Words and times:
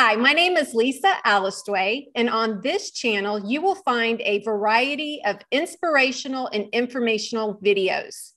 Hi, 0.00 0.14
my 0.14 0.32
name 0.32 0.56
is 0.56 0.74
Lisa 0.74 1.16
Alistway, 1.26 2.06
and 2.14 2.30
on 2.30 2.60
this 2.60 2.92
channel, 2.92 3.44
you 3.44 3.60
will 3.60 3.74
find 3.74 4.20
a 4.20 4.44
variety 4.44 5.20
of 5.26 5.38
inspirational 5.50 6.48
and 6.52 6.66
informational 6.72 7.58
videos. 7.64 8.34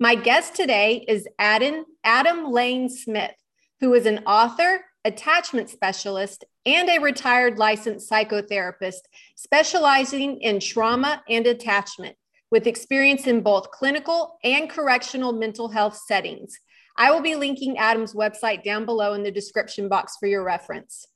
My 0.00 0.14
guest 0.14 0.54
today 0.54 1.04
is 1.06 1.28
Adam, 1.38 1.84
Adam 2.02 2.50
Lane 2.50 2.88
Smith, 2.88 3.34
who 3.80 3.92
is 3.92 4.06
an 4.06 4.20
author, 4.24 4.86
attachment 5.04 5.68
specialist, 5.68 6.46
and 6.64 6.88
a 6.88 6.98
retired 6.98 7.58
licensed 7.58 8.10
psychotherapist 8.10 9.02
specializing 9.36 10.40
in 10.40 10.60
trauma 10.60 11.22
and 11.28 11.46
attachment 11.46 12.16
with 12.50 12.66
experience 12.66 13.26
in 13.26 13.42
both 13.42 13.70
clinical 13.70 14.38
and 14.44 14.70
correctional 14.70 15.34
mental 15.34 15.68
health 15.68 15.94
settings. 16.06 16.58
I 16.96 17.10
will 17.10 17.22
be 17.22 17.36
linking 17.36 17.78
Adam's 17.78 18.14
website 18.14 18.62
down 18.64 18.84
below 18.84 19.14
in 19.14 19.22
the 19.22 19.30
description 19.30 19.88
box 19.88 20.16
for 20.18 20.26
your 20.26 20.44
reference. 20.44 21.06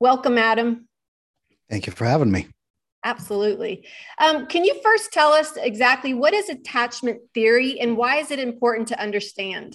Welcome, 0.00 0.38
Adam. 0.38 0.88
Thank 1.70 1.86
you 1.86 1.92
for 1.92 2.04
having 2.04 2.30
me. 2.30 2.48
Absolutely. 3.04 3.86
Um, 4.18 4.46
can 4.46 4.64
you 4.64 4.80
first 4.82 5.12
tell 5.12 5.32
us 5.32 5.56
exactly 5.56 6.14
what 6.14 6.34
is 6.34 6.48
attachment 6.48 7.20
theory 7.34 7.80
and 7.80 7.96
why 7.96 8.18
is 8.18 8.30
it 8.30 8.38
important 8.38 8.88
to 8.88 9.00
understand? 9.00 9.74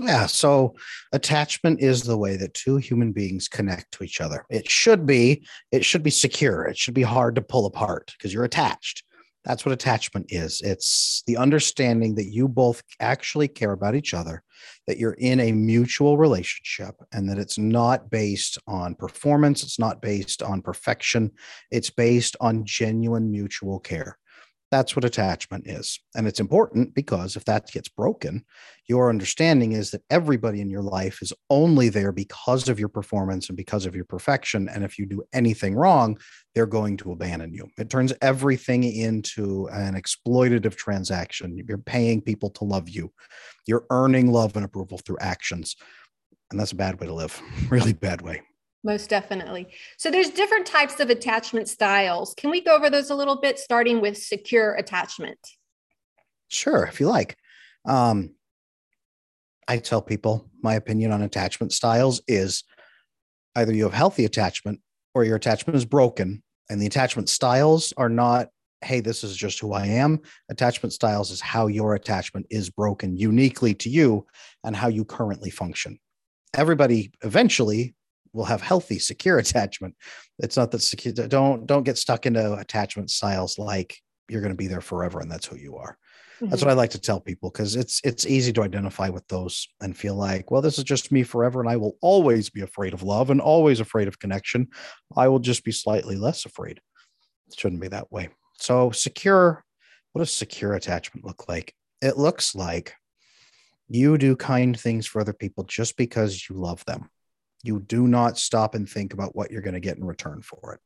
Yeah, 0.00 0.26
so 0.26 0.74
attachment 1.12 1.80
is 1.80 2.02
the 2.02 2.18
way 2.18 2.36
that 2.36 2.52
two 2.52 2.76
human 2.76 3.12
beings 3.12 3.48
connect 3.48 3.92
to 3.92 4.04
each 4.04 4.20
other. 4.20 4.44
It 4.50 4.70
should 4.70 5.06
be 5.06 5.46
it 5.72 5.84
should 5.84 6.02
be 6.02 6.10
secure. 6.10 6.66
It 6.66 6.76
should 6.76 6.92
be 6.92 7.02
hard 7.02 7.34
to 7.36 7.42
pull 7.42 7.64
apart 7.64 8.12
because 8.16 8.32
you're 8.32 8.44
attached. 8.44 9.02
That's 9.46 9.64
what 9.64 9.72
attachment 9.72 10.26
is. 10.30 10.60
It's 10.60 11.22
the 11.26 11.36
understanding 11.36 12.16
that 12.16 12.32
you 12.32 12.48
both 12.48 12.82
actually 12.98 13.46
care 13.46 13.70
about 13.70 13.94
each 13.94 14.12
other, 14.12 14.42
that 14.88 14.98
you're 14.98 15.12
in 15.12 15.38
a 15.38 15.52
mutual 15.52 16.18
relationship, 16.18 16.96
and 17.12 17.30
that 17.30 17.38
it's 17.38 17.56
not 17.56 18.10
based 18.10 18.58
on 18.66 18.96
performance. 18.96 19.62
It's 19.62 19.78
not 19.78 20.02
based 20.02 20.42
on 20.42 20.62
perfection. 20.62 21.30
It's 21.70 21.90
based 21.90 22.34
on 22.40 22.64
genuine 22.64 23.30
mutual 23.30 23.78
care. 23.78 24.18
That's 24.70 24.96
what 24.96 25.04
attachment 25.04 25.68
is. 25.68 26.00
And 26.14 26.26
it's 26.26 26.40
important 26.40 26.94
because 26.94 27.36
if 27.36 27.44
that 27.44 27.70
gets 27.70 27.88
broken, 27.88 28.44
your 28.88 29.10
understanding 29.10 29.72
is 29.72 29.92
that 29.92 30.02
everybody 30.10 30.60
in 30.60 30.70
your 30.70 30.82
life 30.82 31.22
is 31.22 31.32
only 31.50 31.88
there 31.88 32.10
because 32.10 32.68
of 32.68 32.78
your 32.80 32.88
performance 32.88 33.48
and 33.48 33.56
because 33.56 33.86
of 33.86 33.94
your 33.94 34.04
perfection. 34.04 34.68
And 34.68 34.84
if 34.84 34.98
you 34.98 35.06
do 35.06 35.22
anything 35.32 35.76
wrong, 35.76 36.18
they're 36.54 36.66
going 36.66 36.96
to 36.98 37.12
abandon 37.12 37.52
you. 37.52 37.68
It 37.78 37.90
turns 37.90 38.12
everything 38.22 38.82
into 38.82 39.68
an 39.68 39.94
exploitative 39.94 40.74
transaction. 40.74 41.62
You're 41.68 41.78
paying 41.78 42.20
people 42.20 42.50
to 42.50 42.64
love 42.64 42.88
you, 42.88 43.12
you're 43.66 43.86
earning 43.90 44.32
love 44.32 44.56
and 44.56 44.64
approval 44.64 44.98
through 44.98 45.18
actions. 45.20 45.76
And 46.50 46.60
that's 46.60 46.72
a 46.72 46.76
bad 46.76 47.00
way 47.00 47.06
to 47.06 47.14
live, 47.14 47.40
really 47.70 47.92
bad 47.92 48.22
way. 48.22 48.42
Most 48.86 49.10
definitely. 49.10 49.66
So 49.98 50.12
there's 50.12 50.30
different 50.30 50.64
types 50.64 51.00
of 51.00 51.10
attachment 51.10 51.68
styles. 51.68 52.34
Can 52.36 52.50
we 52.50 52.60
go 52.60 52.76
over 52.76 52.88
those 52.88 53.10
a 53.10 53.16
little 53.16 53.40
bit, 53.40 53.58
starting 53.58 54.00
with 54.00 54.16
secure 54.16 54.74
attachment? 54.74 55.40
Sure, 56.46 56.84
if 56.84 57.00
you 57.00 57.08
like. 57.08 57.36
Um, 57.84 58.36
I 59.66 59.78
tell 59.78 60.00
people 60.00 60.48
my 60.62 60.74
opinion 60.76 61.10
on 61.10 61.22
attachment 61.22 61.72
styles 61.72 62.22
is 62.28 62.62
either 63.56 63.74
you 63.74 63.82
have 63.82 63.92
healthy 63.92 64.24
attachment 64.24 64.80
or 65.16 65.24
your 65.24 65.34
attachment 65.34 65.76
is 65.76 65.84
broken. 65.84 66.44
And 66.70 66.80
the 66.80 66.86
attachment 66.86 67.28
styles 67.28 67.92
are 67.96 68.08
not, 68.08 68.50
hey, 68.82 69.00
this 69.00 69.24
is 69.24 69.36
just 69.36 69.58
who 69.58 69.72
I 69.72 69.86
am. 69.86 70.20
Attachment 70.48 70.92
styles 70.92 71.32
is 71.32 71.40
how 71.40 71.66
your 71.66 71.96
attachment 71.96 72.46
is 72.50 72.70
broken 72.70 73.16
uniquely 73.16 73.74
to 73.74 73.90
you 73.90 74.26
and 74.62 74.76
how 74.76 74.86
you 74.86 75.04
currently 75.04 75.50
function. 75.50 75.98
Everybody 76.54 77.10
eventually 77.24 77.96
will 78.36 78.44
have 78.44 78.62
healthy, 78.62 78.98
secure 78.98 79.38
attachment. 79.44 79.96
It's 80.38 80.56
not 80.56 80.70
that 80.70 80.82
secure. 80.82 81.12
Don't 81.12 81.66
don't 81.66 81.84
get 81.84 81.98
stuck 81.98 82.26
into 82.26 82.54
attachment 82.54 83.10
styles 83.10 83.58
like 83.58 83.98
you're 84.28 84.42
going 84.42 84.52
to 84.52 84.56
be 84.56 84.66
there 84.66 84.80
forever 84.80 85.20
and 85.20 85.30
that's 85.30 85.46
who 85.46 85.56
you 85.56 85.76
are. 85.76 85.96
Mm-hmm. 86.36 86.50
That's 86.50 86.62
what 86.62 86.70
I 86.70 86.74
like 86.74 86.90
to 86.90 87.00
tell 87.00 87.18
people 87.18 87.50
because 87.50 87.76
it's 87.76 88.00
it's 88.04 88.26
easy 88.26 88.52
to 88.52 88.62
identify 88.62 89.08
with 89.08 89.26
those 89.28 89.66
and 89.80 89.96
feel 89.96 90.14
like, 90.14 90.50
well, 90.50 90.60
this 90.60 90.76
is 90.76 90.84
just 90.84 91.10
me 91.10 91.22
forever, 91.22 91.60
and 91.60 91.68
I 91.68 91.76
will 91.76 91.96
always 92.02 92.50
be 92.50 92.60
afraid 92.60 92.92
of 92.92 93.02
love 93.02 93.30
and 93.30 93.40
always 93.40 93.80
afraid 93.80 94.06
of 94.06 94.18
connection. 94.18 94.68
I 95.16 95.28
will 95.28 95.38
just 95.38 95.64
be 95.64 95.72
slightly 95.72 96.14
less 96.14 96.44
afraid. 96.44 96.80
It 97.48 97.58
shouldn't 97.58 97.80
be 97.80 97.88
that 97.88 98.12
way. 98.12 98.28
So 98.58 98.90
secure. 98.90 99.64
What 100.12 100.20
does 100.20 100.32
secure 100.32 100.74
attachment 100.74 101.26
look 101.26 101.48
like? 101.48 101.74
It 102.02 102.18
looks 102.18 102.54
like 102.54 102.94
you 103.88 104.18
do 104.18 104.36
kind 104.36 104.78
things 104.78 105.06
for 105.06 105.20
other 105.20 105.32
people 105.32 105.64
just 105.64 105.96
because 105.96 106.48
you 106.48 106.56
love 106.56 106.84
them. 106.84 107.08
You 107.66 107.80
do 107.80 108.06
not 108.06 108.38
stop 108.38 108.74
and 108.74 108.88
think 108.88 109.12
about 109.12 109.34
what 109.34 109.50
you're 109.50 109.62
going 109.62 109.74
to 109.74 109.80
get 109.80 109.96
in 109.96 110.04
return 110.04 110.42
for 110.42 110.74
it. 110.74 110.80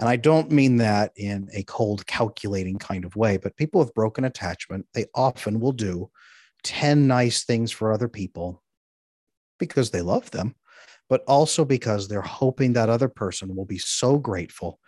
And 0.00 0.08
I 0.08 0.16
don't 0.16 0.50
mean 0.50 0.76
that 0.76 1.12
in 1.16 1.48
a 1.52 1.62
cold, 1.64 2.06
calculating 2.06 2.78
kind 2.78 3.04
of 3.04 3.16
way, 3.16 3.36
but 3.36 3.56
people 3.56 3.80
with 3.80 3.94
broken 3.94 4.24
attachment, 4.24 4.86
they 4.94 5.06
often 5.14 5.60
will 5.60 5.72
do 5.72 6.10
10 6.62 7.06
nice 7.06 7.44
things 7.44 7.72
for 7.72 7.92
other 7.92 8.08
people 8.08 8.62
because 9.58 9.90
they 9.90 10.02
love 10.02 10.30
them, 10.30 10.54
but 11.08 11.22
also 11.26 11.64
because 11.64 12.06
they're 12.06 12.20
hoping 12.20 12.72
that 12.74 12.88
other 12.88 13.08
person 13.08 13.54
will 13.56 13.64
be 13.64 13.78
so 13.78 14.18
grateful 14.18 14.78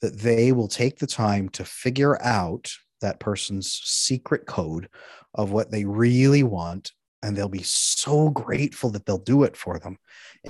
that 0.00 0.18
they 0.18 0.52
will 0.52 0.68
take 0.68 0.98
the 0.98 1.06
time 1.06 1.48
to 1.50 1.64
figure 1.64 2.20
out 2.22 2.70
that 3.00 3.20
person's 3.20 3.80
secret 3.84 4.46
code 4.46 4.88
of 5.34 5.52
what 5.52 5.70
they 5.70 5.84
really 5.84 6.42
want 6.42 6.92
and 7.26 7.36
they'll 7.36 7.48
be 7.48 7.64
so 7.64 8.30
grateful 8.30 8.88
that 8.90 9.04
they'll 9.04 9.18
do 9.18 9.42
it 9.42 9.56
for 9.56 9.80
them. 9.80 9.98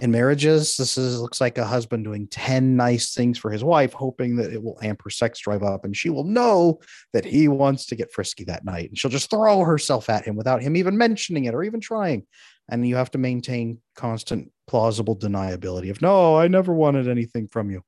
In 0.03 0.11
marriages, 0.11 0.77
this 0.77 0.99
is 0.99 1.19
looks 1.19 1.41
like 1.41 1.57
a 1.57 1.65
husband 1.65 2.05
doing 2.05 2.27
10 2.29 2.77
nice 2.77 3.15
things 3.15 3.39
for 3.39 3.51
his 3.51 3.65
wife, 3.65 3.95
hoping 3.95 4.37
that 4.37 4.53
it 4.53 4.63
will 4.63 4.79
amp 4.83 5.01
her 5.03 5.09
sex 5.09 5.39
drive 5.41 5.63
up 5.63 5.87
and 5.87 5.97
she 5.97 6.11
will 6.11 6.25
know 6.25 6.79
that 7.15 7.25
he 7.25 7.49
wants 7.49 7.87
to 7.87 7.97
get 7.97 8.13
frisky 8.13 8.45
that 8.45 8.67
night. 8.67 8.91
And 8.91 8.99
she'll 8.99 9.11
just 9.11 9.31
throw 9.31 9.65
herself 9.65 10.11
at 10.11 10.27
him 10.27 10.37
without 10.37 10.61
him 10.61 10.77
even 10.77 10.99
mentioning 10.99 11.47
it 11.47 11.55
or 11.55 11.63
even 11.63 11.81
trying. 11.81 12.27
And 12.69 12.87
you 12.87 12.97
have 12.97 13.11
to 13.13 13.19
maintain 13.19 13.81
constant 13.95 14.53
plausible 14.67 15.17
deniability 15.17 15.89
of 15.89 16.03
no, 16.03 16.37
I 16.37 16.47
never 16.47 16.75
wanted 16.75 17.09
anything 17.09 17.49
from 17.49 17.71
you. 17.71 17.83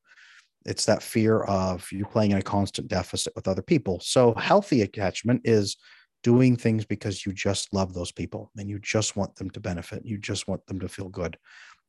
It's 0.65 0.87
that 0.87 1.03
fear 1.03 1.43
of 1.43 1.87
you 1.93 2.07
playing 2.07 2.31
in 2.31 2.39
a 2.39 2.43
constant 2.43 2.89
deficit 2.89 3.35
with 3.37 3.49
other 3.49 3.63
people. 3.63 4.01
So 4.01 4.33
healthy 4.35 4.81
attachment 4.81 5.43
is 5.45 5.77
doing 6.23 6.57
things 6.57 6.85
because 6.85 7.25
you 7.25 7.33
just 7.33 7.73
love 7.73 7.95
those 7.95 8.13
people 8.13 8.51
and 8.57 8.69
you 8.69 8.79
just 8.79 9.17
want 9.17 9.35
them 9.37 9.51
to 9.51 9.61
benefit. 9.61 10.05
You 10.05 10.19
just 10.19 10.49
want 10.49 10.67
them 10.67 10.81
to 10.81 10.89
feel 10.89 11.09
good. 11.09 11.39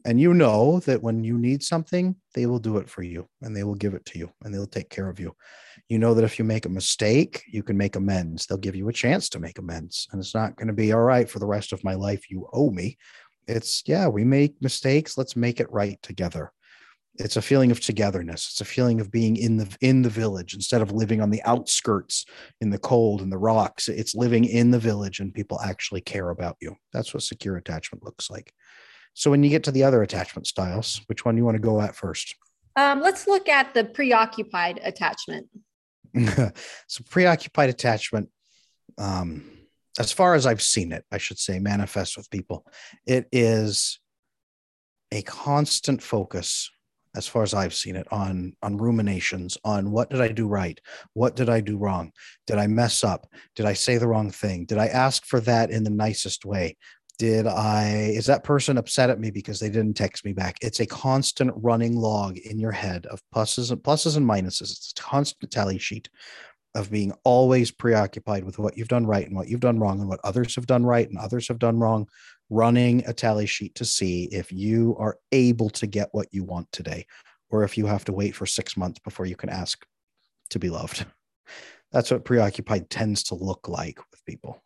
And 0.05 0.19
you 0.19 0.33
know 0.33 0.79
that 0.81 1.03
when 1.03 1.23
you 1.23 1.37
need 1.37 1.61
something, 1.61 2.15
they 2.33 2.45
will 2.45 2.59
do 2.59 2.77
it 2.77 2.89
for 2.89 3.03
you 3.03 3.27
and 3.41 3.55
they 3.55 3.63
will 3.63 3.75
give 3.75 3.93
it 3.93 4.05
to 4.05 4.19
you 4.19 4.31
and 4.43 4.53
they'll 4.53 4.65
take 4.65 4.89
care 4.89 5.09
of 5.09 5.19
you. 5.19 5.35
You 5.89 5.99
know 5.99 6.13
that 6.13 6.23
if 6.23 6.39
you 6.39 6.45
make 6.45 6.65
a 6.65 6.69
mistake, 6.69 7.43
you 7.51 7.63
can 7.63 7.75
make 7.75 7.97
amends. 7.97 8.45
They'll 8.45 8.57
give 8.57 8.75
you 8.75 8.87
a 8.87 8.93
chance 8.93 9.27
to 9.29 9.39
make 9.39 9.59
amends. 9.59 10.07
And 10.11 10.21
it's 10.21 10.35
not 10.35 10.55
going 10.55 10.67
to 10.67 10.73
be 10.73 10.93
all 10.93 11.01
right 11.01 11.29
for 11.29 11.39
the 11.39 11.47
rest 11.47 11.73
of 11.73 11.83
my 11.83 11.95
life. 11.95 12.29
You 12.29 12.47
owe 12.53 12.69
me. 12.69 12.97
It's, 13.47 13.83
yeah, 13.87 14.07
we 14.07 14.23
make 14.23 14.61
mistakes. 14.61 15.17
Let's 15.17 15.35
make 15.35 15.59
it 15.59 15.71
right 15.71 16.01
together 16.01 16.53
it's 17.19 17.35
a 17.35 17.41
feeling 17.41 17.69
of 17.71 17.79
togetherness. 17.79 18.49
It's 18.51 18.61
a 18.61 18.65
feeling 18.65 19.01
of 19.01 19.11
being 19.11 19.35
in 19.35 19.57
the 19.57 19.77
in 19.81 20.01
the 20.01 20.09
village 20.09 20.53
instead 20.53 20.81
of 20.81 20.91
living 20.91 21.21
on 21.21 21.29
the 21.29 21.43
outskirts 21.43 22.25
in 22.61 22.69
the 22.69 22.79
cold 22.79 23.21
and 23.21 23.31
the 23.31 23.37
rocks. 23.37 23.89
It's 23.89 24.15
living 24.15 24.45
in 24.45 24.71
the 24.71 24.79
village 24.79 25.19
and 25.19 25.33
people 25.33 25.59
actually 25.61 26.01
care 26.01 26.29
about 26.29 26.57
you. 26.61 26.75
That's 26.93 27.13
what 27.13 27.23
secure 27.23 27.57
attachment 27.57 28.03
looks 28.03 28.29
like. 28.29 28.53
So 29.13 29.29
when 29.29 29.43
you 29.43 29.49
get 29.49 29.63
to 29.65 29.71
the 29.71 29.83
other 29.83 30.01
attachment 30.01 30.47
styles 30.47 31.01
which 31.07 31.25
one 31.25 31.35
do 31.35 31.39
you 31.39 31.45
want 31.45 31.55
to 31.55 31.61
go 31.61 31.81
at 31.81 31.95
first? 31.95 32.35
Um, 32.75 33.01
let's 33.01 33.27
look 33.27 33.49
at 33.49 33.73
the 33.73 33.83
preoccupied 33.83 34.79
attachment. 34.83 35.47
So 36.87 37.03
preoccupied 37.07 37.69
attachment 37.69 38.29
um, 38.97 39.43
as 39.99 40.11
far 40.11 40.33
as 40.35 40.45
i've 40.45 40.61
seen 40.61 40.91
it 40.91 41.05
i 41.11 41.17
should 41.17 41.37
say 41.39 41.59
manifest 41.59 42.17
with 42.17 42.29
people 42.29 42.65
it 43.05 43.27
is 43.31 43.99
a 45.11 45.21
constant 45.23 46.01
focus 46.01 46.69
as 47.19 47.27
far 47.27 47.43
as 47.43 47.53
I've 47.53 47.73
seen 47.73 47.97
it, 47.97 48.07
on 48.11 48.53
on 48.63 48.77
ruminations 48.77 49.57
on 49.63 49.91
what 49.91 50.09
did 50.09 50.21
I 50.21 50.29
do 50.29 50.47
right, 50.47 50.79
what 51.13 51.35
did 51.35 51.49
I 51.49 51.59
do 51.59 51.77
wrong, 51.77 52.11
did 52.47 52.57
I 52.57 52.67
mess 52.67 53.03
up, 53.03 53.27
did 53.55 53.65
I 53.65 53.73
say 53.73 53.97
the 53.97 54.07
wrong 54.07 54.31
thing, 54.31 54.65
did 54.65 54.77
I 54.77 54.87
ask 54.87 55.25
for 55.25 55.39
that 55.41 55.69
in 55.69 55.83
the 55.83 55.89
nicest 55.89 56.45
way, 56.45 56.77
did 57.19 57.45
I 57.45 58.13
is 58.15 58.25
that 58.27 58.45
person 58.45 58.77
upset 58.77 59.09
at 59.09 59.19
me 59.19 59.31
because 59.31 59.59
they 59.59 59.69
didn't 59.69 59.95
text 59.95 60.23
me 60.23 60.31
back? 60.31 60.55
It's 60.61 60.79
a 60.79 60.85
constant 60.85 61.51
running 61.57 61.97
log 61.97 62.37
in 62.37 62.57
your 62.57 62.71
head 62.71 63.05
of 63.07 63.21
pluses 63.35 63.71
and 63.71 63.83
pluses 63.83 64.15
and 64.15 64.25
minuses. 64.25 64.71
It's 64.71 64.93
a 64.97 65.01
constant 65.01 65.51
tally 65.51 65.77
sheet 65.77 66.09
of 66.75 66.89
being 66.89 67.11
always 67.25 67.71
preoccupied 67.71 68.45
with 68.45 68.59
what 68.59 68.77
you've 68.77 68.87
done 68.87 69.05
right 69.05 69.27
and 69.27 69.35
what 69.35 69.49
you've 69.49 69.59
done 69.59 69.79
wrong 69.79 69.99
and 69.99 70.07
what 70.07 70.21
others 70.23 70.55
have 70.55 70.67
done 70.67 70.85
right 70.85 71.09
and 71.09 71.17
others 71.17 71.47
have 71.49 71.59
done 71.59 71.79
wrong 71.79 72.07
running 72.49 73.03
a 73.07 73.13
tally 73.13 73.45
sheet 73.45 73.75
to 73.75 73.85
see 73.85 74.25
if 74.31 74.51
you 74.51 74.95
are 74.99 75.17
able 75.31 75.69
to 75.69 75.87
get 75.87 76.09
what 76.11 76.27
you 76.31 76.43
want 76.43 76.71
today 76.71 77.05
or 77.49 77.63
if 77.63 77.77
you 77.77 77.85
have 77.85 78.05
to 78.05 78.13
wait 78.13 78.35
for 78.35 78.45
six 78.45 78.77
months 78.77 78.99
before 78.99 79.25
you 79.25 79.35
can 79.35 79.49
ask 79.49 79.85
to 80.49 80.59
be 80.59 80.69
loved. 80.69 81.05
That's 81.91 82.11
what 82.11 82.25
preoccupied 82.25 82.89
tends 82.89 83.23
to 83.23 83.35
look 83.35 83.67
like 83.67 83.99
with 84.11 84.23
people. 84.25 84.61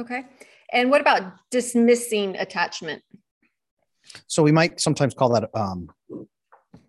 Okay. 0.00 0.24
And 0.72 0.90
what 0.90 1.00
about 1.00 1.32
dismissing 1.50 2.36
attachment? 2.36 3.02
So 4.26 4.42
we 4.42 4.52
might 4.52 4.80
sometimes 4.80 5.14
call 5.14 5.30
that 5.30 5.48
um, 5.54 5.88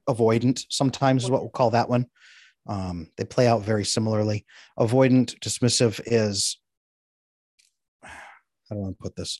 avoidant 0.09 0.65
sometimes 0.69 1.23
is 1.23 1.31
what 1.31 1.41
we'll 1.41 1.49
call 1.49 1.71
that 1.71 1.89
one. 1.89 2.07
Um, 2.67 3.07
they 3.17 3.23
play 3.23 3.47
out 3.47 3.63
very 3.63 3.85
similarly. 3.85 4.45
Avoidant 4.77 5.37
dismissive 5.39 6.01
is, 6.05 6.57
I 8.03 8.09
don't 8.71 8.79
want 8.79 8.97
to 8.97 9.03
put 9.03 9.15
this? 9.15 9.39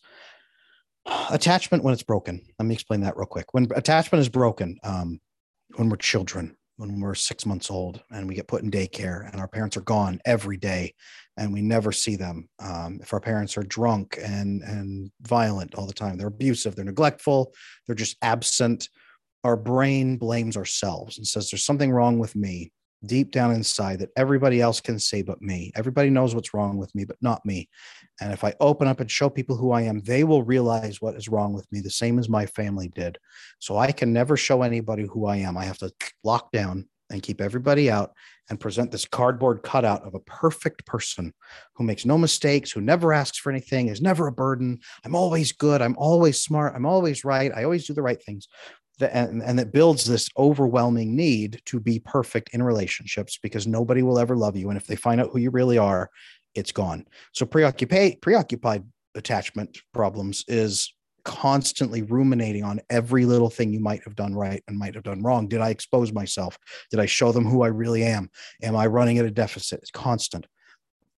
Attachment 1.29 1.83
when 1.83 1.93
it's 1.93 2.03
broken. 2.03 2.41
Let 2.59 2.65
me 2.65 2.73
explain 2.73 3.01
that 3.01 3.17
real 3.17 3.25
quick. 3.25 3.53
When 3.53 3.67
attachment 3.75 4.21
is 4.21 4.29
broken, 4.29 4.77
um, 4.83 5.19
when 5.75 5.89
we're 5.89 5.97
children, 5.97 6.55
when 6.77 6.99
we're 6.99 7.15
six 7.15 7.45
months 7.45 7.69
old 7.69 8.01
and 8.11 8.27
we 8.27 8.35
get 8.35 8.47
put 8.47 8.63
in 8.63 8.71
daycare 8.71 9.29
and 9.31 9.41
our 9.41 9.47
parents 9.47 9.75
are 9.75 9.81
gone 9.81 10.21
every 10.25 10.57
day 10.57 10.93
and 11.35 11.51
we 11.51 11.61
never 11.61 11.91
see 11.91 12.15
them 12.15 12.47
um, 12.59 12.99
if 13.01 13.13
our 13.13 13.19
parents 13.19 13.57
are 13.57 13.63
drunk 13.63 14.17
and 14.23 14.61
and 14.61 15.11
violent 15.21 15.75
all 15.75 15.87
the 15.87 15.93
time 15.93 16.17
they're 16.17 16.27
abusive 16.27 16.75
they're 16.75 16.85
neglectful 16.85 17.51
they're 17.85 17.95
just 17.95 18.17
absent 18.21 18.89
our 19.43 19.57
brain 19.57 20.17
blames 20.17 20.55
ourselves 20.55 21.17
and 21.17 21.27
says 21.27 21.49
there's 21.49 21.65
something 21.65 21.91
wrong 21.91 22.19
with 22.19 22.35
me 22.35 22.71
deep 23.05 23.31
down 23.31 23.53
inside 23.53 23.99
that 23.99 24.09
everybody 24.15 24.61
else 24.61 24.81
can 24.81 24.99
say 24.99 25.21
but 25.21 25.41
me. 25.41 25.71
Everybody 25.75 26.09
knows 26.09 26.33
what's 26.33 26.53
wrong 26.53 26.77
with 26.77 26.93
me, 26.95 27.05
but 27.05 27.17
not 27.21 27.45
me. 27.45 27.69
And 28.19 28.33
if 28.33 28.43
I 28.43 28.55
open 28.59 28.87
up 28.87 28.99
and 28.99 29.09
show 29.09 29.29
people 29.29 29.55
who 29.55 29.71
I 29.71 29.83
am, 29.83 30.01
they 30.01 30.23
will 30.23 30.43
realize 30.43 31.01
what 31.01 31.15
is 31.15 31.29
wrong 31.29 31.53
with 31.53 31.67
me, 31.71 31.81
the 31.81 31.89
same 31.89 32.19
as 32.19 32.29
my 32.29 32.45
family 32.45 32.89
did. 32.89 33.17
So 33.59 33.77
I 33.77 33.91
can 33.91 34.13
never 34.13 34.35
show 34.35 34.63
anybody 34.63 35.03
who 35.03 35.27
I 35.27 35.37
am. 35.37 35.57
I 35.57 35.65
have 35.65 35.77
to 35.79 35.91
lock 36.23 36.51
down 36.51 36.87
and 37.09 37.23
keep 37.23 37.39
everybody 37.39 37.89
out 37.89 38.11
and 38.49 38.59
present 38.59 38.91
this 38.91 39.05
cardboard 39.05 39.61
cutout 39.63 40.03
of 40.03 40.13
a 40.13 40.19
perfect 40.21 40.85
person 40.85 41.33
who 41.75 41.83
makes 41.83 42.05
no 42.05 42.17
mistakes, 42.17 42.71
who 42.71 42.81
never 42.81 43.13
asks 43.13 43.37
for 43.37 43.51
anything, 43.51 43.87
is 43.87 44.01
never 44.01 44.27
a 44.27 44.31
burden. 44.31 44.79
I'm 45.05 45.15
always 45.15 45.51
good. 45.51 45.81
I'm 45.81 45.95
always 45.97 46.41
smart. 46.41 46.73
I'm 46.75 46.85
always 46.85 47.23
right. 47.23 47.51
I 47.55 47.63
always 47.63 47.87
do 47.87 47.93
the 47.93 48.01
right 48.01 48.21
things 48.21 48.47
and, 48.99 49.43
and 49.43 49.59
it 49.59 49.71
builds 49.71 50.05
this 50.05 50.29
overwhelming 50.37 51.15
need 51.15 51.61
to 51.65 51.79
be 51.79 51.99
perfect 51.99 52.49
in 52.53 52.63
relationships 52.63 53.37
because 53.41 53.67
nobody 53.67 54.01
will 54.01 54.19
ever 54.19 54.35
love 54.35 54.55
you 54.55 54.69
and 54.69 54.77
if 54.77 54.87
they 54.87 54.95
find 54.95 55.21
out 55.21 55.29
who 55.31 55.39
you 55.39 55.51
really 55.51 55.77
are 55.77 56.09
it's 56.55 56.71
gone. 56.71 57.05
So 57.33 57.45
preoccupied 57.45 58.19
preoccupied 58.21 58.83
attachment 59.15 59.77
problems 59.93 60.43
is 60.47 60.93
constantly 61.23 62.01
ruminating 62.01 62.63
on 62.63 62.79
every 62.89 63.25
little 63.25 63.49
thing 63.49 63.73
you 63.73 63.79
might 63.79 64.03
have 64.03 64.15
done 64.15 64.33
right 64.33 64.63
and 64.67 64.77
might 64.77 64.95
have 64.95 65.03
done 65.03 65.21
wrong. 65.21 65.47
Did 65.47 65.61
i 65.61 65.69
expose 65.69 66.11
myself? 66.11 66.57
Did 66.89 66.99
i 66.99 67.05
show 67.05 67.31
them 67.31 67.45
who 67.45 67.63
i 67.63 67.67
really 67.67 68.03
am? 68.03 68.29
Am 68.63 68.75
i 68.75 68.87
running 68.87 69.19
at 69.19 69.25
a 69.25 69.31
deficit? 69.31 69.79
It's 69.81 69.91
constant. 69.91 70.47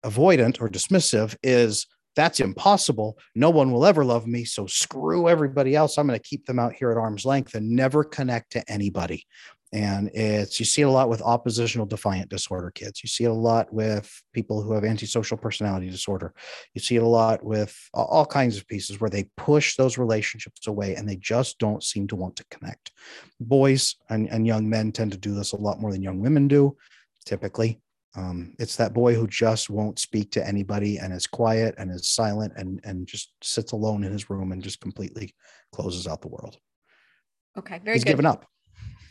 Avoidant 0.03 0.61
or 0.61 0.67
dismissive 0.67 1.35
is 1.43 1.87
that's 2.19 2.39
impossible. 2.39 3.17
No 3.33 3.49
one 3.49 3.71
will 3.71 3.85
ever 3.85 4.03
love 4.03 4.27
me. 4.27 4.43
So 4.43 4.67
screw 4.67 5.29
everybody 5.29 5.75
else. 5.75 5.97
I'm 5.97 6.07
going 6.07 6.19
to 6.19 6.27
keep 6.27 6.45
them 6.45 6.59
out 6.59 6.73
here 6.73 6.91
at 6.91 6.97
arm's 6.97 7.25
length 7.25 7.55
and 7.55 7.71
never 7.71 8.03
connect 8.03 8.51
to 8.51 8.71
anybody. 8.71 9.25
And 9.71 10.09
it's, 10.15 10.59
you 10.59 10.65
see 10.65 10.81
it 10.81 10.87
a 10.87 10.89
lot 10.89 11.09
with 11.09 11.21
oppositional 11.21 11.85
defiant 11.85 12.29
disorder 12.29 12.71
kids. 12.71 13.03
You 13.03 13.07
see 13.07 13.25
it 13.25 13.29
a 13.29 13.33
lot 13.33 13.71
with 13.71 14.11
people 14.33 14.61
who 14.61 14.73
have 14.73 14.83
antisocial 14.83 15.37
personality 15.37 15.89
disorder. 15.89 16.33
You 16.73 16.81
see 16.81 16.95
it 16.95 17.03
a 17.03 17.07
lot 17.07 17.43
with 17.43 17.77
all 17.93 18.25
kinds 18.25 18.57
of 18.57 18.67
pieces 18.67 18.99
where 18.99 19.11
they 19.11 19.29
push 19.37 19.75
those 19.75 19.97
relationships 19.97 20.65
away 20.67 20.95
and 20.95 21.07
they 21.07 21.17
just 21.17 21.59
don't 21.59 21.83
seem 21.83 22.07
to 22.07 22.15
want 22.15 22.35
to 22.37 22.45
connect. 22.49 22.91
Boys 23.39 23.95
and, 24.09 24.27
and 24.29 24.47
young 24.47 24.67
men 24.67 24.91
tend 24.91 25.11
to 25.11 25.17
do 25.17 25.35
this 25.35 25.51
a 25.51 25.57
lot 25.57 25.79
more 25.79 25.91
than 25.91 26.01
young 26.01 26.19
women 26.19 26.47
do, 26.47 26.75
typically. 27.25 27.79
Um, 28.15 28.55
it's 28.57 28.75
that 28.77 28.93
boy 28.93 29.13
who 29.13 29.27
just 29.27 29.69
won't 29.69 29.99
speak 29.99 30.31
to 30.31 30.45
anybody 30.45 30.97
and 30.97 31.13
is 31.13 31.27
quiet 31.27 31.75
and 31.77 31.91
is 31.91 32.09
silent 32.09 32.53
and 32.55 32.79
and 32.83 33.05
just 33.05 33.31
sits 33.43 33.71
alone 33.71 34.03
in 34.03 34.11
his 34.11 34.29
room 34.29 34.51
and 34.51 34.63
just 34.63 34.81
completely 34.81 35.35
closes 35.71 36.07
out 36.07 36.21
the 36.21 36.27
world. 36.27 36.57
Okay, 37.57 37.79
very 37.83 37.95
He's 37.95 38.03
good. 38.03 38.11
given 38.11 38.25
up. 38.25 38.45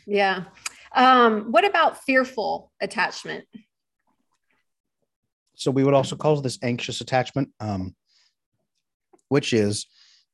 Yeah. 0.05 0.45
Um, 0.93 1.51
what 1.51 1.65
about 1.65 2.03
fearful 2.03 2.71
attachment? 2.81 3.45
So 5.55 5.71
we 5.71 5.83
would 5.83 5.93
also 5.93 6.15
call 6.15 6.39
this 6.41 6.57
anxious 6.63 7.01
attachment, 7.01 7.49
um, 7.59 7.95
which 9.27 9.53
is 9.53 9.85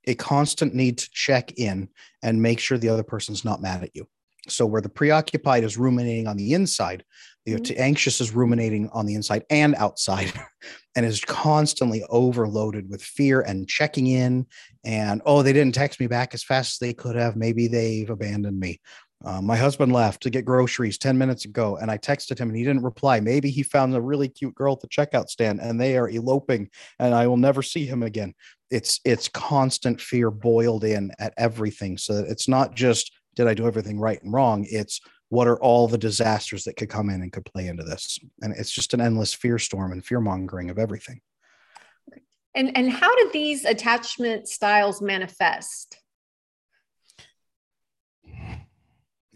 a 0.07 0.15
constant 0.15 0.73
need 0.73 1.00
to 1.00 1.09
check 1.11 1.53
in 1.57 1.89
and 2.23 2.41
make 2.41 2.59
sure 2.59 2.77
the 2.77 2.89
other 2.89 3.03
person's 3.03 3.44
not 3.44 3.61
mad 3.61 3.83
at 3.83 3.95
you. 3.95 4.07
So 4.47 4.65
where 4.65 4.81
the 4.81 4.89
preoccupied 4.89 5.63
is 5.63 5.77
ruminating 5.77 6.27
on 6.27 6.38
the 6.38 6.53
inside, 6.53 7.03
the 7.45 7.53
mm-hmm. 7.53 7.81
anxious 7.81 8.19
is 8.19 8.33
ruminating 8.33 8.89
on 8.92 9.06
the 9.06 9.13
inside 9.13 9.45
and 9.50 9.75
outside 9.75 10.33
and 10.95 11.06
is 11.06 11.21
constantly 11.21 12.03
overloaded 12.09 12.89
with 12.89 13.01
fear 13.01 13.42
and 13.42 13.68
checking 13.68 14.07
in 14.07 14.45
and 14.83 15.21
oh 15.25 15.42
they 15.42 15.53
didn't 15.53 15.75
text 15.75 16.00
me 16.00 16.07
back 16.07 16.33
as 16.33 16.44
fast 16.44 16.75
as 16.75 16.80
they 16.80 16.94
could 16.94 17.15
have. 17.15 17.36
Maybe 17.36 17.68
they've 17.68 18.09
abandoned 18.09 18.59
me. 18.59 18.80
Uh, 19.24 19.42
my 19.42 19.56
husband 19.56 19.92
left 19.92 20.21
to 20.21 20.30
get 20.30 20.45
groceries 20.45 20.97
10 20.97 21.18
minutes 21.18 21.45
ago 21.45 21.77
and 21.77 21.89
i 21.89 21.97
texted 21.97 22.38
him 22.38 22.50
and 22.50 22.57
he 22.57 22.63
didn't 22.63 22.83
reply. 22.83 23.19
Maybe 23.19 23.50
he 23.50 23.63
found 23.63 23.95
a 23.95 24.01
really 24.01 24.27
cute 24.27 24.56
girl 24.56 24.74
at 24.74 24.81
the 24.81 24.88
checkout 24.88 25.30
stand 25.30 25.62
and 25.62 25.80
they 25.80 25.97
are 25.97 26.09
eloping 26.09 26.69
and 27.00 27.13
i 27.13 27.27
will 27.27 27.38
never 27.38 27.62
see 27.62 27.86
him 27.86 28.01
again. 28.01 28.33
It's 28.71 29.00
it's 29.06 29.30
constant 29.30 30.01
fear 30.01 30.31
boiled 30.31 30.83
in 30.83 31.12
at 31.19 31.33
everything. 31.38 31.97
So 31.97 32.13
that 32.15 32.27
it's 32.31 32.47
not 32.47 32.75
just 32.75 33.12
did 33.36 33.47
i 33.47 33.53
do 33.53 33.68
everything 33.68 34.00
right 34.00 34.21
and 34.24 34.33
wrong? 34.33 34.65
It's 34.68 35.00
what 35.35 35.49
are 35.49 35.59
all 35.59 35.89
the 35.89 35.97
disasters 35.97 36.63
that 36.63 36.77
could 36.77 36.87
come 36.87 37.09
in 37.09 37.21
and 37.21 37.31
could 37.31 37.43
play 37.43 37.67
into 37.67 37.83
this? 37.83 38.17
And 38.41 38.53
it's 38.53 38.71
just 38.71 38.93
an 38.93 39.01
endless 39.01 39.33
fear 39.33 39.59
storm 39.59 39.91
and 39.91 40.03
fear 40.03 40.21
mongering 40.21 40.69
of 40.69 40.79
everything. 40.79 41.19
And 42.55 42.75
and 42.77 42.89
how 42.89 43.13
do 43.13 43.29
these 43.33 43.65
attachment 43.65 44.47
styles 44.47 45.01
manifest? 45.01 45.97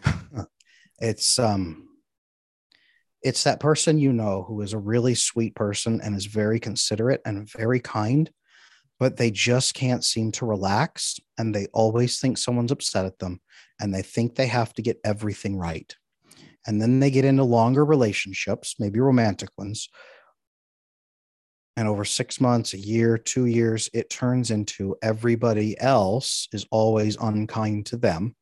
It's 1.01 1.39
um 1.39 1.87
it's 3.21 3.45
that 3.45 3.61
person 3.61 3.97
you 3.99 4.11
know 4.11 4.43
who 4.43 4.61
is 4.61 4.73
a 4.73 4.77
really 4.77 5.15
sweet 5.15 5.55
person 5.55 6.01
and 6.01 6.13
is 6.13 6.25
very 6.25 6.59
considerate 6.59 7.21
and 7.25 7.49
very 7.49 7.79
kind 7.79 8.29
but 8.99 9.15
they 9.15 9.31
just 9.31 9.73
can't 9.73 10.03
seem 10.03 10.29
to 10.33 10.45
relax 10.45 11.17
and 11.37 11.55
they 11.55 11.67
always 11.71 12.19
think 12.19 12.37
someone's 12.37 12.73
upset 12.73 13.05
at 13.05 13.17
them 13.19 13.39
and 13.79 13.93
they 13.93 14.01
think 14.01 14.35
they 14.35 14.47
have 14.47 14.73
to 14.73 14.81
get 14.81 14.99
everything 15.03 15.57
right. 15.57 15.95
And 16.67 16.81
then 16.81 16.99
they 16.99 17.11
get 17.11 17.25
into 17.25 17.43
longer 17.43 17.85
relationships, 17.85 18.75
maybe 18.79 18.99
romantic 18.99 19.49
ones. 19.57 19.89
And 21.77 21.87
over 21.87 22.03
six 22.03 22.41
months, 22.41 22.73
a 22.73 22.77
year, 22.77 23.17
two 23.17 23.45
years, 23.45 23.89
it 23.93 24.09
turns 24.09 24.51
into 24.51 24.97
everybody 25.01 25.79
else 25.79 26.47
is 26.51 26.65
always 26.71 27.15
unkind 27.15 27.85
to 27.87 27.97
them. 27.97 28.35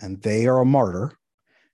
And 0.00 0.22
they 0.22 0.46
are 0.46 0.60
a 0.60 0.64
martyr 0.64 1.12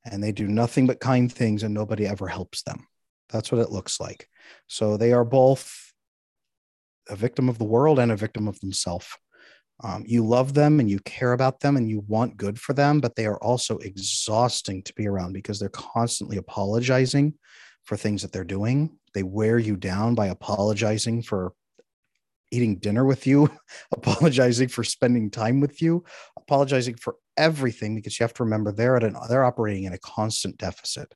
and 0.04 0.22
they 0.22 0.32
do 0.32 0.48
nothing 0.48 0.86
but 0.86 1.00
kind 1.00 1.32
things 1.32 1.62
and 1.62 1.72
nobody 1.72 2.06
ever 2.06 2.26
helps 2.26 2.62
them. 2.62 2.86
That's 3.30 3.52
what 3.52 3.60
it 3.60 3.70
looks 3.70 4.00
like. 4.00 4.28
So 4.66 4.96
they 4.96 5.12
are 5.12 5.24
both 5.24 5.92
a 7.08 7.16
victim 7.16 7.48
of 7.48 7.58
the 7.58 7.64
world 7.64 7.98
and 7.98 8.10
a 8.10 8.16
victim 8.16 8.48
of 8.48 8.58
themselves. 8.60 9.06
Um, 9.82 10.04
you 10.06 10.26
love 10.26 10.54
them 10.54 10.80
and 10.80 10.90
you 10.90 10.98
care 11.00 11.32
about 11.32 11.60
them 11.60 11.76
and 11.76 11.88
you 11.88 12.04
want 12.08 12.36
good 12.36 12.58
for 12.58 12.72
them, 12.72 13.00
but 13.00 13.14
they 13.14 13.26
are 13.26 13.38
also 13.38 13.78
exhausting 13.78 14.82
to 14.82 14.94
be 14.94 15.06
around 15.06 15.32
because 15.32 15.60
they're 15.60 15.68
constantly 15.68 16.36
apologizing 16.36 17.34
for 17.84 17.96
things 17.96 18.22
that 18.22 18.32
they're 18.32 18.44
doing. 18.44 18.98
They 19.14 19.22
wear 19.22 19.58
you 19.58 19.76
down 19.76 20.14
by 20.14 20.26
apologizing 20.26 21.22
for 21.22 21.52
eating 22.50 22.78
dinner 22.78 23.04
with 23.04 23.26
you, 23.26 23.50
apologizing 23.92 24.68
for 24.68 24.82
spending 24.82 25.30
time 25.30 25.60
with 25.60 25.80
you, 25.80 26.04
apologizing 26.36 26.96
for 26.96 27.16
everything 27.36 27.94
because 27.94 28.18
you 28.18 28.24
have 28.24 28.34
to 28.34 28.44
remember 28.44 28.72
they're 28.72 28.96
at 28.96 29.04
an 29.04 29.16
they're 29.28 29.44
operating 29.44 29.84
in 29.84 29.92
a 29.92 29.98
constant 29.98 30.58
deficit. 30.58 31.14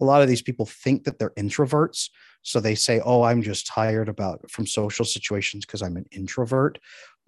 A 0.00 0.04
lot 0.04 0.22
of 0.22 0.28
these 0.28 0.42
people 0.42 0.66
think 0.66 1.04
that 1.04 1.18
they're 1.18 1.30
introverts, 1.30 2.10
so 2.42 2.60
they 2.60 2.74
say, 2.74 3.00
"Oh, 3.04 3.22
I'm 3.22 3.42
just 3.42 3.66
tired 3.66 4.08
about 4.08 4.50
from 4.50 4.66
social 4.66 5.04
situations 5.04 5.64
because 5.66 5.82
I'm 5.82 5.96
an 5.96 6.06
introvert." 6.12 6.78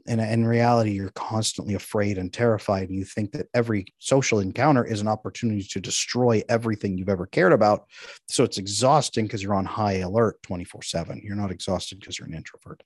And 0.08 0.20
in 0.20 0.46
reality 0.46 0.92
you're 0.92 1.10
constantly 1.10 1.74
afraid 1.74 2.18
and 2.18 2.32
terrified 2.32 2.88
and 2.88 2.98
you 2.98 3.04
think 3.04 3.32
that 3.32 3.46
every 3.54 3.86
social 3.98 4.40
encounter 4.40 4.84
is 4.84 5.00
an 5.00 5.08
opportunity 5.08 5.62
to 5.62 5.80
destroy 5.80 6.42
everything 6.48 6.96
you've 6.96 7.08
ever 7.08 7.26
cared 7.26 7.52
about. 7.52 7.86
So 8.28 8.44
it's 8.44 8.58
exhausting 8.58 9.26
because 9.26 9.42
you're 9.42 9.54
on 9.54 9.64
high 9.64 9.98
alert 9.98 10.42
24 10.42 10.82
7 10.82 11.20
you're 11.24 11.36
not 11.36 11.50
exhausted 11.50 12.00
because 12.00 12.18
you're 12.18 12.28
an 12.28 12.34
introvert. 12.34 12.82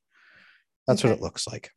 That's 0.87 1.03
okay. 1.03 1.11
what 1.11 1.19
it 1.19 1.23
looks 1.23 1.47
like. 1.47 1.71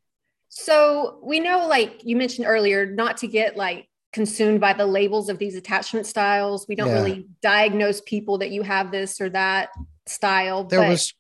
So 0.50 1.20
we 1.24 1.40
know 1.40 1.68
like 1.68 2.02
you 2.04 2.16
mentioned 2.16 2.48
earlier 2.48 2.86
not 2.86 3.18
to 3.18 3.28
get 3.28 3.58
like 3.58 3.88
consumed 4.12 4.62
by 4.62 4.74
the 4.74 4.86
labels 4.86 5.30
of 5.30 5.40
these 5.40 5.56
attachment 5.56 6.06
styles. 6.06 6.68
We 6.68 6.76
don't 6.76 6.90
yeah. 6.90 7.02
really 7.02 7.28
diagnose 7.42 8.02
people 8.02 8.38
that 8.40 8.52
you 8.52 8.62
have 8.62 8.92
this 8.92 9.20
or 9.20 9.30
that 9.32 9.70
style 10.06 10.66
there 10.66 10.88
was 10.88 11.14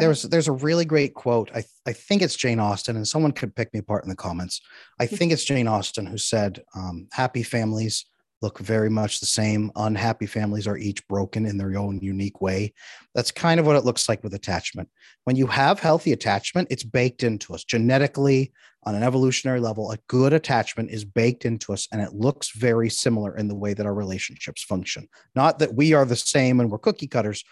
there's 0.00 0.22
there's 0.22 0.48
a 0.48 0.52
really 0.52 0.84
great 0.84 1.14
quote. 1.14 1.50
I 1.54 1.64
I 1.86 1.92
think 1.92 2.22
it's 2.22 2.36
Jane 2.36 2.60
Austen, 2.60 2.96
and 2.96 3.06
someone 3.06 3.32
could 3.32 3.54
pick 3.54 3.72
me 3.72 3.80
apart 3.80 4.04
in 4.04 4.10
the 4.10 4.16
comments. 4.16 4.60
I 5.00 5.06
think 5.06 5.32
it's 5.32 5.44
Jane 5.44 5.68
Austen 5.68 6.06
who 6.06 6.18
said, 6.18 6.62
um, 6.74 7.08
"Happy 7.12 7.42
families 7.42 8.06
look 8.42 8.58
very 8.58 8.90
much 8.90 9.18
the 9.18 9.26
same. 9.26 9.72
Unhappy 9.76 10.26
families 10.26 10.66
are 10.66 10.76
each 10.76 11.06
broken 11.08 11.46
in 11.46 11.56
their 11.56 11.76
own 11.78 11.98
unique 12.00 12.40
way." 12.40 12.72
That's 13.14 13.30
kind 13.30 13.58
of 13.58 13.66
what 13.66 13.76
it 13.76 13.84
looks 13.84 14.08
like 14.08 14.22
with 14.22 14.34
attachment. 14.34 14.88
When 15.24 15.36
you 15.36 15.46
have 15.46 15.80
healthy 15.80 16.12
attachment, 16.12 16.68
it's 16.70 16.84
baked 16.84 17.22
into 17.22 17.54
us 17.54 17.64
genetically. 17.64 18.52
on 18.86 18.94
an 18.94 19.02
evolutionary 19.02 19.58
level, 19.58 19.90
a 19.90 19.98
good 20.06 20.32
attachment 20.32 20.90
is 20.90 21.04
baked 21.04 21.44
into 21.44 21.72
us 21.72 21.88
and 21.90 22.00
it 22.00 22.12
looks 22.12 22.50
very 22.50 22.88
similar 22.88 23.36
in 23.36 23.48
the 23.48 23.54
way 23.54 23.74
that 23.74 23.84
our 23.84 23.92
relationships 23.94 24.62
function. 24.62 25.08
Not 25.34 25.58
that 25.58 25.74
we 25.74 25.92
are 25.92 26.04
the 26.04 26.14
same 26.14 26.60
and 26.60 26.70
we're 26.70 26.78
cookie 26.78 27.08
cutters, 27.08 27.42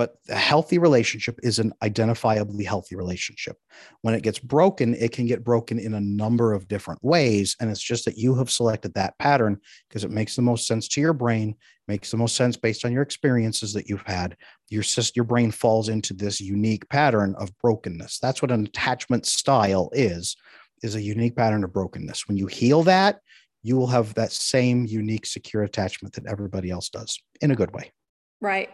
but 0.00 0.14
a 0.30 0.34
healthy 0.34 0.78
relationship 0.78 1.38
is 1.42 1.58
an 1.58 1.74
identifiably 1.82 2.64
healthy 2.64 2.96
relationship. 2.96 3.58
When 4.00 4.14
it 4.14 4.22
gets 4.22 4.38
broken, 4.38 4.94
it 4.94 5.12
can 5.12 5.26
get 5.26 5.44
broken 5.44 5.78
in 5.78 5.92
a 5.92 6.00
number 6.00 6.54
of 6.54 6.68
different 6.68 7.04
ways. 7.04 7.54
And 7.60 7.70
it's 7.70 7.82
just 7.82 8.06
that 8.06 8.16
you 8.16 8.34
have 8.36 8.50
selected 8.50 8.94
that 8.94 9.18
pattern 9.18 9.60
because 9.86 10.02
it 10.02 10.10
makes 10.10 10.36
the 10.36 10.40
most 10.40 10.66
sense 10.66 10.88
to 10.88 11.02
your 11.02 11.12
brain, 11.12 11.54
makes 11.86 12.10
the 12.10 12.16
most 12.16 12.34
sense 12.34 12.56
based 12.56 12.86
on 12.86 12.92
your 12.92 13.02
experiences 13.02 13.74
that 13.74 13.90
you've 13.90 14.06
had. 14.06 14.38
Your, 14.70 14.84
your 15.14 15.26
brain 15.26 15.50
falls 15.50 15.90
into 15.90 16.14
this 16.14 16.40
unique 16.40 16.88
pattern 16.88 17.34
of 17.36 17.50
brokenness. 17.58 18.20
That's 18.20 18.40
what 18.40 18.52
an 18.52 18.64
attachment 18.64 19.26
style 19.26 19.90
is, 19.92 20.34
is 20.82 20.94
a 20.94 21.02
unique 21.02 21.36
pattern 21.36 21.62
of 21.62 21.74
brokenness. 21.74 22.26
When 22.26 22.38
you 22.38 22.46
heal 22.46 22.84
that, 22.84 23.20
you 23.62 23.76
will 23.76 23.88
have 23.88 24.14
that 24.14 24.32
same 24.32 24.86
unique 24.86 25.26
secure 25.26 25.62
attachment 25.62 26.14
that 26.14 26.24
everybody 26.24 26.70
else 26.70 26.88
does 26.88 27.20
in 27.42 27.50
a 27.50 27.54
good 27.54 27.74
way. 27.74 27.92
Right. 28.40 28.70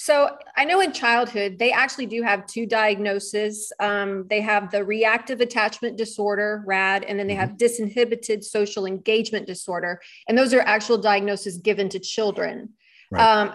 So 0.00 0.36
I 0.56 0.64
know 0.64 0.78
in 0.80 0.92
childhood, 0.92 1.58
they 1.58 1.72
actually 1.72 2.06
do 2.06 2.22
have 2.22 2.46
two 2.46 2.66
diagnoses. 2.66 3.72
Um, 3.80 4.28
they 4.30 4.40
have 4.42 4.70
the 4.70 4.84
reactive 4.84 5.40
attachment 5.40 5.96
disorder, 5.96 6.62
RAD, 6.64 7.02
and 7.02 7.18
then 7.18 7.26
they 7.26 7.34
mm-hmm. 7.34 7.40
have 7.40 7.56
disinhibited 7.58 8.44
social 8.44 8.86
engagement 8.86 9.48
disorder. 9.48 10.00
And 10.28 10.38
those 10.38 10.54
are 10.54 10.60
actual 10.60 10.98
diagnoses 10.98 11.58
given 11.58 11.88
to 11.88 11.98
children. 11.98 12.74
Right. 13.10 13.20
Um, 13.20 13.54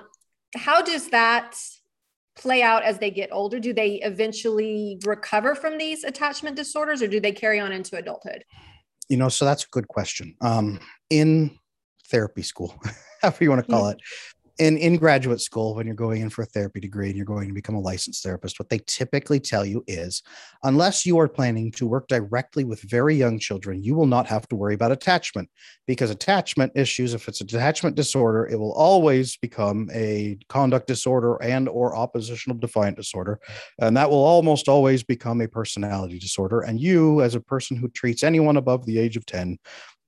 how 0.54 0.82
does 0.82 1.12
that 1.12 1.58
play 2.36 2.62
out 2.62 2.84
as 2.84 3.00
they 3.00 3.10
get 3.10 3.30
older? 3.32 3.58
Do 3.58 3.74
they 3.74 4.02
eventually 4.02 5.00
recover 5.06 5.56
from 5.56 5.78
these 5.78 6.04
attachment 6.04 6.58
disorders 6.58 7.02
or 7.02 7.08
do 7.08 7.22
they 7.22 7.32
carry 7.32 7.62
on 7.62 7.72
into 7.72 7.96
adulthood? 7.96 8.44
You 9.08 9.16
know, 9.16 9.30
so 9.30 9.46
that's 9.46 9.64
a 9.64 9.70
good 9.72 9.88
question. 9.88 10.36
Um, 10.42 10.82
in 11.10 11.58
therapy 12.10 12.42
school, 12.42 12.76
however 13.22 13.46
you 13.46 13.50
want 13.50 13.66
to 13.66 13.72
call 13.72 13.84
mm-hmm. 13.84 13.98
it, 13.98 14.02
in 14.60 14.78
in 14.78 14.98
graduate 14.98 15.42
school 15.42 15.74
when 15.74 15.88
you're 15.88 15.96
going 15.96 16.22
in 16.22 16.30
for 16.30 16.44
a 16.44 16.46
therapy 16.46 16.80
degree 16.80 17.08
and 17.08 17.16
you're 17.16 17.26
going 17.26 17.48
to 17.48 17.54
become 17.54 17.74
a 17.74 17.80
licensed 17.80 18.22
therapist 18.22 18.60
what 18.60 18.70
they 18.70 18.80
typically 18.86 19.40
tell 19.40 19.66
you 19.66 19.84
is 19.88 20.22
unless 20.64 21.08
you 21.08 21.18
are 21.18 21.28
planning 21.28 21.72
to 21.72 21.88
work 21.88 22.08
directly 22.08 22.64
with 22.64 22.80
very 22.82 23.16
young 23.16 23.40
children 23.40 23.82
you 23.82 23.96
will 23.96 24.06
not 24.06 24.28
have 24.28 24.48
to 24.48 24.56
worry 24.56 24.76
about 24.76 24.92
attachment 24.92 25.50
because 25.88 26.12
attachment 26.12 26.72
issues 26.76 27.16
if 27.16 27.28
it's 27.28 27.42
a 27.42 27.46
detachment 27.46 27.96
disorder 27.96 28.46
it 28.46 28.60
will 28.60 28.74
always 28.74 29.38
become 29.38 29.90
a 29.92 30.38
conduct 30.50 30.86
disorder 30.86 31.36
and 31.42 31.68
or 31.68 31.96
oppositional 31.96 32.58
defiant 32.58 32.96
disorder 32.96 33.40
and 33.80 33.98
that 33.98 34.10
will 34.10 34.24
almost 34.24 34.70
always 34.70 35.02
become 35.02 35.42
a 35.42 35.48
personality 35.48 36.20
disorder 36.20 36.62
and 36.62 36.80
you 36.80 37.22
as 37.22 37.34
a 37.34 37.42
person 37.42 37.76
who 37.76 37.88
treats 37.90 38.22
anyone 38.22 38.58
above 38.58 38.86
the 38.86 39.00
age 39.00 39.18
of 39.18 39.26
10 39.26 39.58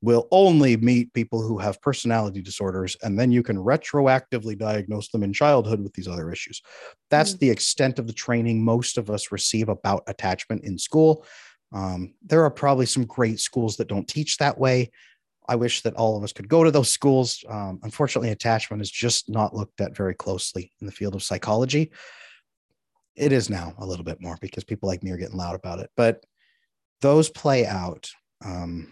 will 0.06 0.28
only 0.32 0.78
meet 0.78 1.14
people 1.14 1.42
who 1.42 1.58
have 1.58 1.82
personality 1.82 2.42
disorders, 2.42 2.96
and 3.02 3.20
then 3.20 3.32
you 3.32 3.42
can 3.44 3.58
retroactively 3.58 4.58
diagnose 4.58 5.10
them 5.10 5.24
in 5.24 5.34
childhood 5.34 5.82
with 5.82 5.94
these 5.94 6.08
other 6.08 6.32
issues. 6.32 6.62
That's 7.10 7.32
mm-hmm. 7.32 7.40
the 7.40 7.50
extent 7.50 8.00
of 8.00 8.08
the 8.08 8.14
training 8.14 8.64
most 8.64 8.98
of 8.98 9.10
us 9.10 9.32
receive 9.32 9.68
about 9.68 10.04
attachment 10.08 10.64
in 10.64 10.78
school. 10.78 11.26
Um, 11.74 12.14
there 12.24 12.44
are 12.44 12.52
probably 12.52 12.86
some 12.86 13.06
great 13.06 13.40
schools 13.40 13.78
that 13.78 13.88
don't 13.88 14.08
teach 14.08 14.38
that 14.38 14.58
way. 14.60 14.92
I 15.48 15.56
wish 15.56 15.82
that 15.82 15.96
all 15.96 16.18
of 16.18 16.24
us 16.24 16.34
could 16.34 16.48
go 16.48 16.64
to 16.64 16.72
those 16.72 16.90
schools. 16.90 17.44
Um, 17.50 17.80
unfortunately, 17.84 18.30
attachment 18.30 18.82
is 18.82 18.92
just 18.92 19.30
not 19.30 19.56
looked 19.56 19.82
at 19.82 19.96
very 19.96 20.14
closely 20.14 20.72
in 20.80 20.88
the 20.88 20.94
field 20.94 21.16
of 21.16 21.24
psychology. 21.24 21.92
It 23.16 23.32
is 23.32 23.50
now 23.50 23.74
a 23.80 23.86
little 23.86 24.06
bit 24.06 24.22
more 24.22 24.38
because 24.40 24.64
people 24.64 24.88
like 24.88 25.04
me 25.04 25.12
are 25.12 25.18
getting 25.18 25.38
loud 25.38 25.56
about 25.56 25.80
it, 25.80 25.90
but 25.98 26.24
those 27.02 27.30
play 27.30 27.66
out. 27.66 28.10
Um, 28.44 28.92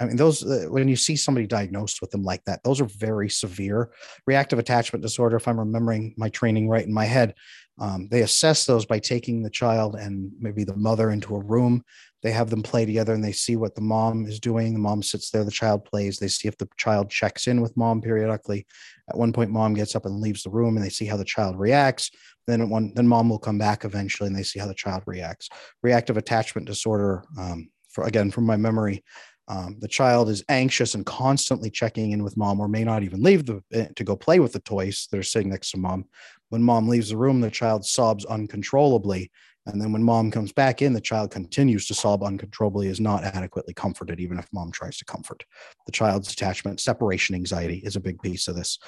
I 0.00 0.06
mean, 0.06 0.16
those 0.16 0.44
uh, 0.44 0.66
when 0.68 0.88
you 0.88 0.96
see 0.96 1.16
somebody 1.16 1.46
diagnosed 1.46 2.00
with 2.00 2.10
them 2.10 2.24
like 2.24 2.44
that, 2.44 2.62
those 2.64 2.80
are 2.80 2.86
very 2.86 3.28
severe 3.28 3.90
reactive 4.26 4.58
attachment 4.58 5.02
disorder. 5.02 5.36
If 5.36 5.46
I'm 5.46 5.58
remembering 5.58 6.14
my 6.16 6.28
training 6.30 6.68
right 6.68 6.84
in 6.84 6.92
my 6.92 7.04
head, 7.04 7.34
um, 7.78 8.08
they 8.10 8.22
assess 8.22 8.64
those 8.64 8.86
by 8.86 8.98
taking 8.98 9.42
the 9.42 9.50
child 9.50 9.96
and 9.96 10.32
maybe 10.38 10.64
the 10.64 10.76
mother 10.76 11.10
into 11.10 11.34
a 11.34 11.42
room. 11.42 11.84
They 12.22 12.30
have 12.30 12.48
them 12.48 12.62
play 12.62 12.86
together 12.86 13.12
and 13.12 13.22
they 13.22 13.32
see 13.32 13.56
what 13.56 13.74
the 13.74 13.82
mom 13.82 14.26
is 14.26 14.40
doing. 14.40 14.72
The 14.72 14.78
mom 14.78 15.02
sits 15.02 15.30
there, 15.30 15.44
the 15.44 15.50
child 15.50 15.84
plays. 15.84 16.18
They 16.18 16.28
see 16.28 16.48
if 16.48 16.56
the 16.56 16.68
child 16.76 17.10
checks 17.10 17.46
in 17.46 17.60
with 17.60 17.76
mom 17.76 18.00
periodically. 18.00 18.66
At 19.10 19.18
one 19.18 19.32
point, 19.32 19.50
mom 19.50 19.74
gets 19.74 19.94
up 19.94 20.06
and 20.06 20.20
leaves 20.20 20.42
the 20.42 20.50
room, 20.50 20.76
and 20.76 20.84
they 20.84 20.90
see 20.90 21.04
how 21.04 21.18
the 21.18 21.24
child 21.24 21.58
reacts. 21.58 22.10
Then 22.46 22.70
one, 22.70 22.92
then 22.94 23.06
mom 23.06 23.28
will 23.28 23.38
come 23.38 23.58
back 23.58 23.84
eventually, 23.84 24.28
and 24.28 24.36
they 24.36 24.42
see 24.42 24.58
how 24.58 24.66
the 24.66 24.74
child 24.74 25.02
reacts. 25.06 25.50
Reactive 25.82 26.16
attachment 26.16 26.66
disorder, 26.66 27.24
um, 27.38 27.68
for 27.90 28.04
again 28.04 28.30
from 28.30 28.46
my 28.46 28.56
memory, 28.56 29.04
um, 29.48 29.76
the 29.80 29.88
child 29.88 30.28
is 30.30 30.44
anxious 30.48 30.94
and 30.94 31.04
constantly 31.04 31.70
checking 31.70 32.12
in 32.12 32.24
with 32.24 32.36
mom 32.36 32.60
or 32.60 32.68
may 32.68 32.84
not 32.84 33.02
even 33.02 33.22
leave 33.22 33.44
the, 33.44 33.62
eh, 33.72 33.88
to 33.96 34.04
go 34.04 34.16
play 34.16 34.40
with 34.40 34.52
the 34.52 34.60
toys 34.60 35.06
that 35.10 35.18
are 35.18 35.22
sitting 35.22 35.50
next 35.50 35.70
to 35.72 35.76
mom. 35.76 36.06
When 36.48 36.62
mom 36.62 36.88
leaves 36.88 37.10
the 37.10 37.16
room 37.16 37.40
the 37.40 37.50
child 37.50 37.84
sobs 37.84 38.24
uncontrollably 38.24 39.30
and 39.66 39.80
then 39.80 39.92
when 39.92 40.02
mom 40.02 40.30
comes 40.30 40.52
back 40.52 40.82
in 40.82 40.92
the 40.92 41.00
child 41.00 41.30
continues 41.30 41.86
to 41.86 41.94
sob 41.94 42.22
uncontrollably 42.22 42.88
is 42.88 43.00
not 43.00 43.24
adequately 43.24 43.74
comforted 43.74 44.20
even 44.20 44.38
if 44.38 44.46
mom 44.52 44.70
tries 44.70 44.98
to 44.98 45.04
comfort. 45.04 45.44
The 45.86 45.92
child's 45.92 46.32
attachment 46.32 46.80
separation 46.80 47.34
anxiety 47.34 47.78
is 47.78 47.96
a 47.96 48.00
big 48.00 48.20
piece 48.20 48.48
of 48.48 48.56
this. 48.56 48.78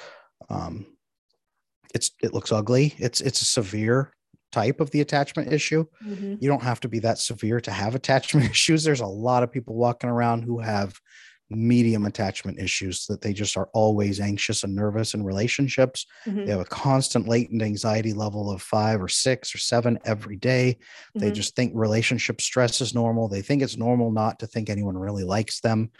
Um, 0.49 0.85
it's 1.93 2.11
it 2.21 2.33
looks 2.33 2.51
ugly. 2.51 2.93
It's 2.97 3.21
it's 3.21 3.41
a 3.41 3.45
severe 3.45 4.13
type 4.51 4.79
of 4.79 4.91
the 4.91 5.01
attachment 5.01 5.51
issue. 5.51 5.85
Mm-hmm. 6.05 6.35
You 6.39 6.49
don't 6.49 6.63
have 6.63 6.79
to 6.81 6.87
be 6.87 6.99
that 6.99 7.19
severe 7.19 7.59
to 7.61 7.71
have 7.71 7.95
attachment 7.95 8.49
issues. 8.51 8.83
There's 8.83 9.01
a 9.01 9.05
lot 9.05 9.43
of 9.43 9.51
people 9.51 9.75
walking 9.75 10.09
around 10.09 10.43
who 10.43 10.59
have 10.59 10.99
medium 11.49 12.05
attachment 12.05 12.59
issues 12.59 13.05
that 13.05 13.21
they 13.21 13.31
just 13.31 13.55
are 13.55 13.69
always 13.73 14.19
anxious 14.19 14.63
and 14.63 14.75
nervous 14.75 15.13
in 15.13 15.23
relationships. 15.23 16.05
Mm-hmm. 16.25 16.45
They 16.45 16.51
have 16.51 16.59
a 16.59 16.65
constant 16.65 17.27
latent 17.27 17.61
anxiety 17.61 18.13
level 18.13 18.51
of 18.51 18.61
five 18.61 19.01
or 19.01 19.07
six 19.07 19.55
or 19.55 19.57
seven 19.57 19.97
every 20.03 20.35
day. 20.35 20.77
Mm-hmm. 20.79 21.19
They 21.19 21.31
just 21.31 21.55
think 21.55 21.71
relationship 21.75 22.41
stress 22.41 22.81
is 22.81 22.93
normal. 22.93 23.29
They 23.29 23.41
think 23.41 23.61
it's 23.61 23.77
normal 23.77 24.11
not 24.11 24.39
to 24.39 24.47
think 24.47 24.69
anyone 24.69 24.97
really 24.97 25.23
likes 25.23 25.61
them. 25.61 25.91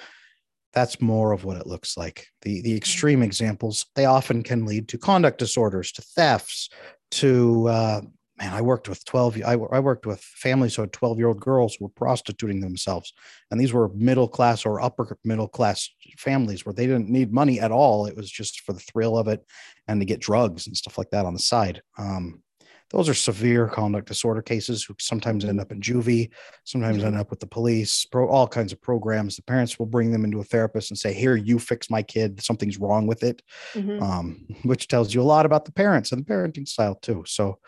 That's 0.74 1.02
more 1.02 1.32
of 1.32 1.46
what 1.46 1.58
it 1.58 1.66
looks 1.66 1.96
like. 1.96 2.28
The, 2.42 2.62
the 2.62 2.76
extreme 2.76 3.24
examples, 3.24 3.86
they 3.96 4.06
often 4.06 4.44
can 4.44 4.66
lead 4.66 4.90
to 4.90 4.98
conduct 4.98 5.40
disorders, 5.40 5.92
to 5.94 6.02
thefts, 6.02 6.70
to 7.12 7.68
uh, 7.70 8.02
man, 8.38 8.54
I 8.54 8.62
worked 8.62 8.88
with 8.88 9.04
12, 9.06 9.42
I, 9.46 9.54
I 9.54 9.80
worked 9.80 10.06
with 10.06 10.22
families 10.22 10.76
who 10.76 10.84
had 10.84 10.94
12 10.94 11.18
year 11.18 11.28
old 11.28 11.40
girls 11.40 11.76
who 11.76 11.86
were 11.86 11.90
prostituting 11.90 12.62
themselves. 12.62 13.14
And 13.52 13.60
these 13.60 13.74
were 13.74 13.90
middle 13.90 14.28
class 14.28 14.66
or 14.66 14.82
upper 14.82 15.18
middle 15.24 15.48
class 15.48 15.90
families 16.18 16.66
where 16.66 16.74
they 16.74 16.88
didn't 16.88 17.10
need 17.10 17.34
money 17.34 17.60
at 17.60 17.72
all. 17.72 18.06
It 18.06 18.16
was 18.16 18.30
just 18.30 18.62
for 18.62 18.74
the 18.74 18.80
thrill 18.80 19.18
of 19.18 19.28
it 19.28 19.46
and 19.88 20.00
to 20.02 20.06
get 20.06 20.20
drugs 20.20 20.68
and 20.68 20.78
stuff 20.78 20.98
like 20.98 21.10
that 21.12 21.26
on 21.26 21.34
the 21.34 21.40
side. 21.40 21.82
Um, 21.98 22.44
those 22.90 23.10
are 23.10 23.14
severe 23.14 23.68
conduct 23.68 24.08
disorder 24.08 24.42
cases 24.42 24.84
who 24.84 24.96
sometimes 24.98 25.44
end 25.44 25.60
up 25.60 25.74
in 25.74 25.82
juvie, 25.82 26.30
sometimes 26.64 27.04
end 27.04 27.18
up 27.18 27.30
with 27.30 27.42
the 27.42 27.48
police, 27.48 28.06
pro, 28.06 28.30
all 28.30 28.48
kinds 28.48 28.72
of 28.72 28.82
programs. 28.82 29.36
The 29.36 29.42
parents 29.42 29.78
will 29.78 29.88
bring 29.88 30.12
them 30.12 30.24
into 30.24 30.40
a 30.40 30.44
therapist 30.46 30.90
and 30.90 30.98
say, 30.98 31.14
Here, 31.14 31.36
you 31.36 31.60
fix 31.60 31.90
my 31.90 32.02
kid. 32.02 32.42
Something's 32.42 32.78
wrong 32.78 33.06
with 33.06 33.24
it, 33.24 33.42
mm-hmm. 33.74 34.02
um, 34.02 34.46
which 34.64 34.88
tells 34.88 35.14
you 35.14 35.22
a 35.22 35.24
lot 35.24 35.46
about 35.46 35.66
the 35.66 35.74
parents 35.74 36.14
and 36.14 36.26
the 36.26 36.34
parenting 36.34 36.68
style, 36.68 36.96
too. 36.96 37.26
So, 37.28 37.60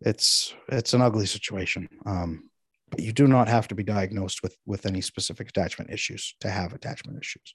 it's 0.00 0.54
it's 0.68 0.94
an 0.94 1.02
ugly 1.02 1.26
situation. 1.26 1.88
Um, 2.06 2.50
but 2.90 3.00
you 3.00 3.12
do 3.12 3.26
not 3.26 3.48
have 3.48 3.68
to 3.68 3.74
be 3.74 3.82
diagnosed 3.82 4.42
with 4.42 4.56
with 4.66 4.86
any 4.86 5.00
specific 5.00 5.48
attachment 5.48 5.90
issues 5.90 6.34
to 6.40 6.50
have 6.50 6.72
attachment 6.72 7.18
issues. 7.20 7.54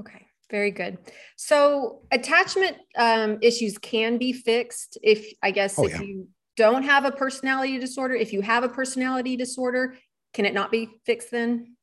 Okay, 0.00 0.26
very 0.50 0.70
good. 0.70 0.98
So 1.36 2.02
attachment 2.10 2.76
um, 2.96 3.38
issues 3.42 3.78
can 3.78 4.18
be 4.18 4.32
fixed 4.32 4.98
if 5.02 5.32
I 5.42 5.50
guess 5.50 5.78
oh, 5.78 5.86
if 5.86 5.92
yeah. 5.92 6.02
you 6.02 6.28
don't 6.56 6.82
have 6.82 7.04
a 7.04 7.12
personality 7.12 7.78
disorder. 7.78 8.14
If 8.14 8.32
you 8.32 8.42
have 8.42 8.64
a 8.64 8.68
personality 8.68 9.36
disorder, 9.36 9.96
can 10.34 10.44
it 10.44 10.54
not 10.54 10.70
be 10.70 10.88
fixed 11.06 11.30
then? 11.30 11.76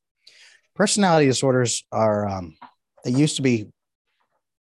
Personality 0.74 1.26
disorders 1.26 1.84
are 1.90 2.28
um, 2.28 2.56
they 3.04 3.10
used 3.10 3.36
to 3.36 3.42
be 3.42 3.66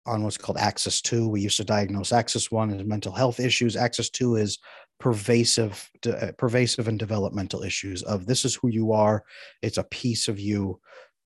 on 0.06 0.24
what's 0.24 0.38
called 0.38 0.58
Axis 0.58 1.02
2. 1.02 1.28
We 1.28 1.42
used 1.42 1.58
to 1.58 1.64
diagnose 1.64 2.12
Axis 2.12 2.52
1 2.52 2.72
as 2.74 2.86
mental 2.86 3.14
health 3.14 3.40
issues. 3.40 3.76
Axis 3.76 4.10
2 4.10 4.36
is 4.36 4.60
pervasive 5.00 5.90
uh, 6.08 6.32
pervasive 6.38 6.88
and 6.88 7.00
developmental 7.00 7.64
issues 7.64 8.04
of 8.04 8.26
this 8.26 8.46
is 8.46 8.56
who 8.56 8.70
you 8.70 8.94
are 8.94 9.24
it's 9.62 9.78
a 9.78 9.84
piece 9.86 10.28
of 10.28 10.40
you. 10.40 10.80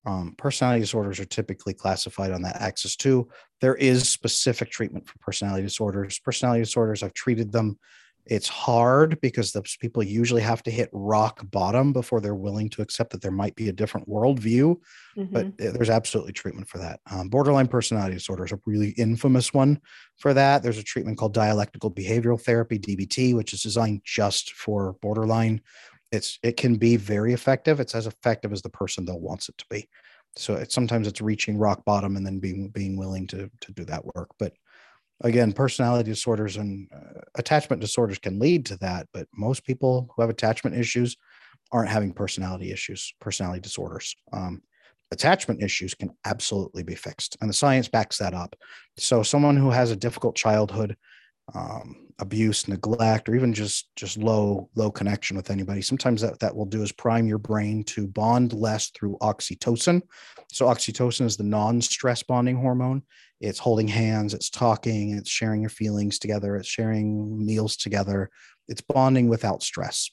Um, 0.06 0.34
personality 0.38 0.80
disorders 0.80 1.20
are 1.20 1.26
typically 1.26 1.74
classified 1.74 2.32
on 2.32 2.40
that 2.42 2.60
axis 2.62 2.96
too. 2.96 3.28
There 3.60 3.74
is 3.74 4.08
specific 4.08 4.70
treatment 4.70 5.06
for 5.06 5.18
personality 5.18 5.64
disorders. 5.64 6.18
Personality 6.18 6.62
disorders 6.62 7.02
i've 7.02 7.14
treated 7.14 7.52
them 7.52 7.78
it's 8.28 8.48
hard 8.48 9.18
because 9.22 9.52
those 9.52 9.76
people 9.80 10.02
usually 10.02 10.42
have 10.42 10.62
to 10.62 10.70
hit 10.70 10.90
rock 10.92 11.40
bottom 11.50 11.94
before 11.94 12.20
they're 12.20 12.34
willing 12.34 12.68
to 12.68 12.82
accept 12.82 13.10
that 13.10 13.22
there 13.22 13.30
might 13.30 13.56
be 13.56 13.70
a 13.70 13.72
different 13.72 14.06
worldview. 14.06 14.76
Mm-hmm. 15.16 15.32
But 15.32 15.56
there's 15.56 15.88
absolutely 15.88 16.34
treatment 16.34 16.68
for 16.68 16.76
that. 16.78 17.00
Um, 17.10 17.30
borderline 17.30 17.68
personality 17.68 18.14
disorder 18.14 18.44
is 18.44 18.52
a 18.52 18.60
really 18.66 18.90
infamous 18.90 19.54
one 19.54 19.80
for 20.18 20.34
that. 20.34 20.62
There's 20.62 20.78
a 20.78 20.82
treatment 20.82 21.16
called 21.16 21.32
dialectical 21.32 21.90
behavioral 21.90 22.40
therapy, 22.40 22.78
DBT, 22.78 23.34
which 23.34 23.54
is 23.54 23.62
designed 23.62 24.02
just 24.04 24.52
for 24.52 24.92
borderline. 25.00 25.62
it's 26.12 26.38
it 26.42 26.58
can 26.58 26.76
be 26.76 26.96
very 26.96 27.32
effective. 27.32 27.80
It's 27.80 27.94
as 27.94 28.06
effective 28.06 28.52
as 28.52 28.60
the 28.60 28.70
person 28.70 29.06
though 29.06 29.16
wants 29.16 29.48
it 29.48 29.56
to 29.58 29.64
be. 29.70 29.88
So 30.36 30.54
it's 30.54 30.74
sometimes 30.74 31.08
it's 31.08 31.22
reaching 31.22 31.56
rock 31.56 31.84
bottom 31.86 32.16
and 32.16 32.26
then 32.26 32.40
being 32.40 32.68
being 32.68 32.98
willing 32.98 33.26
to 33.28 33.50
to 33.60 33.72
do 33.72 33.84
that 33.86 34.04
work. 34.14 34.28
But 34.38 34.52
again, 35.22 35.52
personality 35.52 36.10
disorders 36.10 36.56
and 36.56 36.88
uh, 36.94 37.20
attachment 37.36 37.80
disorders 37.80 38.18
can 38.18 38.38
lead 38.38 38.66
to 38.66 38.76
that. 38.78 39.08
But 39.12 39.26
most 39.34 39.64
people 39.64 40.12
who 40.14 40.22
have 40.22 40.30
attachment 40.30 40.76
issues 40.76 41.16
aren't 41.72 41.90
having 41.90 42.12
personality 42.12 42.72
issues, 42.72 43.14
personality 43.20 43.60
disorders. 43.60 44.14
Um, 44.32 44.62
attachment 45.10 45.62
issues 45.62 45.94
can 45.94 46.10
absolutely 46.24 46.82
be 46.82 46.94
fixed, 46.94 47.36
and 47.40 47.48
the 47.50 47.54
science 47.54 47.88
backs 47.88 48.18
that 48.18 48.34
up. 48.34 48.54
So 48.96 49.22
someone 49.22 49.56
who 49.56 49.70
has 49.70 49.90
a 49.90 49.96
difficult 49.96 50.36
childhood 50.36 50.96
um, 51.54 52.07
abuse, 52.20 52.66
neglect, 52.66 53.28
or 53.28 53.34
even 53.34 53.52
just 53.52 53.88
just 53.96 54.16
low 54.16 54.68
low 54.74 54.90
connection 54.90 55.36
with 55.36 55.50
anybody. 55.50 55.82
Sometimes 55.82 56.20
that 56.20 56.38
that 56.40 56.54
will 56.54 56.66
do 56.66 56.82
is 56.82 56.92
prime 56.92 57.26
your 57.26 57.38
brain 57.38 57.84
to 57.84 58.06
bond 58.06 58.52
less 58.52 58.90
through 58.90 59.16
oxytocin. 59.20 60.02
So 60.52 60.66
oxytocin 60.66 61.26
is 61.26 61.36
the 61.36 61.44
non-stress 61.44 62.22
bonding 62.22 62.56
hormone. 62.56 63.02
It's 63.40 63.58
holding 63.58 63.88
hands, 63.88 64.34
it's 64.34 64.50
talking, 64.50 65.16
it's 65.16 65.30
sharing 65.30 65.60
your 65.60 65.70
feelings 65.70 66.18
together, 66.18 66.56
it's 66.56 66.68
sharing 66.68 67.44
meals 67.44 67.76
together. 67.76 68.30
It's 68.66 68.80
bonding 68.80 69.28
without 69.28 69.62
stress. 69.62 70.10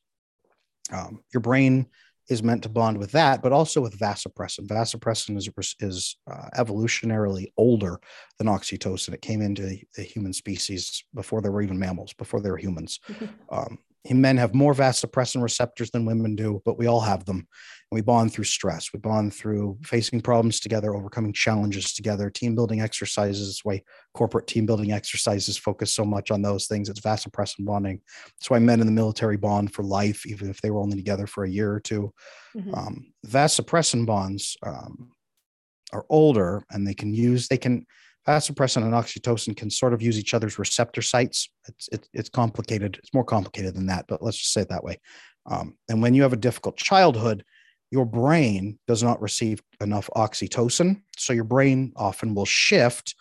Um, 0.94 1.24
your 1.34 1.42
brain 1.42 1.88
is 2.30 2.42
meant 2.42 2.64
to 2.64 2.70
bond 2.70 2.98
with 2.98 3.12
that, 3.12 3.42
but 3.42 3.52
also 3.52 3.82
with 3.82 4.00
vasopressin. 4.00 4.68
Vasopressin 4.68 5.38
is, 5.38 5.50
is 5.80 6.18
uh, 6.30 6.50
evolutionarily 6.58 7.46
older 7.58 8.00
than 8.38 8.48
oxytocin. 8.48 9.14
It 9.14 9.22
came 9.22 9.42
into 9.42 9.78
the 9.96 10.04
human 10.04 10.34
species 10.34 11.04
before 11.14 11.42
there 11.42 11.52
were 11.52 11.62
even 11.62 11.80
mammals, 11.80 12.14
before 12.14 12.42
there 12.42 12.52
were 12.54 12.58
humans. 12.58 13.00
Um, 13.50 13.78
men 14.14 14.38
have 14.38 14.54
more 14.54 14.74
vasopressin 14.74 15.42
receptors 15.42 15.90
than 15.90 16.06
women 16.06 16.36
do, 16.36 16.62
but 16.64 16.78
we 16.78 16.86
all 16.86 17.02
have 17.02 17.26
them. 17.26 17.38
And 17.38 17.98
we 17.98 18.02
bond 18.02 18.32
through 18.32 18.44
stress. 18.44 18.94
We 18.94 19.00
bond 19.00 19.34
through 19.34 19.80
facing 19.84 20.22
problems 20.22 20.60
together, 20.60 20.96
overcoming 20.96 21.34
challenges 21.34 21.94
together, 21.94 22.30
team 22.30 22.56
building 22.56 22.82
exercises. 22.82 23.62
Why 23.64 23.82
corporate 24.14 24.48
team 24.48 24.66
building 24.66 24.92
exercises 24.92 25.58
focus 25.58 25.92
so 25.92 26.06
much 26.06 26.30
on 26.30 26.42
those 26.42 26.68
things. 26.68 26.88
It's 26.88 27.02
vasopressin 27.02 27.66
bonding. 27.66 28.02
That's 28.38 28.50
why 28.50 28.60
men 28.60 28.80
in 28.80 28.86
the 28.86 28.92
military 28.94 29.38
bond 29.38 29.74
for 29.74 29.84
life, 29.84 30.26
even 30.26 30.50
if 30.50 30.62
they 30.62 30.70
were 30.70 30.82
only 30.82 30.98
together 30.98 31.26
for 31.26 31.44
a 31.44 31.50
year 31.50 31.74
or 31.74 31.80
2 31.80 32.14
mm-hmm. 32.58 32.74
um, 32.76 33.14
vasopressin 33.28 34.06
bonds 34.06 34.56
um, 34.64 35.12
are 35.94 36.06
older 36.10 36.64
and 36.72 36.88
they 36.88 36.94
can 36.94 37.14
use, 37.14 37.48
they 37.48 37.58
can, 37.58 37.86
vasopressin 38.28 38.84
and 38.84 38.94
oxytocin 38.94 39.56
can 39.56 39.70
sort 39.70 39.94
of 39.94 40.02
use 40.02 40.20
each 40.20 40.34
other's 40.34 40.60
receptor 40.60 41.02
sites. 41.02 41.50
It's 41.68 41.88
it, 41.90 42.10
it's 42.14 42.30
complicated. 42.30 42.98
It's 43.00 43.14
more 43.14 43.24
complicated 43.24 43.76
than 43.76 43.88
that, 43.88 44.06
but 44.08 44.22
let's 44.22 44.38
just 44.38 44.54
say 44.54 44.62
it 44.62 44.70
that 44.70 44.84
way. 44.84 45.00
Um, 45.46 45.76
and 45.90 46.02
when 46.02 46.14
you 46.14 46.24
have 46.24 46.34
a 46.34 46.38
difficult 46.38 46.78
childhood, 46.78 47.44
your 47.92 48.06
brain 48.06 48.80
does 48.88 49.04
not 49.04 49.22
receive 49.22 49.62
enough 49.80 50.10
oxytocin, 50.16 51.02
so 51.18 51.34
your 51.34 51.44
brain 51.44 51.94
often 51.96 52.34
will 52.34 52.46
shift 52.46 53.16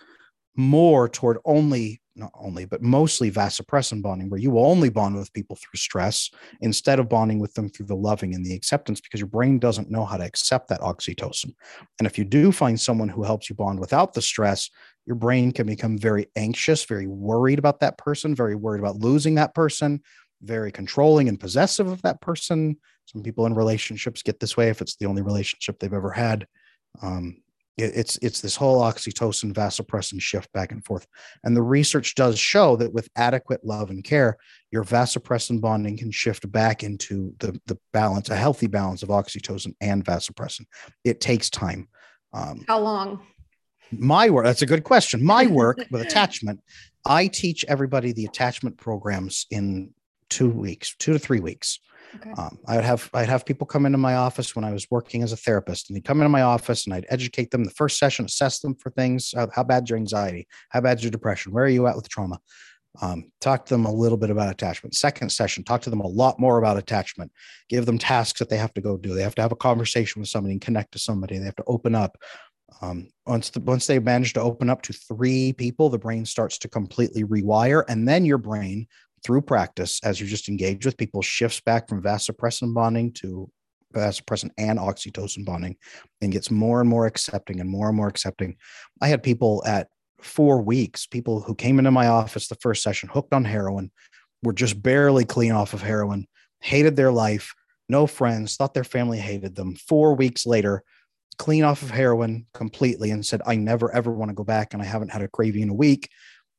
more 0.56 1.08
toward 1.08 1.38
only 1.44 2.00
not 2.16 2.30
only, 2.34 2.64
but 2.64 2.82
mostly 2.82 3.30
vasopressin 3.30 4.00
bonding, 4.00 4.30
where 4.30 4.40
you 4.40 4.50
will 4.50 4.66
only 4.66 4.88
bond 4.88 5.16
with 5.16 5.32
people 5.32 5.56
through 5.56 5.76
stress 5.76 6.30
instead 6.60 6.98
of 6.98 7.08
bonding 7.08 7.40
with 7.40 7.52
them 7.54 7.68
through 7.68 7.86
the 7.86 7.96
loving 7.96 8.34
and 8.34 8.44
the 8.44 8.54
acceptance, 8.54 9.00
because 9.00 9.20
your 9.20 9.28
brain 9.28 9.58
doesn't 9.58 9.90
know 9.90 10.04
how 10.04 10.16
to 10.16 10.24
accept 10.24 10.68
that 10.68 10.80
oxytocin. 10.80 11.52
And 11.98 12.06
if 12.06 12.16
you 12.16 12.24
do 12.24 12.52
find 12.52 12.80
someone 12.80 13.08
who 13.08 13.24
helps 13.24 13.50
you 13.50 13.56
bond 13.56 13.80
without 13.80 14.14
the 14.14 14.22
stress, 14.22 14.70
your 15.06 15.16
brain 15.16 15.52
can 15.52 15.66
become 15.66 15.98
very 15.98 16.26
anxious, 16.36 16.84
very 16.84 17.06
worried 17.06 17.58
about 17.58 17.80
that 17.80 17.98
person, 17.98 18.34
very 18.34 18.54
worried 18.54 18.80
about 18.80 18.96
losing 18.96 19.34
that 19.36 19.54
person, 19.54 20.02
very 20.42 20.72
controlling 20.72 21.28
and 21.28 21.40
possessive 21.40 21.88
of 21.88 22.02
that 22.02 22.20
person. 22.20 22.76
Some 23.06 23.22
people 23.22 23.46
in 23.46 23.54
relationships 23.54 24.22
get 24.22 24.40
this 24.40 24.56
way 24.56 24.68
if 24.68 24.80
it's 24.80 24.96
the 24.96 25.06
only 25.06 25.22
relationship 25.22 25.78
they've 25.78 25.92
ever 25.92 26.10
had. 26.10 26.46
Um, 27.02 27.36
it's 27.76 28.18
it's 28.22 28.40
this 28.40 28.54
whole 28.54 28.80
oxytocin 28.80 29.52
vasopressin 29.52 30.20
shift 30.20 30.52
back 30.52 30.70
and 30.70 30.84
forth 30.84 31.06
and 31.42 31.56
the 31.56 31.62
research 31.62 32.14
does 32.14 32.38
show 32.38 32.76
that 32.76 32.92
with 32.92 33.08
adequate 33.16 33.64
love 33.64 33.90
and 33.90 34.04
care 34.04 34.36
your 34.70 34.84
vasopressin 34.84 35.60
bonding 35.60 35.96
can 35.96 36.10
shift 36.10 36.50
back 36.52 36.84
into 36.84 37.34
the 37.40 37.58
the 37.66 37.76
balance 37.92 38.30
a 38.30 38.36
healthy 38.36 38.68
balance 38.68 39.02
of 39.02 39.08
oxytocin 39.08 39.74
and 39.80 40.04
vasopressin 40.04 40.64
it 41.02 41.20
takes 41.20 41.50
time 41.50 41.88
um, 42.32 42.64
how 42.68 42.78
long 42.78 43.20
my 43.92 44.30
work 44.30 44.44
that's 44.44 44.62
a 44.62 44.66
good 44.66 44.84
question 44.84 45.24
my 45.24 45.46
work 45.62 45.78
with 45.90 46.02
attachment 46.02 46.60
i 47.06 47.26
teach 47.26 47.64
everybody 47.68 48.12
the 48.12 48.24
attachment 48.24 48.76
programs 48.76 49.46
in 49.50 49.90
two 50.30 50.50
weeks 50.50 50.94
two 50.98 51.12
to 51.12 51.18
three 51.18 51.40
weeks 51.40 51.78
Okay. 52.16 52.30
Um, 52.38 52.58
I 52.66 52.76
would 52.76 52.84
have 52.84 53.10
I'd 53.12 53.28
have 53.28 53.44
people 53.44 53.66
come 53.66 53.86
into 53.86 53.98
my 53.98 54.14
office 54.14 54.54
when 54.54 54.64
I 54.64 54.72
was 54.72 54.86
working 54.90 55.22
as 55.22 55.32
a 55.32 55.36
therapist, 55.36 55.88
and 55.88 55.96
they'd 55.96 56.04
come 56.04 56.20
into 56.20 56.28
my 56.28 56.42
office 56.42 56.84
and 56.84 56.94
I'd 56.94 57.06
educate 57.08 57.50
them. 57.50 57.64
The 57.64 57.70
first 57.70 57.98
session, 57.98 58.24
assess 58.24 58.60
them 58.60 58.74
for 58.76 58.90
things. 58.90 59.32
How, 59.34 59.48
how 59.52 59.64
bad's 59.64 59.90
your 59.90 59.98
anxiety? 59.98 60.46
How 60.68 60.80
bad's 60.80 61.02
your 61.02 61.10
depression? 61.10 61.52
Where 61.52 61.64
are 61.64 61.68
you 61.68 61.86
at 61.86 61.96
with 61.96 62.08
trauma? 62.08 62.38
Um, 63.02 63.32
talk 63.40 63.66
to 63.66 63.74
them 63.74 63.86
a 63.86 63.92
little 63.92 64.18
bit 64.18 64.30
about 64.30 64.50
attachment. 64.50 64.94
Second 64.94 65.30
session, 65.30 65.64
talk 65.64 65.82
to 65.82 65.90
them 65.90 66.00
a 66.00 66.06
lot 66.06 66.38
more 66.38 66.58
about 66.58 66.76
attachment. 66.76 67.32
Give 67.68 67.86
them 67.86 67.98
tasks 67.98 68.38
that 68.38 68.48
they 68.48 68.56
have 68.56 68.72
to 68.74 68.80
go 68.80 68.96
do. 68.96 69.14
They 69.14 69.22
have 69.22 69.34
to 69.34 69.42
have 69.42 69.50
a 69.50 69.56
conversation 69.56 70.20
with 70.20 70.28
somebody 70.28 70.52
and 70.52 70.60
connect 70.60 70.92
to 70.92 71.00
somebody. 71.00 71.38
They 71.38 71.46
have 71.46 71.56
to 71.56 71.64
open 71.66 71.96
up. 71.96 72.16
Um, 72.80 73.08
once 73.26 73.50
the, 73.50 73.60
once 73.60 73.86
they 73.86 73.98
manage 73.98 74.32
to 74.34 74.40
open 74.40 74.68
up 74.68 74.82
to 74.82 74.92
three 74.92 75.52
people, 75.52 75.88
the 75.88 75.98
brain 75.98 76.24
starts 76.24 76.58
to 76.58 76.68
completely 76.68 77.24
rewire, 77.24 77.84
and 77.88 78.08
then 78.08 78.24
your 78.24 78.38
brain 78.38 78.86
through 79.24 79.42
practice, 79.42 80.00
as 80.04 80.20
you 80.20 80.26
just 80.26 80.48
engage 80.48 80.84
with 80.84 80.96
people, 80.96 81.22
shifts 81.22 81.60
back 81.60 81.88
from 81.88 82.02
vasopressin 82.02 82.74
bonding 82.74 83.12
to 83.12 83.50
vasopressin 83.94 84.50
and 84.58 84.78
oxytocin 84.78 85.44
bonding 85.44 85.76
and 86.20 86.32
gets 86.32 86.50
more 86.50 86.80
and 86.80 86.90
more 86.90 87.06
accepting 87.06 87.60
and 87.60 87.70
more 87.70 87.88
and 87.88 87.96
more 87.96 88.08
accepting. 88.08 88.56
I 89.00 89.08
had 89.08 89.22
people 89.22 89.62
at 89.66 89.88
four 90.20 90.60
weeks, 90.60 91.06
people 91.06 91.40
who 91.40 91.54
came 91.54 91.78
into 91.78 91.90
my 91.90 92.08
office 92.08 92.48
the 92.48 92.56
first 92.56 92.82
session, 92.82 93.08
hooked 93.08 93.32
on 93.32 93.44
heroin, 93.44 93.90
were 94.42 94.52
just 94.52 94.82
barely 94.82 95.24
clean 95.24 95.52
off 95.52 95.74
of 95.74 95.82
heroin, 95.82 96.26
hated 96.60 96.96
their 96.96 97.12
life, 97.12 97.54
no 97.88 98.06
friends, 98.06 98.56
thought 98.56 98.74
their 98.74 98.84
family 98.84 99.18
hated 99.18 99.54
them. 99.54 99.74
Four 99.74 100.14
weeks 100.14 100.46
later, 100.46 100.82
clean 101.38 101.64
off 101.64 101.82
of 101.82 101.90
heroin 101.90 102.46
completely 102.54 103.10
and 103.10 103.24
said, 103.24 103.42
I 103.46 103.56
never 103.56 103.94
ever 103.94 104.10
want 104.12 104.30
to 104.30 104.34
go 104.34 104.44
back 104.44 104.72
and 104.72 104.82
I 104.82 104.86
haven't 104.86 105.10
had 105.10 105.22
a 105.22 105.28
craving 105.28 105.62
in 105.62 105.70
a 105.70 105.74
week. 105.74 106.10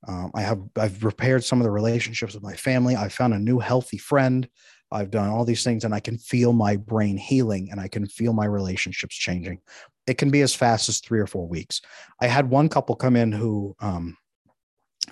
Um, 0.07 0.31
I 0.35 0.41
have 0.41 0.61
I've 0.77 1.03
repaired 1.03 1.43
some 1.43 1.59
of 1.59 1.63
the 1.63 1.71
relationships 1.71 2.33
with 2.33 2.43
my 2.43 2.53
family. 2.55 2.95
I 2.95 3.09
found 3.09 3.33
a 3.33 3.39
new 3.39 3.59
healthy 3.59 3.97
friend. 3.97 4.47
I've 4.91 5.09
done 5.09 5.29
all 5.29 5.45
these 5.45 5.63
things, 5.63 5.83
and 5.83 5.95
I 5.95 5.99
can 5.99 6.17
feel 6.17 6.53
my 6.53 6.77
brain 6.77 7.17
healing, 7.17 7.69
and 7.71 7.79
I 7.79 7.87
can 7.87 8.05
feel 8.05 8.33
my 8.33 8.45
relationships 8.45 9.15
changing. 9.15 9.61
It 10.05 10.19
can 10.19 10.29
be 10.29 10.41
as 10.41 10.53
fast 10.53 10.89
as 10.89 10.99
three 10.99 11.19
or 11.19 11.25
four 11.25 11.47
weeks. 11.47 11.81
I 12.21 12.27
had 12.27 12.49
one 12.49 12.69
couple 12.69 12.95
come 12.95 13.15
in 13.15 13.31
who 13.31 13.75
um, 13.79 14.15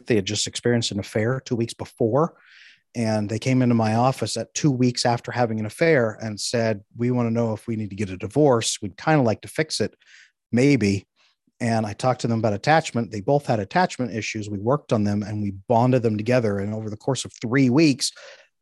they 0.05 0.15
had 0.15 0.25
just 0.25 0.45
experienced 0.45 0.91
an 0.91 0.99
affair 0.99 1.41
two 1.43 1.55
weeks 1.55 1.73
before, 1.73 2.35
and 2.95 3.29
they 3.29 3.39
came 3.39 3.61
into 3.61 3.75
my 3.75 3.95
office 3.95 4.37
at 4.37 4.53
two 4.53 4.71
weeks 4.71 5.05
after 5.05 5.31
having 5.31 5.59
an 5.59 5.65
affair 5.65 6.17
and 6.21 6.39
said, 6.39 6.81
"We 6.95 7.11
want 7.11 7.27
to 7.27 7.33
know 7.33 7.53
if 7.53 7.67
we 7.67 7.75
need 7.75 7.89
to 7.89 7.95
get 7.95 8.09
a 8.09 8.17
divorce. 8.17 8.79
We'd 8.81 8.97
kind 8.97 9.19
of 9.19 9.25
like 9.25 9.41
to 9.41 9.47
fix 9.47 9.81
it, 9.81 9.95
maybe." 10.51 11.07
and 11.59 11.85
I 11.85 11.93
talked 11.93 12.19
to 12.21 12.27
them 12.27 12.39
about 12.39 12.51
attachment. 12.51 13.11
They 13.11 13.21
both 13.21 13.45
had 13.45 13.61
attachment 13.61 14.13
issues. 14.13 14.49
We 14.49 14.59
worked 14.59 14.91
on 14.91 15.05
them 15.05 15.23
and 15.23 15.41
we 15.41 15.51
bonded 15.69 16.03
them 16.03 16.17
together. 16.17 16.59
And 16.59 16.73
over 16.73 16.89
the 16.89 16.97
course 16.97 17.23
of 17.23 17.31
three 17.41 17.69
weeks, 17.69 18.11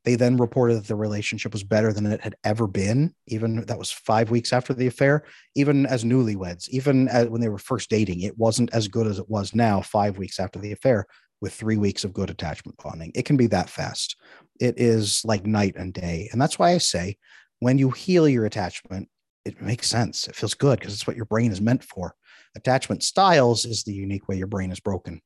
they 0.03 0.15
then 0.15 0.37
reported 0.37 0.75
that 0.75 0.87
the 0.87 0.95
relationship 0.95 1.53
was 1.53 1.63
better 1.63 1.93
than 1.93 2.05
it 2.05 2.21
had 2.21 2.35
ever 2.43 2.67
been. 2.67 3.15
Even 3.27 3.65
that 3.65 3.79
was 3.79 3.91
five 3.91 4.29
weeks 4.29 4.53
after 4.53 4.73
the 4.73 4.85
affair, 4.85 5.23
even 5.55 5.87
as 5.87 6.03
newlyweds, 6.03 6.69
even 6.69 7.07
as, 7.07 7.27
when 7.27 7.41
they 7.41 7.49
were 7.49 7.57
first 7.57 7.89
dating, 7.89 8.21
it 8.21 8.37
wasn't 8.37 8.71
as 8.71 8.87
good 8.87 9.07
as 9.07 9.19
it 9.19 9.29
was 9.29 9.55
now, 9.55 9.81
five 9.81 10.17
weeks 10.19 10.39
after 10.39 10.59
the 10.59 10.71
affair, 10.71 11.07
with 11.41 11.53
three 11.53 11.77
weeks 11.77 12.03
of 12.03 12.13
good 12.13 12.29
attachment 12.29 12.77
bonding. 12.77 13.11
It 13.15 13.25
can 13.25 13.37
be 13.37 13.47
that 13.47 13.69
fast. 13.69 14.15
It 14.59 14.79
is 14.79 15.23
like 15.25 15.45
night 15.45 15.73
and 15.75 15.93
day. 15.93 16.29
And 16.31 16.41
that's 16.41 16.59
why 16.59 16.71
I 16.71 16.77
say 16.77 17.17
when 17.59 17.77
you 17.77 17.89
heal 17.89 18.27
your 18.27 18.45
attachment, 18.45 19.09
it 19.43 19.61
makes 19.61 19.89
sense. 19.89 20.27
It 20.27 20.35
feels 20.35 20.53
good 20.53 20.79
because 20.79 20.93
it's 20.93 21.07
what 21.07 21.15
your 21.15 21.25
brain 21.25 21.51
is 21.51 21.61
meant 21.61 21.83
for 21.83 22.15
attachment 22.55 23.03
styles 23.03 23.65
is 23.65 23.83
the 23.83 23.93
unique 23.93 24.27
way 24.27 24.37
your 24.37 24.47
brain 24.47 24.71
is 24.71 24.79
broken. 24.79 25.21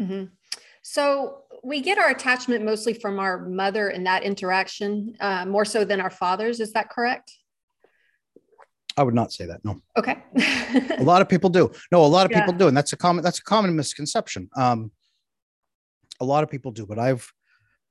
Mm-hmm. 0.00 0.24
So 0.82 1.42
we 1.62 1.80
get 1.80 1.98
our 1.98 2.10
attachment 2.10 2.64
mostly 2.64 2.94
from 2.94 3.18
our 3.18 3.46
mother 3.46 3.90
in 3.90 4.04
that 4.04 4.22
interaction, 4.22 5.14
uh, 5.20 5.44
more 5.46 5.64
so 5.64 5.84
than 5.84 6.00
our 6.00 6.10
fathers. 6.10 6.60
Is 6.60 6.72
that 6.72 6.90
correct? 6.90 7.32
I 8.96 9.02
would 9.02 9.14
not 9.14 9.32
say 9.32 9.46
that. 9.46 9.64
No. 9.64 9.80
Okay. 9.96 10.22
a 10.98 11.02
lot 11.02 11.22
of 11.22 11.28
people 11.28 11.50
do. 11.50 11.70
No, 11.90 12.04
a 12.04 12.06
lot 12.06 12.26
of 12.26 12.32
yeah. 12.32 12.40
people 12.40 12.58
do, 12.58 12.68
and 12.68 12.76
that's 12.76 12.92
a 12.92 12.96
common 12.96 13.24
that's 13.24 13.38
a 13.38 13.42
common 13.42 13.74
misconception. 13.74 14.50
Um, 14.56 14.90
a 16.22 16.24
lot 16.24 16.44
of 16.44 16.50
people 16.50 16.70
do, 16.70 16.86
but 16.86 16.98
I've 16.98 17.30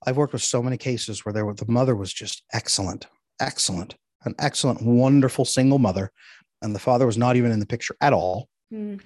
I've 0.06 0.18
worked 0.18 0.34
with 0.34 0.42
so 0.42 0.64
many 0.64 0.78
cases 0.78 1.24
where 1.24 1.34
there 1.34 1.46
were, 1.46 1.54
the 1.54 1.72
mother 1.72 1.96
was 1.96 2.12
just 2.12 2.44
excellent, 2.54 3.06
excellent, 3.40 3.96
an 4.26 4.34
excellent, 4.40 4.82
wonderful 4.82 5.46
single 5.46 5.78
mother, 5.78 6.12
and 6.62 6.74
the 6.74 6.80
father 6.80 7.06
was 7.06 7.18
not 7.18 7.36
even 7.36 7.52
in 7.52 7.60
the 7.60 7.68
picture 7.68 7.96
at 8.02 8.14
all. 8.14 8.50
Mm. 8.74 9.02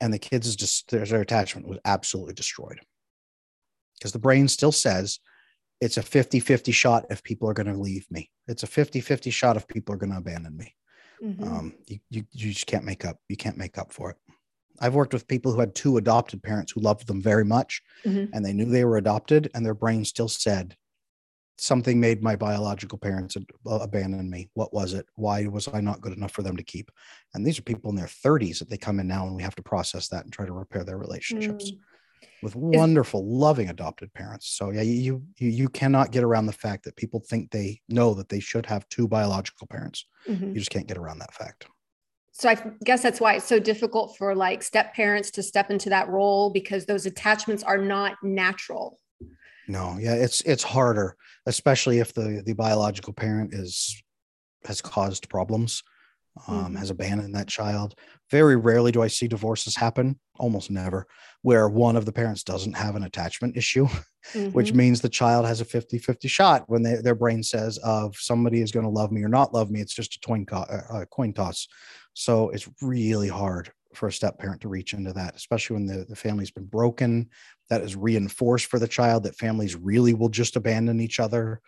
And 0.00 0.14
the 0.14 0.18
kids 0.18 0.46
is 0.46 0.56
just 0.56 0.90
their, 0.90 1.04
their 1.04 1.20
attachment 1.20 1.68
was 1.68 1.78
absolutely 1.84 2.34
destroyed. 2.34 2.80
Because 3.98 4.12
the 4.12 4.18
brain 4.18 4.48
still 4.48 4.72
says 4.72 5.20
it's 5.80 5.96
a 5.96 6.02
50 6.02 6.40
50 6.40 6.72
shot 6.72 7.06
if 7.10 7.22
people 7.22 7.48
are 7.48 7.54
going 7.54 7.66
to 7.66 7.78
leave 7.78 8.06
me. 8.10 8.30
It's 8.48 8.62
a 8.62 8.66
50 8.66 9.00
50 9.00 9.30
shot 9.30 9.56
if 9.56 9.68
people 9.68 9.94
are 9.94 9.98
going 9.98 10.12
to 10.12 10.18
abandon 10.18 10.56
me. 10.56 10.74
Mm-hmm. 11.22 11.44
Um, 11.44 11.74
you, 11.86 11.98
you, 12.10 12.24
you 12.32 12.52
just 12.52 12.66
can't 12.66 12.84
make 12.84 13.04
up. 13.04 13.18
You 13.28 13.36
can't 13.36 13.58
make 13.58 13.78
up 13.78 13.92
for 13.92 14.10
it. 14.10 14.16
I've 14.82 14.94
worked 14.94 15.14
with 15.14 15.28
people 15.28 15.52
who 15.52 15.60
had 15.60 15.74
two 15.74 15.96
adopted 15.96 16.42
parents 16.42 16.72
who 16.72 16.80
loved 16.80 17.06
them 17.06 17.22
very 17.22 17.44
much 17.44 17.80
mm-hmm. 18.04 18.34
and 18.34 18.44
they 18.44 18.52
knew 18.52 18.66
they 18.66 18.84
were 18.84 18.98
adopted 18.98 19.50
and 19.54 19.64
their 19.64 19.74
brain 19.74 20.04
still 20.04 20.28
said 20.28 20.76
something 21.58 22.00
made 22.00 22.22
my 22.22 22.34
biological 22.34 22.98
parents 22.98 23.36
abandon 23.66 24.28
me. 24.28 24.50
What 24.54 24.74
was 24.74 24.94
it? 24.94 25.06
Why 25.14 25.46
was 25.46 25.68
I 25.72 25.80
not 25.80 26.00
good 26.00 26.14
enough 26.14 26.32
for 26.32 26.42
them 26.42 26.56
to 26.56 26.62
keep? 26.62 26.90
And 27.34 27.46
these 27.46 27.58
are 27.58 27.62
people 27.62 27.90
in 27.90 27.96
their 27.96 28.06
30s 28.06 28.58
that 28.58 28.68
they 28.68 28.76
come 28.76 28.98
in 28.98 29.06
now 29.06 29.26
and 29.26 29.36
we 29.36 29.42
have 29.42 29.54
to 29.54 29.62
process 29.62 30.08
that 30.08 30.24
and 30.24 30.32
try 30.32 30.44
to 30.44 30.52
repair 30.52 30.82
their 30.82 30.98
relationships. 30.98 31.70
Mm 31.70 31.78
with 32.42 32.56
wonderful, 32.56 33.24
loving 33.24 33.68
adopted 33.68 34.12
parents. 34.14 34.48
So 34.48 34.70
yeah, 34.70 34.82
you 34.82 35.22
you 35.38 35.48
you 35.48 35.68
cannot 35.68 36.10
get 36.10 36.24
around 36.24 36.46
the 36.46 36.52
fact 36.52 36.84
that 36.84 36.96
people 36.96 37.20
think 37.20 37.50
they 37.50 37.80
know 37.88 38.14
that 38.14 38.28
they 38.28 38.40
should 38.40 38.66
have 38.66 38.88
two 38.88 39.06
biological 39.06 39.66
parents. 39.68 40.06
Mm-hmm. 40.28 40.48
You 40.48 40.54
just 40.54 40.70
can't 40.70 40.86
get 40.86 40.98
around 40.98 41.20
that 41.20 41.34
fact. 41.34 41.66
So 42.32 42.48
I 42.48 42.56
guess 42.84 43.02
that's 43.02 43.20
why 43.20 43.34
it's 43.34 43.46
so 43.46 43.58
difficult 43.58 44.16
for 44.16 44.34
like 44.34 44.62
step 44.62 44.94
parents 44.94 45.30
to 45.32 45.42
step 45.42 45.70
into 45.70 45.90
that 45.90 46.08
role 46.08 46.50
because 46.50 46.86
those 46.86 47.06
attachments 47.06 47.62
are 47.62 47.78
not 47.78 48.16
natural. 48.22 48.98
No, 49.68 49.96
yeah, 50.00 50.14
it's 50.14 50.40
it's 50.42 50.62
harder, 50.62 51.16
especially 51.46 52.00
if 52.00 52.12
the 52.14 52.42
the 52.44 52.54
biological 52.54 53.12
parent 53.12 53.54
is 53.54 54.02
has 54.64 54.80
caused 54.80 55.28
problems 55.28 55.82
um, 56.46 56.64
mm-hmm. 56.66 56.76
has 56.76 56.90
abandoned 56.90 57.34
that 57.34 57.48
child. 57.48 57.94
Very 58.30 58.56
rarely 58.56 58.92
do 58.92 59.02
I 59.02 59.08
see 59.08 59.28
divorces 59.28 59.76
happen, 59.76 60.18
almost 60.38 60.70
never, 60.70 61.06
where 61.42 61.68
one 61.68 61.96
of 61.96 62.06
the 62.06 62.12
parents 62.12 62.42
doesn't 62.42 62.76
have 62.76 62.96
an 62.96 63.02
attachment 63.04 63.56
issue, 63.56 63.86
mm-hmm. 64.32 64.50
which 64.50 64.72
means 64.72 65.00
the 65.00 65.08
child 65.08 65.46
has 65.46 65.60
a 65.60 65.64
50 65.64 65.98
50 65.98 66.28
shot 66.28 66.64
when 66.68 66.82
they, 66.82 66.96
their 66.96 67.14
brain 67.14 67.42
says, 67.42 67.78
of 67.78 68.16
somebody 68.16 68.60
is 68.60 68.72
going 68.72 68.84
to 68.84 68.90
love 68.90 69.12
me 69.12 69.22
or 69.22 69.28
not 69.28 69.52
love 69.52 69.70
me. 69.70 69.80
It's 69.80 69.94
just 69.94 70.16
a 70.16 70.26
coin, 70.26 70.46
co- 70.46 70.56
uh, 70.58 71.04
coin 71.06 71.32
toss. 71.32 71.68
So 72.14 72.50
it's 72.50 72.68
really 72.80 73.28
hard 73.28 73.70
for 73.94 74.08
a 74.08 74.12
step 74.12 74.38
parent 74.38 74.60
to 74.62 74.68
reach 74.68 74.94
into 74.94 75.12
that, 75.12 75.34
especially 75.34 75.74
when 75.74 75.86
the, 75.86 76.04
the 76.08 76.16
family's 76.16 76.50
been 76.50 76.66
broken. 76.66 77.28
That 77.68 77.82
is 77.82 77.96
reinforced 77.96 78.66
for 78.66 78.78
the 78.78 78.88
child 78.88 79.24
that 79.24 79.36
families 79.36 79.76
really 79.76 80.14
will 80.14 80.28
just 80.28 80.56
abandon 80.56 81.00
each 81.00 81.20
other. 81.20 81.60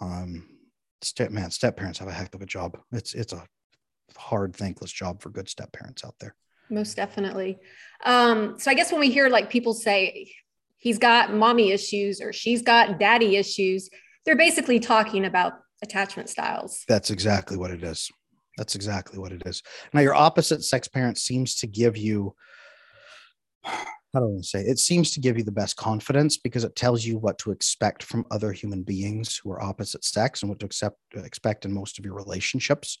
Um, 0.00 0.48
step 1.02 1.30
man, 1.30 1.50
step 1.50 1.76
parents 1.76 1.98
have 1.98 2.08
a 2.08 2.12
heck 2.12 2.34
of 2.34 2.42
a 2.42 2.46
job. 2.46 2.78
It's 2.92 3.14
it's 3.14 3.32
a 3.32 3.44
hard, 4.16 4.54
thankless 4.54 4.92
job 4.92 5.20
for 5.22 5.30
good 5.30 5.48
step 5.48 5.72
parents 5.72 6.04
out 6.04 6.14
there. 6.20 6.34
Most 6.70 6.96
definitely. 6.96 7.58
Um, 8.04 8.58
so 8.58 8.70
I 8.70 8.74
guess 8.74 8.92
when 8.92 9.00
we 9.00 9.10
hear 9.10 9.28
like 9.28 9.50
people 9.50 9.74
say 9.74 10.30
he's 10.78 10.98
got 10.98 11.32
mommy 11.32 11.70
issues 11.70 12.20
or 12.20 12.32
she's 12.32 12.62
got 12.62 12.98
daddy 12.98 13.36
issues, 13.36 13.88
they're 14.24 14.36
basically 14.36 14.78
talking 14.78 15.24
about 15.24 15.54
attachment 15.82 16.28
styles. 16.28 16.84
That's 16.88 17.10
exactly 17.10 17.56
what 17.56 17.70
it 17.70 17.82
is. 17.82 18.10
That's 18.58 18.74
exactly 18.74 19.18
what 19.18 19.32
it 19.32 19.42
is. 19.46 19.62
Now, 19.94 20.00
your 20.00 20.16
opposite 20.16 20.64
sex 20.64 20.88
parent 20.88 21.16
seems 21.16 21.54
to 21.60 21.66
give 21.66 21.96
you, 21.96 22.34
I 23.64 24.20
want 24.20 24.42
to 24.42 24.48
say, 24.48 24.60
it 24.60 24.78
seems 24.80 25.12
to 25.12 25.20
give 25.20 25.38
you 25.38 25.44
the 25.44 25.52
best 25.52 25.76
confidence 25.76 26.36
because 26.36 26.64
it 26.64 26.74
tells 26.74 27.04
you 27.04 27.18
what 27.18 27.38
to 27.38 27.52
expect 27.52 28.02
from 28.02 28.26
other 28.30 28.52
human 28.52 28.82
beings 28.82 29.36
who 29.36 29.52
are 29.52 29.62
opposite 29.62 30.04
sex 30.04 30.42
and 30.42 30.48
what 30.48 30.58
to 30.58 30.66
accept, 30.66 30.98
expect 31.14 31.64
in 31.64 31.72
most 31.72 31.98
of 31.98 32.04
your 32.04 32.14
relationships. 32.14 32.98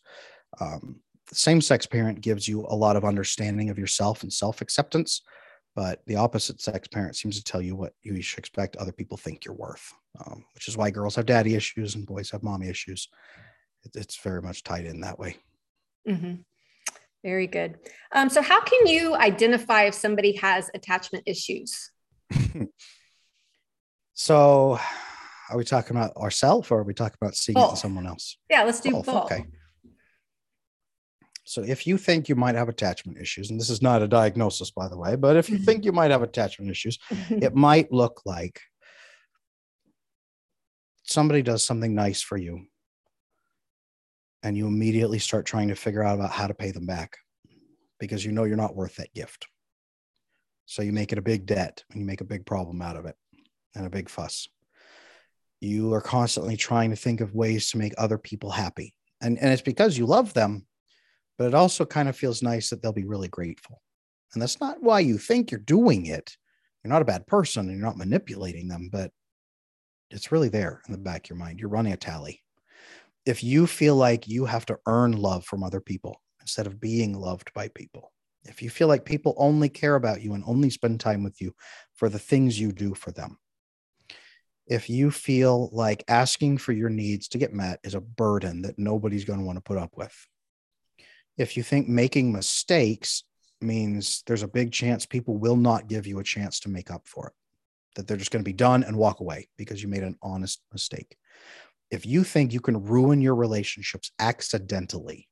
Um, 0.60 1.00
the 1.28 1.34
same 1.34 1.60
sex 1.60 1.86
parent 1.86 2.20
gives 2.20 2.46
you 2.46 2.64
a 2.68 2.76
lot 2.76 2.96
of 2.96 3.04
understanding 3.04 3.68
of 3.68 3.78
yourself 3.78 4.22
and 4.22 4.32
self 4.32 4.60
acceptance, 4.60 5.22
but 5.74 6.02
the 6.06 6.16
opposite 6.16 6.60
sex 6.60 6.86
parent 6.88 7.16
seems 7.16 7.36
to 7.36 7.44
tell 7.44 7.60
you 7.60 7.74
what 7.74 7.94
you 8.02 8.22
should 8.22 8.38
expect 8.38 8.76
other 8.76 8.92
people 8.92 9.16
think 9.16 9.44
you're 9.44 9.54
worth, 9.54 9.92
um, 10.24 10.44
which 10.54 10.68
is 10.68 10.76
why 10.76 10.90
girls 10.90 11.16
have 11.16 11.26
daddy 11.26 11.54
issues 11.54 11.96
and 11.96 12.06
boys 12.06 12.30
have 12.30 12.42
mommy 12.42 12.68
issues. 12.68 13.08
It's 13.94 14.18
very 14.18 14.42
much 14.42 14.62
tied 14.62 14.86
in 14.86 15.00
that 15.00 15.18
way. 15.18 15.38
Mm-hmm. 16.08 16.34
Very 17.24 17.46
good. 17.46 17.76
Um, 18.12 18.30
so, 18.30 18.42
how 18.42 18.60
can 18.60 18.86
you 18.86 19.14
identify 19.14 19.84
if 19.84 19.94
somebody 19.94 20.36
has 20.36 20.70
attachment 20.74 21.24
issues? 21.26 21.90
so, 24.14 24.78
are 25.50 25.56
we 25.56 25.64
talking 25.64 25.96
about 25.96 26.16
ourselves 26.16 26.70
or 26.70 26.78
are 26.80 26.84
we 26.84 26.94
talking 26.94 27.16
about 27.20 27.34
seeing 27.34 27.54
both. 27.54 27.68
it 27.68 27.70
in 27.72 27.76
someone 27.76 28.06
else? 28.06 28.36
Yeah, 28.48 28.62
let's 28.62 28.80
do 28.80 28.92
both. 28.92 29.06
both. 29.06 29.24
Okay. 29.32 29.44
So 31.44 31.62
if 31.62 31.86
you 31.86 31.96
think 31.96 32.28
you 32.28 32.34
might 32.34 32.56
have 32.56 32.68
attachment 32.68 33.16
issues, 33.18 33.48
and 33.48 33.58
this 33.58 33.70
is 33.70 33.80
not 33.80 34.02
a 34.02 34.06
diagnosis, 34.06 34.70
by 34.70 34.86
the 34.86 34.98
way, 34.98 35.16
but 35.16 35.38
if 35.38 35.48
you 35.48 35.56
mm-hmm. 35.56 35.64
think 35.64 35.84
you 35.86 35.92
might 35.92 36.10
have 36.10 36.22
attachment 36.22 36.70
issues, 36.70 36.98
it 37.30 37.54
might 37.54 37.90
look 37.90 38.20
like 38.26 38.60
somebody 41.04 41.40
does 41.40 41.64
something 41.64 41.94
nice 41.94 42.20
for 42.20 42.36
you 42.36 42.66
and 44.42 44.56
you 44.56 44.66
immediately 44.66 45.18
start 45.18 45.46
trying 45.46 45.68
to 45.68 45.74
figure 45.74 46.02
out 46.02 46.16
about 46.18 46.30
how 46.30 46.46
to 46.46 46.54
pay 46.54 46.70
them 46.70 46.86
back 46.86 47.16
because 47.98 48.24
you 48.24 48.32
know 48.32 48.44
you're 48.44 48.56
not 48.56 48.76
worth 48.76 48.96
that 48.96 49.14
gift. 49.14 49.46
So 50.66 50.82
you 50.82 50.92
make 50.92 51.12
it 51.12 51.18
a 51.18 51.22
big 51.22 51.46
debt 51.46 51.82
and 51.90 52.00
you 52.00 52.06
make 52.06 52.20
a 52.20 52.24
big 52.24 52.46
problem 52.46 52.82
out 52.82 52.96
of 52.96 53.06
it 53.06 53.16
and 53.74 53.86
a 53.86 53.90
big 53.90 54.08
fuss. 54.08 54.48
You 55.60 55.92
are 55.94 56.00
constantly 56.00 56.56
trying 56.56 56.90
to 56.90 56.96
think 56.96 57.20
of 57.20 57.34
ways 57.34 57.70
to 57.70 57.78
make 57.78 57.94
other 57.98 58.18
people 58.18 58.50
happy. 58.50 58.94
And, 59.20 59.38
and 59.38 59.50
it's 59.50 59.62
because 59.62 59.98
you 59.98 60.06
love 60.06 60.34
them 60.34 60.66
but 61.38 61.46
it 61.46 61.54
also 61.54 61.86
kind 61.86 62.08
of 62.08 62.16
feels 62.16 62.42
nice 62.42 62.68
that 62.68 62.82
they'll 62.82 62.92
be 62.92 63.06
really 63.06 63.28
grateful. 63.28 63.80
And 64.34 64.42
that's 64.42 64.60
not 64.60 64.82
why 64.82 65.00
you 65.00 65.16
think 65.16 65.50
you're 65.50 65.60
doing 65.60 66.06
it. 66.06 66.36
You're 66.82 66.92
not 66.92 67.02
a 67.02 67.06
bad 67.06 67.26
person 67.26 67.68
and 67.68 67.78
you're 67.78 67.86
not 67.86 67.96
manipulating 67.96 68.68
them, 68.68 68.90
but 68.92 69.12
it's 70.10 70.32
really 70.32 70.48
there 70.48 70.82
in 70.86 70.92
the 70.92 70.98
back 70.98 71.24
of 71.24 71.30
your 71.30 71.38
mind. 71.38 71.60
You're 71.60 71.70
running 71.70 71.92
a 71.92 71.96
tally. 71.96 72.42
If 73.26 73.42
you 73.44 73.66
feel 73.66 73.96
like 73.96 74.28
you 74.28 74.46
have 74.46 74.66
to 74.66 74.78
earn 74.86 75.12
love 75.12 75.44
from 75.44 75.62
other 75.62 75.80
people 75.80 76.20
instead 76.40 76.66
of 76.66 76.80
being 76.80 77.12
loved 77.12 77.52
by 77.52 77.68
people, 77.68 78.12
if 78.44 78.62
you 78.62 78.70
feel 78.70 78.88
like 78.88 79.04
people 79.04 79.34
only 79.36 79.68
care 79.68 79.94
about 79.94 80.22
you 80.22 80.32
and 80.34 80.44
only 80.46 80.70
spend 80.70 81.00
time 81.00 81.22
with 81.22 81.40
you 81.40 81.54
for 81.94 82.08
the 82.08 82.18
things 82.18 82.58
you 82.58 82.72
do 82.72 82.94
for 82.94 83.10
them, 83.10 83.38
if 84.66 84.88
you 84.88 85.10
feel 85.10 85.70
like 85.72 86.04
asking 86.08 86.58
for 86.58 86.72
your 86.72 86.90
needs 86.90 87.28
to 87.28 87.38
get 87.38 87.52
met 87.52 87.80
is 87.82 87.94
a 87.94 88.00
burden 88.00 88.62
that 88.62 88.78
nobody's 88.78 89.24
going 89.24 89.38
to 89.38 89.44
want 89.44 89.56
to 89.56 89.62
put 89.62 89.78
up 89.78 89.96
with, 89.96 90.14
if 91.36 91.56
you 91.56 91.62
think 91.62 91.88
making 91.88 92.32
mistakes 92.32 93.24
means 93.60 94.22
there's 94.26 94.42
a 94.42 94.48
big 94.48 94.72
chance 94.72 95.06
people 95.06 95.36
will 95.36 95.56
not 95.56 95.88
give 95.88 96.06
you 96.06 96.18
a 96.18 96.24
chance 96.24 96.60
to 96.60 96.68
make 96.68 96.90
up 96.90 97.06
for 97.06 97.28
it, 97.28 97.32
that 97.96 98.06
they're 98.06 98.16
just 98.16 98.30
going 98.30 98.42
to 98.42 98.48
be 98.48 98.52
done 98.52 98.84
and 98.84 98.96
walk 98.96 99.20
away 99.20 99.48
because 99.56 99.82
you 99.82 99.88
made 99.88 100.02
an 100.02 100.16
honest 100.22 100.60
mistake. 100.72 101.16
If 101.90 102.04
you 102.04 102.24
think 102.24 102.52
you 102.52 102.60
can 102.60 102.84
ruin 102.84 103.20
your 103.20 103.34
relationships 103.34 104.10
accidentally, 104.18 105.28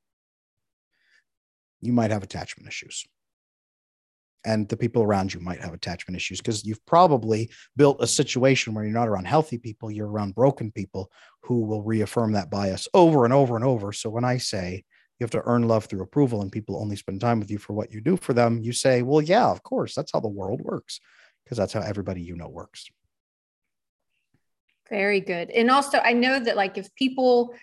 you 1.81 1.93
might 1.93 2.11
have 2.11 2.23
attachment 2.23 2.67
issues. 2.67 3.05
And 4.45 4.67
the 4.69 4.77
people 4.77 5.03
around 5.03 5.33
you 5.33 5.39
might 5.39 5.61
have 5.61 5.73
attachment 5.73 6.15
issues 6.15 6.39
because 6.39 6.65
you've 6.65 6.85
probably 6.85 7.49
built 7.75 8.01
a 8.01 8.07
situation 8.07 8.73
where 8.73 8.85
you're 8.85 8.93
not 8.93 9.09
around 9.09 9.25
healthy 9.25 9.57
people, 9.57 9.91
you're 9.91 10.09
around 10.09 10.35
broken 10.35 10.71
people 10.71 11.11
who 11.43 11.65
will 11.65 11.83
reaffirm 11.83 12.31
that 12.31 12.49
bias 12.49 12.87
over 12.93 13.25
and 13.25 13.33
over 13.33 13.55
and 13.55 13.65
over. 13.65 13.91
So 13.91 14.09
when 14.09 14.23
I 14.23 14.37
say, 14.37 14.83
you 15.19 15.23
have 15.23 15.31
to 15.31 15.41
earn 15.45 15.67
love 15.67 15.85
through 15.85 16.03
approval 16.03 16.41
and 16.41 16.51
people 16.51 16.79
only 16.79 16.95
spend 16.95 17.21
time 17.21 17.39
with 17.39 17.49
you 17.49 17.57
for 17.57 17.73
what 17.73 17.91
you 17.91 18.01
do 18.01 18.17
for 18.17 18.33
them 18.33 18.61
you 18.61 18.71
say 18.71 19.01
well 19.01 19.21
yeah 19.21 19.49
of 19.49 19.63
course 19.63 19.95
that's 19.95 20.11
how 20.11 20.19
the 20.19 20.27
world 20.27 20.61
works 20.61 20.99
because 21.43 21.57
that's 21.57 21.73
how 21.73 21.81
everybody 21.81 22.21
you 22.21 22.35
know 22.35 22.47
works 22.47 22.87
very 24.89 25.19
good 25.19 25.49
and 25.51 25.69
also 25.69 25.99
i 25.99 26.13
know 26.13 26.39
that 26.39 26.55
like 26.55 26.77
if 26.77 26.93
people 26.95 27.53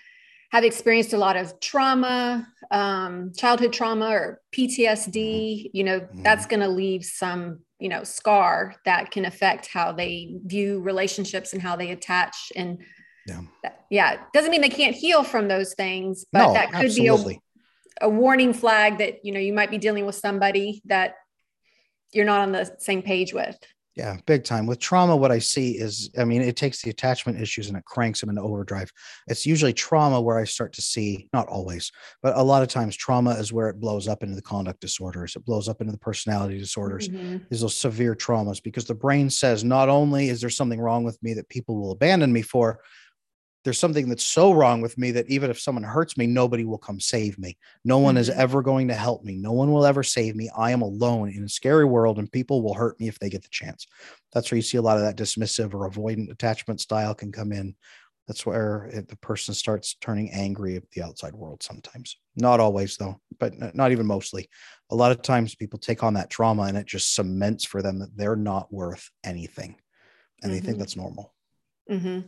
have 0.51 0.65
experienced 0.65 1.13
a 1.13 1.19
lot 1.19 1.37
of 1.37 1.59
trauma 1.59 2.47
um, 2.71 3.33
childhood 3.37 3.73
trauma 3.73 4.09
or 4.09 4.41
ptsd 4.55 5.71
you 5.73 5.85
know 5.85 6.01
mm-hmm. 6.01 6.23
that's 6.23 6.47
going 6.47 6.61
to 6.61 6.69
leave 6.69 7.05
some 7.05 7.59
you 7.79 7.89
know 7.89 8.05
scar 8.05 8.75
that 8.85 9.11
can 9.11 9.25
affect 9.25 9.67
how 9.67 9.93
they 9.93 10.37
view 10.45 10.81
relationships 10.81 11.53
and 11.53 11.63
how 11.63 11.77
they 11.77 11.91
attach 11.91 12.53
and 12.57 12.79
yeah 13.27 13.41
yeah 13.91 14.17
doesn't 14.33 14.51
mean 14.51 14.61
they 14.61 14.69
can't 14.69 14.95
heal 14.95 15.23
from 15.23 15.49
those 15.49 15.75
things 15.75 16.25
but 16.33 16.47
no, 16.47 16.53
that 16.53 16.71
could 16.71 16.87
absolutely. 16.87 17.35
be 17.35 17.39
a 17.39 17.45
a 18.01 18.09
warning 18.09 18.53
flag 18.53 18.99
that 18.99 19.25
you 19.25 19.33
know 19.33 19.41
you 19.41 19.53
might 19.53 19.71
be 19.71 19.79
dealing 19.79 20.07
with 20.07 20.15
somebody 20.15 20.83
that 20.87 21.15
you're 22.13 22.25
not 22.25 22.41
on 22.41 22.53
the 22.53 22.77
same 22.79 23.03
page 23.03 23.33
with 23.33 23.57
yeah 23.95 24.17
big 24.27 24.45
time. 24.45 24.67
With 24.67 24.81
trauma 24.81 25.17
what 25.17 25.31
i 25.31 25.39
see 25.39 25.73
is 25.73 26.11
i 26.19 26.25
mean 26.25 26.43
it 26.43 26.57
takes 26.57 26.83
the 26.83 26.91
attachment 26.91 27.41
issues 27.41 27.69
and 27.69 27.77
it 27.77 27.85
cranks 27.85 28.21
them 28.21 28.31
into 28.31 28.43
overdrive. 28.43 28.93
It's 29.29 29.47
usually 29.47 29.73
trauma 29.73 30.21
where 30.21 30.39
i 30.39 30.45
start 30.45 30.73
to 30.75 30.83
see 30.83 31.29
not 31.33 31.49
always 31.49 31.93
but 32.23 32.37
a 32.37 32.43
lot 32.43 32.63
of 32.63 32.69
times 32.69 32.97
trauma 32.97 33.31
is 33.33 33.53
where 33.53 33.69
it 33.69 33.81
blows 33.81 34.09
up 34.09 34.23
into 34.23 34.35
the 34.35 34.43
conduct 34.43 34.81
disorders. 34.81 35.37
It 35.37 35.45
blows 35.45 35.69
up 35.69 35.81
into 35.81 35.93
the 35.93 35.99
personality 35.99 36.59
disorders. 36.59 37.09
Mm-hmm. 37.09 37.39
these 37.51 37.61
those 37.61 37.77
severe 37.77 38.15
traumas 38.15 38.63
because 38.63 38.85
the 38.85 38.95
brain 38.95 39.31
says 39.31 39.65
not 39.65 39.89
only 39.89 40.29
is 40.29 40.41
there 40.41 40.51
something 40.51 40.81
wrong 40.81 41.05
with 41.05 41.23
me 41.23 41.35
that 41.35 41.49
people 41.49 41.81
will 41.81 41.93
abandon 41.93 42.33
me 42.33 42.43
for 42.43 42.81
there's 43.65 43.81
something 43.81 44.11
that's 44.11 44.25
so 44.25 44.53
wrong 44.53 44.83
with 44.83 44.99
me 44.99 45.11
that 45.13 45.29
even 45.29 45.51
if 45.51 45.59
someone 45.59 45.85
hurts 45.85 46.19
me, 46.19 46.27
nobody 46.27 46.65
will 46.65 46.79
come 46.79 47.01
save 47.01 47.39
me. 47.39 47.57
No 47.83 47.99
one 47.99 48.15
mm-hmm. 48.15 48.21
is 48.21 48.31
ever 48.31 48.63
going 48.63 48.89
to 48.89 48.95
help 48.95 49.25
me. 49.25 49.37
No 49.37 49.53
one 49.53 49.73
will 49.73 49.87
ever 49.87 50.03
save 50.03 50.37
me. 50.37 50.51
I 50.57 50.71
am 50.71 50.83
alone 50.83 51.31
in 51.31 51.45
a 51.45 51.49
scary 51.49 51.87
world, 51.87 52.19
and 52.19 52.31
people 52.31 52.63
will 52.63 52.75
hurt 52.75 53.01
me 53.01 53.09
if 53.09 53.19
they 53.19 53.31
get 53.31 53.43
the 53.43 53.49
chance. 53.49 53.87
That's 54.33 54.51
where 54.51 54.57
you 54.57 54.63
see 54.63 54.77
a 54.77 54.83
lot 54.83 54.99
of 54.99 55.05
that 55.05 55.17
dismissive 55.17 55.73
or 55.73 55.91
avoidant 55.91 56.31
attachment 56.31 56.81
style 56.81 57.15
can 57.15 57.33
come 57.33 57.53
in. 57.53 57.75
That's 58.29 58.45
where 58.45 58.91
it, 58.93 59.09
the 59.09 59.17
person 59.17 59.55
starts 59.55 59.97
turning 60.01 60.31
angry 60.31 60.77
at 60.77 60.91
the 60.91 61.03
outside 61.03 61.35
world 61.35 61.63
sometimes. 61.63 62.19
Not 62.37 62.61
always, 62.61 62.99
though, 62.99 63.21
but 63.39 63.75
not 63.75 63.93
even 63.93 64.07
mostly. 64.07 64.49
A 64.91 64.95
lot 64.95 65.13
of 65.13 65.23
times 65.23 65.55
people 65.55 65.79
take 65.79 66.03
on 66.03 66.15
that 66.15 66.31
trauma 66.31 66.63
and 66.63 66.77
it 66.77 66.87
just 66.87 67.15
cements 67.15 67.65
for 67.65 67.81
them 67.81 67.99
that 68.01 68.17
they're 68.17 68.37
not 68.37 68.73
worth 68.73 69.11
anything. 69.25 69.77
And 70.43 70.51
mm-hmm. 70.51 70.53
they 70.53 70.61
think 70.61 70.75
mm-hmm. 70.75 70.79
that's 70.81 70.97
normal. 70.97 71.35
Mm-hmm. 71.91 72.21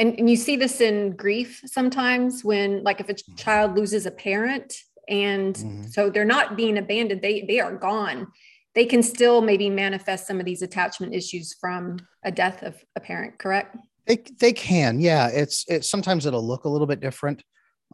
And, 0.00 0.18
and 0.18 0.30
you 0.30 0.36
see 0.36 0.56
this 0.56 0.80
in 0.80 1.14
grief 1.14 1.60
sometimes 1.66 2.42
when, 2.42 2.82
like, 2.82 3.00
if 3.00 3.10
a 3.10 3.14
mm-hmm. 3.14 3.34
child 3.34 3.76
loses 3.76 4.06
a 4.06 4.10
parent 4.10 4.74
and 5.08 5.54
mm-hmm. 5.54 5.82
so 5.88 6.08
they're 6.08 6.24
not 6.24 6.56
being 6.56 6.78
abandoned, 6.78 7.20
they, 7.20 7.42
they 7.42 7.60
are 7.60 7.76
gone. 7.76 8.28
They 8.74 8.86
can 8.86 9.02
still 9.02 9.42
maybe 9.42 9.68
manifest 9.68 10.26
some 10.26 10.40
of 10.40 10.46
these 10.46 10.62
attachment 10.62 11.14
issues 11.14 11.54
from 11.60 11.98
a 12.24 12.32
death 12.32 12.62
of 12.62 12.82
a 12.96 13.00
parent, 13.00 13.38
correct? 13.38 13.76
They 14.06 14.24
they 14.38 14.52
can, 14.52 15.00
yeah. 15.00 15.28
It's 15.28 15.66
it 15.68 15.84
sometimes 15.84 16.24
it'll 16.24 16.46
look 16.46 16.64
a 16.64 16.68
little 16.68 16.86
bit 16.86 17.00
different. 17.00 17.44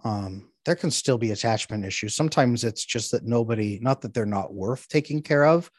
Um, 0.05 0.51
there 0.65 0.77
can 0.77 0.91
still 0.91 1.19
be 1.19 1.33
attachment 1.33 1.85
issues. 1.85 2.15
Sometimes 2.15 2.63
it's 2.63 2.85
just 2.85 3.11
that 3.11 3.25
nobody, 3.25 3.79
not 3.83 4.03
that 4.03 4.15
they're 4.15 4.27
not 4.27 4.55
worth 4.55 4.87
taking 4.89 5.23
care 5.23 5.45
of, 5.45 5.71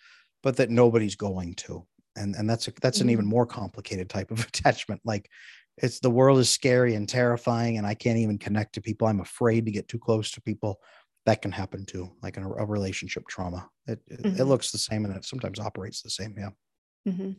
but 0.44 0.58
that 0.58 0.70
nobody's 0.70 1.16
going 1.16 1.54
to. 1.56 1.86
And 2.16 2.36
and 2.36 2.50
that's 2.50 2.68
a, 2.68 2.74
that's 2.82 3.00
an 3.00 3.10
even 3.10 3.26
mm-hmm. 3.26 3.32
more 3.32 3.46
complicated 3.46 4.10
type 4.10 4.32
of 4.32 4.40
attachment. 4.48 5.02
Like 5.06 5.30
it's 5.78 6.00
the 6.00 6.10
world 6.10 6.40
is 6.40 6.50
scary 6.50 6.96
and 6.96 7.08
terrifying, 7.08 7.78
and 7.78 7.86
I 7.86 7.94
can't 7.94 8.18
even 8.18 8.38
connect 8.38 8.74
to 8.74 8.82
people. 8.82 9.08
I'm 9.08 9.20
afraid 9.20 9.66
to 9.66 9.72
get 9.72 9.88
too 9.88 10.00
close 10.00 10.32
to 10.32 10.42
people. 10.42 10.80
That 11.26 11.42
can 11.42 11.52
happen 11.52 11.86
too, 11.86 12.12
like 12.24 12.38
in 12.38 12.44
a, 12.44 12.50
a 12.50 12.66
relationship 12.66 13.28
trauma. 13.28 13.70
It, 13.86 14.00
mm-hmm. 14.10 14.42
it 14.42 14.46
looks 14.46 14.72
the 14.72 14.78
same 14.78 15.06
and 15.06 15.16
it 15.16 15.26
sometimes 15.26 15.60
operates 15.60 16.02
the 16.02 16.10
same. 16.10 16.36
Yeah. 16.38 16.50
Mm-hmm. 17.08 17.32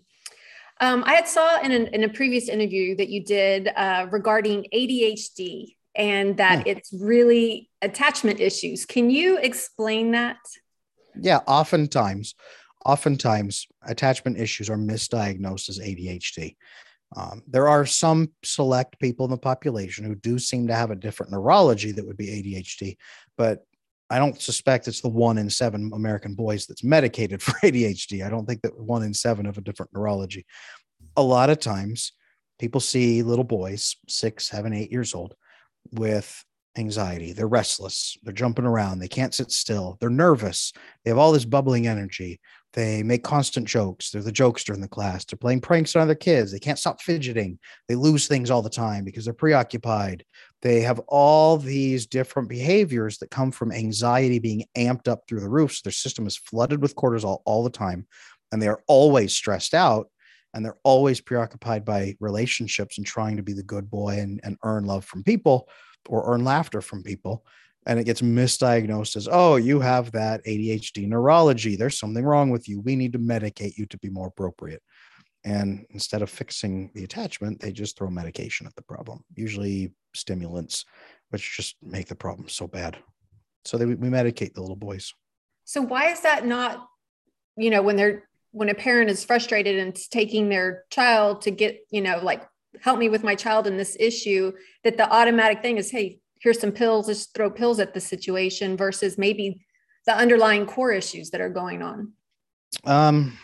Um, 0.80 1.02
I 1.06 1.14
had 1.14 1.26
saw 1.26 1.60
in, 1.60 1.72
an, 1.72 1.88
in 1.88 2.04
a 2.04 2.08
previous 2.08 2.48
interview 2.48 2.94
that 2.96 3.08
you 3.08 3.24
did 3.24 3.68
uh, 3.74 4.06
regarding 4.10 4.66
ADHD 4.72 5.74
and 5.96 6.36
that 6.36 6.62
hmm. 6.62 6.68
it's 6.68 6.92
really 6.92 7.68
attachment 7.82 8.38
issues. 8.40 8.86
Can 8.86 9.10
you 9.10 9.38
explain 9.38 10.12
that? 10.12 10.36
Yeah, 11.20 11.40
oftentimes, 11.48 12.36
oftentimes 12.86 13.66
attachment 13.82 14.38
issues 14.38 14.70
are 14.70 14.76
misdiagnosed 14.76 15.68
as 15.68 15.80
ADHD. 15.80 16.54
Um, 17.16 17.42
there 17.46 17.68
are 17.68 17.86
some 17.86 18.30
select 18.44 18.98
people 19.00 19.24
in 19.24 19.30
the 19.30 19.38
population 19.38 20.04
who 20.04 20.14
do 20.14 20.38
seem 20.38 20.66
to 20.68 20.74
have 20.74 20.90
a 20.90 20.96
different 20.96 21.32
neurology 21.32 21.92
that 21.92 22.06
would 22.06 22.16
be 22.16 22.26
ADHD, 22.26 22.96
but 23.36 23.64
I 24.10 24.18
don't 24.18 24.40
suspect 24.40 24.88
it's 24.88 25.00
the 25.00 25.08
one 25.08 25.38
in 25.38 25.50
seven 25.50 25.90
American 25.94 26.34
boys 26.34 26.66
that's 26.66 26.84
medicated 26.84 27.42
for 27.42 27.52
ADHD. 27.60 28.24
I 28.24 28.30
don't 28.30 28.46
think 28.46 28.62
that 28.62 28.78
one 28.78 29.02
in 29.02 29.14
seven 29.14 29.46
of 29.46 29.58
a 29.58 29.62
different 29.62 29.92
neurology. 29.92 30.46
A 31.16 31.22
lot 31.22 31.50
of 31.50 31.60
times, 31.60 32.12
people 32.58 32.80
see 32.80 33.22
little 33.22 33.44
boys, 33.44 33.96
six, 34.08 34.48
seven, 34.48 34.72
eight 34.72 34.90
years 34.90 35.14
old, 35.14 35.34
with 35.92 36.44
anxiety. 36.76 37.32
They're 37.32 37.48
restless. 37.48 38.16
They're 38.22 38.32
jumping 38.32 38.64
around. 38.64 38.98
They 38.98 39.08
can't 39.08 39.34
sit 39.34 39.50
still. 39.50 39.96
They're 40.00 40.10
nervous. 40.10 40.72
They 41.04 41.10
have 41.10 41.18
all 41.18 41.32
this 41.32 41.44
bubbling 41.44 41.86
energy. 41.86 42.40
They 42.74 43.02
make 43.02 43.24
constant 43.24 43.66
jokes. 43.66 44.10
They're 44.10 44.22
the 44.22 44.30
jokester 44.30 44.74
in 44.74 44.80
the 44.80 44.88
class. 44.88 45.24
They're 45.24 45.38
playing 45.38 45.62
pranks 45.62 45.96
on 45.96 46.02
other 46.02 46.14
kids. 46.14 46.52
They 46.52 46.58
can't 46.58 46.78
stop 46.78 47.00
fidgeting. 47.00 47.58
They 47.88 47.94
lose 47.94 48.28
things 48.28 48.50
all 48.50 48.60
the 48.60 48.68
time 48.68 49.04
because 49.04 49.24
they're 49.24 49.34
preoccupied. 49.34 50.24
They 50.60 50.82
have 50.82 51.00
all 51.08 51.56
these 51.56 52.06
different 52.06 52.48
behaviors 52.48 53.18
that 53.18 53.30
come 53.30 53.50
from 53.52 53.72
anxiety 53.72 54.38
being 54.38 54.64
amped 54.76 55.08
up 55.08 55.22
through 55.26 55.40
the 55.40 55.48
roof. 55.48 55.76
So 55.76 55.80
their 55.84 55.92
system 55.92 56.26
is 56.26 56.36
flooded 56.36 56.82
with 56.82 56.94
cortisol 56.94 57.40
all 57.46 57.64
the 57.64 57.70
time. 57.70 58.06
And 58.52 58.60
they 58.60 58.68
are 58.68 58.82
always 58.86 59.32
stressed 59.32 59.72
out 59.72 60.10
and 60.54 60.64
they're 60.64 60.78
always 60.82 61.20
preoccupied 61.20 61.84
by 61.84 62.16
relationships 62.20 62.98
and 62.98 63.06
trying 63.06 63.36
to 63.36 63.42
be 63.42 63.52
the 63.52 63.62
good 63.62 63.90
boy 63.90 64.18
and, 64.18 64.40
and 64.44 64.56
earn 64.62 64.84
love 64.84 65.04
from 65.04 65.22
people 65.22 65.68
or 66.08 66.32
earn 66.32 66.44
laughter 66.44 66.80
from 66.80 67.02
people 67.02 67.44
and 67.88 67.98
it 67.98 68.04
gets 68.04 68.20
misdiagnosed 68.20 69.16
as 69.16 69.28
oh 69.32 69.56
you 69.56 69.80
have 69.80 70.12
that 70.12 70.44
adhd 70.44 71.08
neurology. 71.08 71.74
There's 71.74 71.98
something 71.98 72.24
wrong 72.24 72.50
with 72.50 72.68
you. 72.68 72.80
We 72.80 72.94
need 72.94 73.14
to 73.14 73.18
medicate 73.18 73.76
you 73.76 73.86
to 73.86 73.98
be 73.98 74.10
more 74.10 74.28
appropriate. 74.28 74.82
And 75.44 75.86
instead 75.90 76.20
of 76.20 76.30
fixing 76.30 76.90
the 76.94 77.04
attachment 77.04 77.60
they 77.60 77.72
just 77.72 77.96
throw 77.96 78.10
medication 78.10 78.66
at 78.66 78.74
the 78.76 78.82
problem 78.82 79.24
usually 79.34 79.92
stimulants 80.14 80.84
which 81.30 81.56
just 81.56 81.76
make 81.82 82.06
the 82.06 82.14
problem 82.14 82.48
so 82.48 82.66
bad. 82.66 82.96
So 83.64 83.76
they, 83.76 83.84
we 83.84 84.08
medicate 84.08 84.54
the 84.54 84.60
little 84.60 84.76
boys. 84.76 85.12
So 85.64 85.82
why 85.82 86.10
is 86.10 86.20
that 86.20 86.46
not 86.46 86.86
you 87.56 87.70
know 87.70 87.82
when 87.82 87.96
they're 87.96 88.28
when 88.52 88.68
a 88.68 88.74
parent 88.74 89.10
is 89.10 89.24
frustrated 89.24 89.78
and 89.78 89.94
taking 90.10 90.48
their 90.48 90.84
child 90.90 91.42
to 91.42 91.50
get 91.50 91.80
you 91.90 92.02
know 92.02 92.20
like 92.22 92.46
help 92.82 92.98
me 92.98 93.08
with 93.08 93.24
my 93.24 93.34
child 93.34 93.66
in 93.66 93.78
this 93.78 93.96
issue 93.98 94.52
that 94.84 94.98
the 94.98 95.10
automatic 95.10 95.62
thing 95.62 95.78
is 95.78 95.90
hey 95.90 96.20
here's 96.40 96.60
some 96.60 96.72
pills 96.72 97.06
just 97.06 97.34
throw 97.34 97.50
pills 97.50 97.80
at 97.80 97.94
the 97.94 98.00
situation 98.00 98.76
versus 98.76 99.18
maybe 99.18 99.64
the 100.06 100.16
underlying 100.16 100.66
core 100.66 100.92
issues 100.92 101.30
that 101.30 101.40
are 101.40 101.50
going 101.50 101.82
on 101.82 102.12
um 102.84 103.36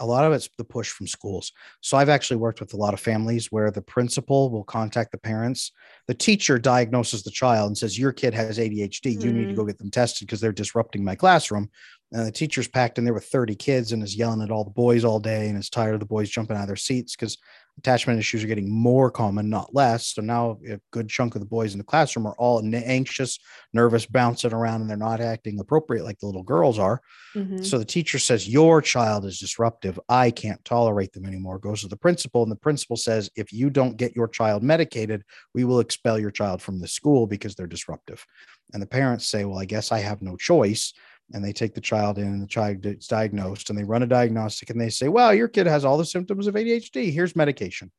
a 0.00 0.06
lot 0.06 0.24
of 0.24 0.32
it's 0.32 0.48
the 0.58 0.64
push 0.64 0.90
from 0.90 1.06
schools. 1.06 1.52
So 1.80 1.96
I've 1.96 2.08
actually 2.08 2.36
worked 2.36 2.60
with 2.60 2.74
a 2.74 2.76
lot 2.76 2.92
of 2.92 3.00
families 3.00 3.50
where 3.50 3.70
the 3.70 3.80
principal 3.80 4.50
will 4.50 4.64
contact 4.64 5.12
the 5.12 5.18
parents. 5.18 5.72
The 6.06 6.14
teacher 6.14 6.58
diagnoses 6.58 7.22
the 7.22 7.30
child 7.30 7.68
and 7.68 7.78
says, 7.78 7.98
Your 7.98 8.12
kid 8.12 8.34
has 8.34 8.58
ADHD. 8.58 9.12
You 9.12 9.30
mm. 9.30 9.34
need 9.34 9.46
to 9.46 9.52
mm. 9.52 9.56
go 9.56 9.64
get 9.64 9.78
them 9.78 9.90
tested 9.90 10.26
because 10.26 10.40
they're 10.40 10.52
disrupting 10.52 11.02
my 11.02 11.14
classroom. 11.14 11.70
And 12.12 12.26
the 12.26 12.32
teacher's 12.32 12.68
packed 12.68 12.98
in 12.98 13.04
there 13.04 13.14
with 13.14 13.24
30 13.24 13.56
kids 13.56 13.92
and 13.92 14.02
is 14.02 14.16
yelling 14.16 14.42
at 14.42 14.50
all 14.50 14.64
the 14.64 14.70
boys 14.70 15.04
all 15.04 15.18
day 15.18 15.48
and 15.48 15.58
is 15.58 15.68
tired 15.68 15.94
of 15.94 16.00
the 16.00 16.06
boys 16.06 16.30
jumping 16.30 16.56
out 16.56 16.62
of 16.62 16.68
their 16.68 16.76
seats 16.76 17.16
because 17.16 17.36
attachment 17.78 18.18
issues 18.18 18.42
are 18.42 18.46
getting 18.46 18.70
more 18.70 19.10
common, 19.10 19.50
not 19.50 19.74
less. 19.74 20.14
So 20.14 20.22
now 20.22 20.58
a 20.68 20.80
good 20.92 21.08
chunk 21.08 21.34
of 21.34 21.40
the 21.40 21.46
boys 21.46 21.72
in 21.72 21.78
the 21.78 21.84
classroom 21.84 22.26
are 22.26 22.34
all 22.38 22.62
anxious, 22.74 23.38
nervous, 23.72 24.06
bouncing 24.06 24.52
around, 24.52 24.80
and 24.80 24.90
they're 24.90 24.96
not 24.96 25.20
acting 25.20 25.58
appropriate 25.60 26.04
like 26.04 26.18
the 26.18 26.26
little 26.26 26.42
girls 26.42 26.78
are. 26.78 27.00
Mm-hmm. 27.34 27.62
So 27.62 27.78
the 27.78 27.84
teacher 27.84 28.18
says, 28.18 28.48
Your 28.48 28.80
child 28.80 29.26
is 29.26 29.38
disruptive. 29.38 30.00
I 30.08 30.30
can't 30.30 30.64
tolerate 30.64 31.12
them 31.12 31.26
anymore. 31.26 31.58
Goes 31.58 31.82
to 31.82 31.88
the 31.88 31.96
principal, 31.96 32.42
and 32.42 32.50
the 32.50 32.56
principal 32.56 32.96
says, 32.96 33.30
If 33.36 33.52
you 33.52 33.68
don't 33.68 33.96
get 33.96 34.16
your 34.16 34.28
child 34.28 34.62
medicated, 34.62 35.22
we 35.54 35.64
will 35.64 35.80
expel 35.80 36.18
your 36.18 36.30
child 36.30 36.62
from 36.62 36.80
the 36.80 36.88
school 36.88 37.26
because 37.26 37.54
they're 37.54 37.66
disruptive. 37.66 38.24
And 38.72 38.82
the 38.82 38.86
parents 38.86 39.26
say, 39.26 39.44
Well, 39.44 39.58
I 39.58 39.66
guess 39.66 39.92
I 39.92 39.98
have 39.98 40.22
no 40.22 40.36
choice 40.36 40.94
and 41.32 41.44
they 41.44 41.52
take 41.52 41.74
the 41.74 41.80
child 41.80 42.18
in 42.18 42.26
and 42.26 42.42
the 42.42 42.46
child 42.46 42.84
is 42.86 43.08
diagnosed 43.08 43.68
and 43.68 43.78
they 43.78 43.84
run 43.84 44.02
a 44.02 44.06
diagnostic 44.06 44.70
and 44.70 44.80
they 44.80 44.90
say, 44.90 45.08
well, 45.08 45.34
your 45.34 45.48
kid 45.48 45.66
has 45.66 45.84
all 45.84 45.98
the 45.98 46.04
symptoms 46.04 46.46
of 46.46 46.54
ADHD. 46.54 47.12
Here's 47.12 47.34
medication. 47.34 47.90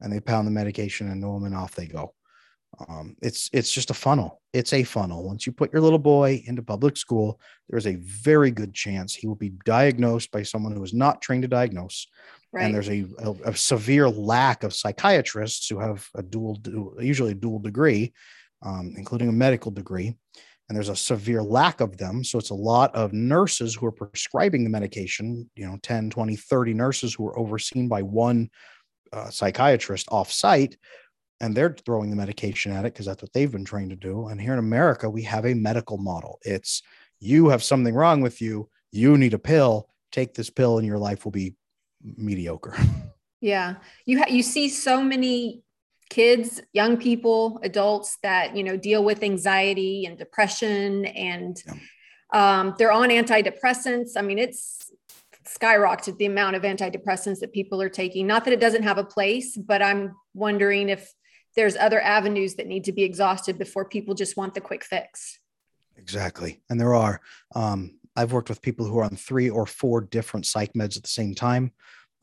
And 0.00 0.12
they 0.12 0.20
pound 0.20 0.46
the 0.46 0.52
medication 0.52 1.10
and 1.10 1.22
them 1.22 1.44
and 1.44 1.54
off 1.54 1.74
they 1.74 1.86
go. 1.86 2.14
Um, 2.88 3.16
it's 3.22 3.48
it's 3.52 3.72
just 3.72 3.90
a 3.90 3.94
funnel. 3.94 4.42
It's 4.52 4.74
a 4.74 4.82
funnel. 4.82 5.24
Once 5.24 5.46
you 5.46 5.52
put 5.52 5.72
your 5.72 5.80
little 5.80 5.98
boy 5.98 6.42
into 6.46 6.62
public 6.62 6.96
school, 6.96 7.40
there's 7.70 7.86
a 7.86 7.94
very 7.96 8.50
good 8.50 8.74
chance 8.74 9.14
he 9.14 9.26
will 9.26 9.36
be 9.36 9.52
diagnosed 9.64 10.30
by 10.30 10.42
someone 10.42 10.72
who 10.72 10.82
is 10.82 10.92
not 10.92 11.22
trained 11.22 11.42
to 11.42 11.48
diagnose. 11.48 12.06
Right. 12.52 12.64
And 12.64 12.74
there's 12.74 12.90
a, 12.90 13.06
a, 13.18 13.50
a, 13.50 13.56
severe 13.56 14.08
lack 14.08 14.62
of 14.62 14.74
psychiatrists 14.74 15.68
who 15.68 15.78
have 15.78 16.06
a 16.14 16.22
dual, 16.22 16.58
usually 16.98 17.32
a 17.32 17.34
dual 17.34 17.58
degree, 17.58 18.12
um, 18.62 18.94
including 18.96 19.28
a 19.28 19.32
medical 19.32 19.70
degree 19.70 20.16
and 20.68 20.76
there's 20.76 20.88
a 20.88 20.96
severe 20.96 21.42
lack 21.42 21.80
of 21.80 21.96
them 21.96 22.22
so 22.24 22.38
it's 22.38 22.50
a 22.50 22.54
lot 22.54 22.94
of 22.94 23.12
nurses 23.12 23.74
who 23.74 23.86
are 23.86 23.92
prescribing 23.92 24.64
the 24.64 24.70
medication 24.70 25.48
you 25.54 25.66
know 25.66 25.78
10 25.82 26.10
20 26.10 26.36
30 26.36 26.74
nurses 26.74 27.14
who 27.14 27.26
are 27.26 27.38
overseen 27.38 27.88
by 27.88 28.02
one 28.02 28.48
uh, 29.12 29.30
psychiatrist 29.30 30.06
off 30.10 30.30
site 30.30 30.76
and 31.40 31.54
they're 31.54 31.76
throwing 31.84 32.10
the 32.10 32.16
medication 32.16 32.72
at 32.72 32.84
it 32.84 32.92
because 32.92 33.06
that's 33.06 33.22
what 33.22 33.32
they've 33.32 33.52
been 33.52 33.64
trained 33.64 33.90
to 33.90 33.96
do 33.96 34.28
and 34.28 34.40
here 34.40 34.52
in 34.52 34.58
america 34.58 35.08
we 35.08 35.22
have 35.22 35.46
a 35.46 35.54
medical 35.54 35.98
model. 35.98 36.38
It's 36.42 36.82
you 37.20 37.48
have 37.48 37.62
something 37.62 37.94
wrong 37.94 38.20
with 38.20 38.40
you 38.40 38.68
you 38.92 39.16
need 39.16 39.34
a 39.34 39.38
pill 39.38 39.88
take 40.12 40.34
this 40.34 40.50
pill 40.50 40.78
and 40.78 40.86
your 40.86 40.98
life 40.98 41.24
will 41.24 41.32
be 41.32 41.54
mediocre. 42.02 42.76
Yeah. 43.42 43.74
You 44.06 44.18
ha- 44.18 44.30
you 44.30 44.42
see 44.42 44.68
so 44.68 45.02
many 45.02 45.62
kids 46.08 46.60
young 46.72 46.96
people 46.96 47.60
adults 47.62 48.18
that 48.22 48.56
you 48.56 48.62
know 48.62 48.76
deal 48.76 49.04
with 49.04 49.22
anxiety 49.22 50.06
and 50.06 50.16
depression 50.16 51.04
and 51.06 51.62
yeah. 51.66 52.60
um, 52.60 52.74
they're 52.78 52.92
on 52.92 53.08
antidepressants. 53.08 54.10
I 54.16 54.22
mean 54.22 54.38
it's 54.38 54.90
skyrocketed 55.44 56.18
the 56.18 56.26
amount 56.26 56.56
of 56.56 56.62
antidepressants 56.62 57.40
that 57.40 57.52
people 57.52 57.80
are 57.80 57.88
taking. 57.88 58.26
Not 58.26 58.44
that 58.44 58.52
it 58.52 58.60
doesn't 58.60 58.82
have 58.82 58.98
a 58.98 59.04
place 59.04 59.56
but 59.56 59.82
i'm 59.82 60.14
wondering 60.34 60.88
if 60.88 61.12
there's 61.56 61.76
other 61.76 62.00
avenues 62.00 62.54
that 62.56 62.66
need 62.66 62.84
to 62.84 62.92
be 62.92 63.02
exhausted 63.02 63.58
before 63.58 63.86
people 63.86 64.14
just 64.14 64.36
want 64.36 64.54
the 64.54 64.60
quick 64.60 64.84
fix. 64.84 65.40
Exactly. 65.96 66.60
And 66.68 66.78
there 66.78 66.94
are 66.94 67.20
um, 67.54 67.98
i've 68.14 68.32
worked 68.32 68.48
with 68.48 68.62
people 68.62 68.86
who 68.86 68.98
are 68.98 69.04
on 69.04 69.16
three 69.16 69.50
or 69.50 69.66
four 69.66 70.00
different 70.00 70.46
psych 70.46 70.72
meds 70.74 70.96
at 70.96 71.02
the 71.02 71.08
same 71.08 71.34
time 71.34 71.72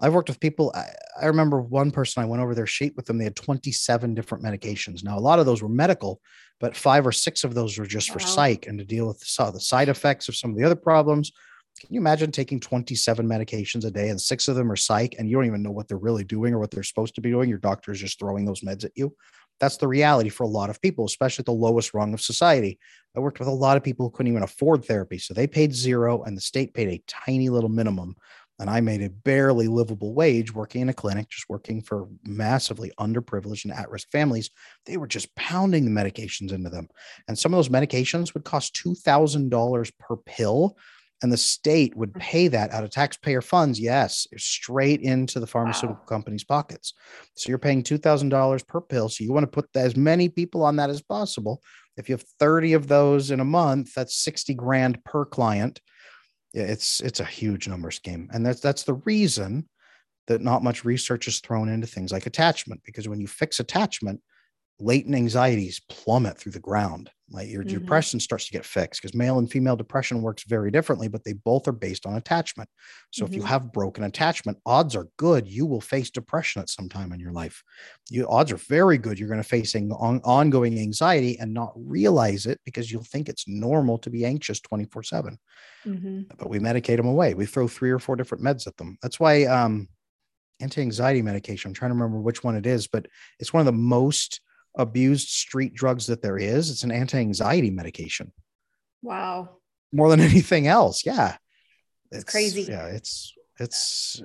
I've 0.03 0.13
worked 0.13 0.27
with 0.27 0.41
people. 0.41 0.73
I, 0.75 0.89
I 1.21 1.27
remember 1.27 1.61
one 1.61 1.89
person 1.89 2.21
I 2.21 2.25
went 2.25 2.43
over 2.43 2.53
their 2.53 2.67
sheet 2.67 2.93
with 2.97 3.05
them. 3.05 3.17
They 3.17 3.23
had 3.23 3.37
27 3.37 4.13
different 4.13 4.43
medications. 4.43 5.01
Now, 5.01 5.17
a 5.17 5.21
lot 5.21 5.39
of 5.39 5.45
those 5.45 5.61
were 5.61 5.69
medical, 5.69 6.19
but 6.59 6.75
five 6.75 7.07
or 7.07 7.13
six 7.13 7.45
of 7.45 7.53
those 7.53 7.77
were 7.77 7.85
just 7.85 8.09
wow. 8.09 8.15
for 8.15 8.19
psych 8.19 8.67
and 8.67 8.77
to 8.79 8.83
deal 8.83 9.07
with 9.07 9.19
the 9.21 9.59
side 9.59 9.87
effects 9.87 10.27
of 10.27 10.35
some 10.35 10.51
of 10.51 10.57
the 10.57 10.63
other 10.65 10.75
problems. 10.75 11.31
Can 11.79 11.93
you 11.93 12.01
imagine 12.01 12.31
taking 12.31 12.59
27 12.59 13.25
medications 13.25 13.85
a 13.85 13.91
day 13.91 14.09
and 14.09 14.19
six 14.19 14.49
of 14.49 14.55
them 14.55 14.71
are 14.71 14.75
psych 14.75 15.15
and 15.17 15.29
you 15.29 15.37
don't 15.37 15.45
even 15.45 15.63
know 15.63 15.71
what 15.71 15.87
they're 15.87 15.97
really 15.97 16.25
doing 16.25 16.53
or 16.53 16.59
what 16.59 16.69
they're 16.69 16.83
supposed 16.83 17.15
to 17.15 17.21
be 17.21 17.31
doing? 17.31 17.49
Your 17.49 17.57
doctor 17.57 17.93
is 17.93 17.99
just 17.99 18.19
throwing 18.19 18.43
those 18.43 18.61
meds 18.61 18.83
at 18.83 18.91
you. 18.95 19.15
That's 19.59 19.77
the 19.77 19.87
reality 19.87 20.29
for 20.29 20.43
a 20.43 20.47
lot 20.47 20.69
of 20.69 20.81
people, 20.81 21.05
especially 21.05 21.43
at 21.43 21.45
the 21.45 21.53
lowest 21.53 21.93
rung 21.93 22.13
of 22.13 22.21
society. 22.21 22.77
I 23.15 23.21
worked 23.21 23.39
with 23.39 23.47
a 23.47 23.51
lot 23.51 23.77
of 23.77 23.83
people 23.83 24.05
who 24.05 24.11
couldn't 24.11 24.31
even 24.31 24.43
afford 24.43 24.83
therapy. 24.83 25.17
So 25.17 25.33
they 25.33 25.47
paid 25.47 25.73
zero 25.73 26.23
and 26.23 26.35
the 26.35 26.41
state 26.41 26.73
paid 26.73 26.89
a 26.89 27.03
tiny 27.07 27.49
little 27.49 27.69
minimum. 27.69 28.15
And 28.63 28.69
I 28.69 28.79
made 28.79 29.01
a 29.01 29.09
barely 29.09 29.67
livable 29.67 30.13
wage 30.13 30.53
working 30.53 30.83
in 30.83 30.87
a 30.87 30.93
clinic, 30.93 31.27
just 31.27 31.49
working 31.49 31.81
for 31.81 32.07
massively 32.23 32.93
underprivileged 32.97 33.65
and 33.65 33.73
at 33.73 33.91
risk 33.91 34.09
families. 34.09 34.51
They 34.85 34.95
were 34.95 35.05
just 35.05 35.35
pounding 35.35 35.83
the 35.83 35.91
medications 35.91 36.53
into 36.53 36.69
them. 36.69 36.87
And 37.27 37.37
some 37.37 37.53
of 37.53 37.57
those 37.57 37.67
medications 37.67 38.33
would 38.33 38.45
cost 38.45 38.73
$2,000 38.75 39.91
per 39.99 40.15
pill 40.15 40.77
and 41.21 41.29
the 41.29 41.35
state 41.35 41.93
would 41.97 42.13
mm. 42.13 42.21
pay 42.21 42.47
that 42.47 42.71
out 42.71 42.85
of 42.85 42.89
taxpayer 42.89 43.41
funds 43.41 43.79
yes 43.79 44.27
straight 44.37 45.01
into 45.01 45.39
the 45.39 45.47
pharmaceutical 45.47 46.01
wow. 46.01 46.07
company's 46.07 46.43
pockets 46.43 46.93
so 47.35 47.49
you're 47.49 47.57
paying 47.57 47.81
$2000 47.81 48.67
per 48.67 48.81
pill 48.81 49.07
so 49.09 49.23
you 49.23 49.31
want 49.31 49.43
to 49.43 49.47
put 49.47 49.69
as 49.75 49.95
many 49.95 50.27
people 50.27 50.63
on 50.63 50.75
that 50.75 50.89
as 50.89 51.01
possible 51.01 51.61
if 51.95 52.09
you 52.09 52.13
have 52.13 52.25
30 52.39 52.73
of 52.73 52.87
those 52.87 53.31
in 53.31 53.39
a 53.39 53.45
month 53.45 53.93
that's 53.93 54.17
60 54.17 54.53
grand 54.55 55.03
per 55.05 55.23
client 55.23 55.79
it's 56.53 56.99
it's 57.01 57.19
a 57.19 57.25
huge 57.25 57.67
numbers 57.67 57.99
game 57.99 58.29
and 58.33 58.45
that's 58.45 58.59
that's 58.59 58.83
the 58.83 58.93
reason 59.05 59.67
that 60.27 60.41
not 60.41 60.63
much 60.63 60.85
research 60.85 61.27
is 61.27 61.39
thrown 61.39 61.67
into 61.69 61.87
things 61.87 62.11
like 62.11 62.25
attachment 62.25 62.81
because 62.85 63.07
when 63.07 63.19
you 63.19 63.27
fix 63.27 63.59
attachment 63.59 64.21
latent 64.79 65.15
anxieties 65.15 65.81
plummet 65.89 66.37
through 66.37 66.51
the 66.51 66.59
ground. 66.59 67.09
Like 67.29 67.49
your 67.49 67.63
mm-hmm. 67.63 67.79
depression 67.79 68.19
starts 68.19 68.45
to 68.45 68.51
get 68.51 68.65
fixed 68.65 69.01
because 69.01 69.15
male 69.15 69.39
and 69.39 69.49
female 69.49 69.75
depression 69.75 70.21
works 70.21 70.43
very 70.43 70.69
differently, 70.69 71.07
but 71.07 71.23
they 71.23 71.33
both 71.33 71.67
are 71.67 71.73
based 71.73 72.05
on 72.05 72.15
attachment. 72.15 72.69
So 73.11 73.23
mm-hmm. 73.23 73.31
if 73.31 73.35
you 73.35 73.41
mm-hmm. 73.41 73.49
have 73.49 73.73
broken 73.73 74.03
attachment, 74.03 74.59
odds 74.65 74.95
are 74.95 75.07
good 75.17 75.47
you 75.47 75.65
will 75.65 75.81
face 75.81 76.11
depression 76.11 76.61
at 76.61 76.69
some 76.69 76.89
time 76.89 77.11
in 77.11 77.19
your 77.19 77.31
life. 77.31 77.63
You 78.09 78.27
odds 78.27 78.51
are 78.51 78.57
very 78.57 78.99
good 78.99 79.17
you're 79.17 79.29
going 79.29 79.41
to 79.41 79.47
face 79.47 79.75
on, 79.75 80.21
ongoing 80.23 80.77
anxiety 80.77 81.39
and 81.39 81.53
not 81.53 81.73
realize 81.75 82.45
it 82.45 82.59
because 82.65 82.91
you'll 82.91 83.03
think 83.03 83.29
it's 83.29 83.47
normal 83.47 83.97
to 83.99 84.11
be 84.11 84.25
anxious 84.25 84.59
24 84.59 85.03
7. 85.03 85.39
Mm-hmm. 85.87 86.21
But 86.37 86.49
we 86.49 86.59
medicate 86.59 86.97
them 86.97 87.07
away. 87.07 87.33
We 87.33 87.47
throw 87.47 87.67
three 87.67 87.89
or 87.89 87.99
four 87.99 88.15
different 88.15 88.43
meds 88.43 88.67
at 88.67 88.77
them. 88.77 88.97
That's 89.01 89.19
why 89.19 89.45
um, 89.45 89.87
anti-anxiety 90.59 91.21
medication. 91.21 91.69
I'm 91.69 91.73
trying 91.73 91.89
to 91.89 91.95
remember 91.95 92.19
which 92.19 92.43
one 92.43 92.55
it 92.55 92.65
is, 92.65 92.87
but 92.87 93.07
it's 93.39 93.53
one 93.53 93.61
of 93.61 93.65
the 93.65 93.71
most 93.71 94.39
abused 94.75 95.29
street 95.29 95.73
drugs 95.73 96.07
that 96.07 96.21
there 96.21 96.37
is. 96.37 96.69
It's 96.69 96.83
an 96.83 96.91
anti-anxiety 96.91 97.69
medication. 97.69 98.31
Wow. 99.01 99.57
More 99.91 100.09
than 100.09 100.19
anything 100.31 100.67
else. 100.67 101.05
Yeah. 101.05 101.37
It's, 102.11 102.23
it's 102.23 102.31
crazy. 102.31 102.63
Yeah, 102.63 102.87
it's 102.87 103.33
it's 103.59 104.21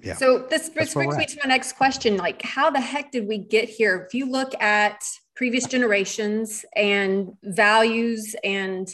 yeah. 0.00 0.14
So 0.14 0.46
this, 0.50 0.68
this 0.70 0.94
brings 0.94 1.16
me 1.16 1.26
to 1.26 1.38
my 1.42 1.48
next 1.48 1.74
question. 1.74 2.16
Like, 2.16 2.42
how 2.42 2.70
the 2.70 2.80
heck 2.80 3.10
did 3.10 3.26
we 3.26 3.38
get 3.38 3.68
here? 3.68 4.04
If 4.06 4.14
you 4.14 4.30
look 4.30 4.60
at 4.60 5.02
previous 5.34 5.66
generations 5.66 6.64
and 6.74 7.32
values 7.44 8.34
and 8.42 8.92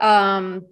um 0.00 0.64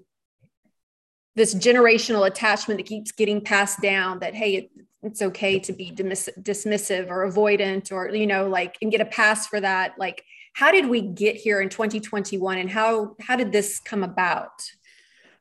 this 1.35 1.55
generational 1.55 2.27
attachment 2.27 2.79
that 2.79 2.87
keeps 2.87 3.13
getting 3.13 3.43
passed 3.43 3.83
down 3.83 4.21
that 4.21 4.35
hey 4.35 4.71
it's 5.07 5.23
okay 5.23 5.59
to 5.61 5.73
be 5.73 5.91
dismiss- 5.91 6.37
dismissive 6.41 7.09
or 7.09 7.31
avoidant 7.31 7.93
or 7.93 8.15
you 8.15 8.27
know 8.27 8.49
like 8.49 8.77
and 8.83 8.91
get 8.91 9.01
a 9.01 9.07
pass 9.07 9.47
for 9.47 9.61
that. 9.61 9.95
Like 9.99 10.25
how 10.53 10.73
did 10.73 10.89
we 10.89 11.01
get 11.03 11.37
here 11.37 11.61
in 11.61 11.69
2021 11.69 12.59
and 12.59 12.71
how 12.71 13.17
how 13.21 13.37
did 13.37 13.53
this 13.53 13.81
come 13.81 14.03
about? 14.03 14.63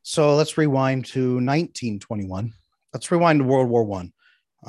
So 0.03 0.35
let's 0.35 0.57
rewind 0.57 1.05
to 1.07 1.35
1921 1.35 2.53
let's 2.93 3.11
rewind 3.11 3.39
to 3.39 3.45
world 3.45 3.69
war 3.69 3.83
one. 3.83 4.13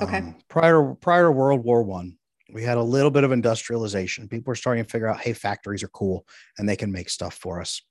Okay. 0.03 0.19
Um, 0.19 0.37
prior 0.49 0.95
prior 0.95 1.25
to 1.25 1.31
world 1.31 1.65
war 1.65 1.83
one 1.83 2.19
we 2.53 2.63
had 2.63 2.79
a 2.79 2.83
little 2.83 3.11
bit 3.11 3.25
of 3.25 3.33
industrialization. 3.33 4.29
People 4.29 4.51
were 4.51 4.57
starting 4.57 4.85
to 4.85 4.91
figure 4.91 5.09
out 5.09 5.21
hey 5.21 5.33
factories 5.33 5.83
are 5.83 5.89
cool 5.89 6.27
and 6.59 6.69
they 6.69 6.77
can 6.77 6.91
make 6.91 7.09
stuff 7.09 7.35
for 7.35 7.61
us. 7.61 7.83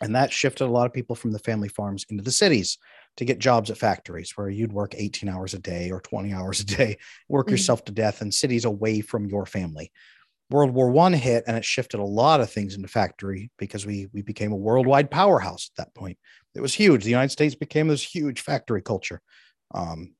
And 0.00 0.16
that 0.16 0.32
shifted 0.32 0.64
a 0.64 0.66
lot 0.66 0.86
of 0.86 0.92
people 0.92 1.14
from 1.14 1.30
the 1.30 1.38
family 1.38 1.68
farms 1.68 2.04
into 2.10 2.24
the 2.24 2.32
cities 2.32 2.78
to 3.16 3.24
get 3.24 3.38
jobs 3.38 3.70
at 3.70 3.78
factories 3.78 4.32
where 4.36 4.48
you'd 4.48 4.72
work 4.72 4.94
18 4.96 5.28
hours 5.28 5.54
a 5.54 5.58
day 5.58 5.90
or 5.90 6.00
20 6.00 6.32
hours 6.32 6.60
a 6.60 6.64
day, 6.64 6.98
work 7.28 7.46
mm-hmm. 7.46 7.52
yourself 7.52 7.84
to 7.84 7.92
death 7.92 8.22
in 8.22 8.32
cities 8.32 8.64
away 8.64 9.00
from 9.00 9.26
your 9.26 9.46
family. 9.46 9.92
World 10.50 10.72
War 10.72 10.90
One 10.90 11.12
hit 11.12 11.44
and 11.46 11.56
it 11.56 11.64
shifted 11.64 12.00
a 12.00 12.04
lot 12.04 12.40
of 12.40 12.50
things 12.50 12.74
into 12.74 12.88
factory 12.88 13.50
because 13.58 13.86
we 13.86 14.08
we 14.12 14.22
became 14.22 14.52
a 14.52 14.56
worldwide 14.56 15.10
powerhouse 15.10 15.70
at 15.72 15.84
that 15.84 15.94
point. 15.94 16.18
It 16.54 16.60
was 16.60 16.74
huge. 16.74 17.02
The 17.02 17.10
United 17.10 17.32
States 17.32 17.54
became 17.54 17.88
this 17.88 18.02
huge 18.02 18.40
factory 18.40 18.82
culture. 18.82 19.20
Um, 19.74 20.12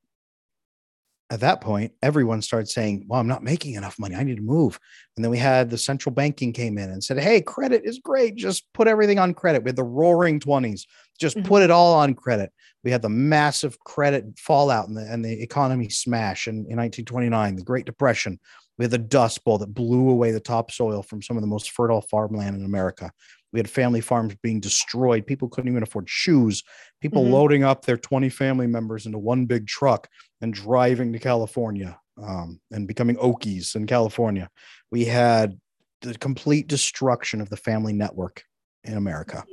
at 1.35 1.41
that 1.41 1.61
point, 1.61 1.93
everyone 2.01 2.41
started 2.41 2.69
saying, 2.69 3.07
Well, 3.09 3.19
I'm 3.19 3.27
not 3.27 3.43
making 3.43 3.75
enough 3.75 3.99
money. 3.99 4.15
I 4.15 4.23
need 4.23 4.37
to 4.37 4.43
move. 4.43 4.79
And 5.17 5.25
then 5.25 5.33
we 5.33 5.39
had 5.39 5.69
the 5.69 5.77
central 5.77 6.15
banking 6.15 6.53
came 6.53 6.79
in 6.79 6.91
and 6.91 7.03
said, 7.03 7.19
Hey, 7.19 7.43
credit 7.43 7.83
is 7.85 7.99
great. 7.99 8.37
Just 8.37 8.73
put 8.73 8.87
everything 8.87 9.19
on 9.19 9.35
credit. 9.35 9.65
We 9.65 9.71
had 9.71 9.77
the 9.77 9.83
roaring 9.83 10.39
20s. 10.39 10.83
Just 11.19 11.37
mm-hmm. 11.37 11.49
put 11.49 11.63
it 11.63 11.73
all 11.73 11.95
on 11.95 12.15
credit. 12.15 12.53
We 12.85 12.93
had 12.93 13.03
the 13.03 13.09
massive 13.09 13.81
credit 13.81 14.39
fallout 14.39 14.87
and 14.87 14.97
the, 14.97 15.03
and 15.11 15.25
the 15.25 15.43
economy 15.43 15.89
smash 15.89 16.47
in, 16.47 16.55
in 16.55 16.77
1929, 16.77 17.57
the 17.57 17.63
Great 17.63 17.85
Depression. 17.85 18.39
We 18.79 18.85
had 18.85 18.93
the 18.93 18.99
Dust 18.99 19.45
Bowl 19.45 19.59
that 19.59 19.75
blew 19.75 20.11
away 20.11 20.31
the 20.31 20.39
topsoil 20.39 21.03
from 21.03 21.21
some 21.21 21.37
of 21.37 21.41
the 21.41 21.49
most 21.49 21.73
fertile 21.73 22.03
farmland 22.03 22.57
in 22.57 22.65
America. 22.65 23.11
We 23.55 23.61
had 23.61 23.71
family 23.71 24.01
farms 24.01 24.35
being 24.43 24.59
destroyed. 24.59 25.29
People 25.29 25.49
couldn't 25.49 25.71
even 25.71 25.85
afford 25.85 26.11
shoes. 26.11 26.65
People 27.01 27.23
mm-hmm. 27.23 27.33
loading 27.33 27.63
up 27.63 27.85
their 27.85 27.97
20 27.97 28.29
family 28.29 28.67
members 28.67 29.07
into 29.07 29.19
one 29.19 29.47
big 29.47 29.69
truck 29.69 30.09
and 30.41 30.53
driving 30.53 31.13
to 31.13 31.21
California 31.21 31.97
um, 32.21 32.61
and 32.73 32.89
becoming 32.89 33.15
Okies 33.17 33.77
in 33.77 33.87
California. 33.87 34.51
We 34.91 35.05
had 35.05 35.57
the 36.01 36.15
complete 36.19 36.67
destruction 36.67 37.41
of 37.41 37.49
the 37.49 37.57
family 37.57 37.93
network 37.93 38.43
in 38.85 38.97
America. 38.97 39.45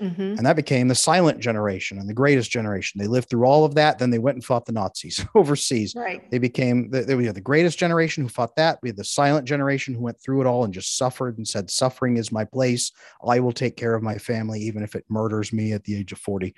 Mm-hmm. 0.00 0.20
And 0.20 0.46
that 0.46 0.56
became 0.56 0.88
the 0.88 0.94
silent 0.94 1.38
generation 1.40 1.98
and 1.98 2.08
the 2.08 2.14
greatest 2.14 2.50
generation. 2.50 2.98
They 2.98 3.06
lived 3.06 3.28
through 3.28 3.44
all 3.44 3.64
of 3.64 3.74
that. 3.74 3.98
Then 3.98 4.10
they 4.10 4.18
went 4.18 4.36
and 4.36 4.44
fought 4.44 4.64
the 4.64 4.72
Nazis 4.72 5.24
overseas. 5.34 5.94
Right. 5.94 6.28
They 6.30 6.38
became, 6.38 6.90
the, 6.90 7.02
they, 7.02 7.14
we 7.14 7.26
had 7.26 7.34
the 7.34 7.40
greatest 7.40 7.78
generation 7.78 8.22
who 8.22 8.28
fought 8.28 8.56
that. 8.56 8.78
We 8.82 8.88
had 8.88 8.96
the 8.96 9.04
silent 9.04 9.46
generation 9.46 9.94
who 9.94 10.00
went 10.00 10.20
through 10.20 10.40
it 10.40 10.46
all 10.46 10.64
and 10.64 10.74
just 10.74 10.96
suffered 10.96 11.36
and 11.36 11.46
said, 11.46 11.70
Suffering 11.70 12.16
is 12.16 12.32
my 12.32 12.44
place. 12.44 12.92
I 13.26 13.40
will 13.40 13.52
take 13.52 13.76
care 13.76 13.94
of 13.94 14.02
my 14.02 14.18
family, 14.18 14.60
even 14.60 14.82
if 14.82 14.94
it 14.94 15.04
murders 15.08 15.52
me 15.52 15.72
at 15.72 15.84
the 15.84 15.96
age 15.96 16.12
of 16.12 16.18
40. 16.18 16.54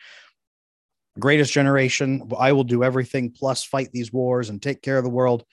Greatest 1.18 1.52
generation, 1.52 2.30
I 2.38 2.52
will 2.52 2.64
do 2.64 2.84
everything 2.84 3.30
plus 3.30 3.64
fight 3.64 3.90
these 3.92 4.12
wars 4.12 4.48
and 4.48 4.62
take 4.62 4.80
care 4.80 4.96
of 4.96 5.04
the 5.04 5.10
world. 5.10 5.44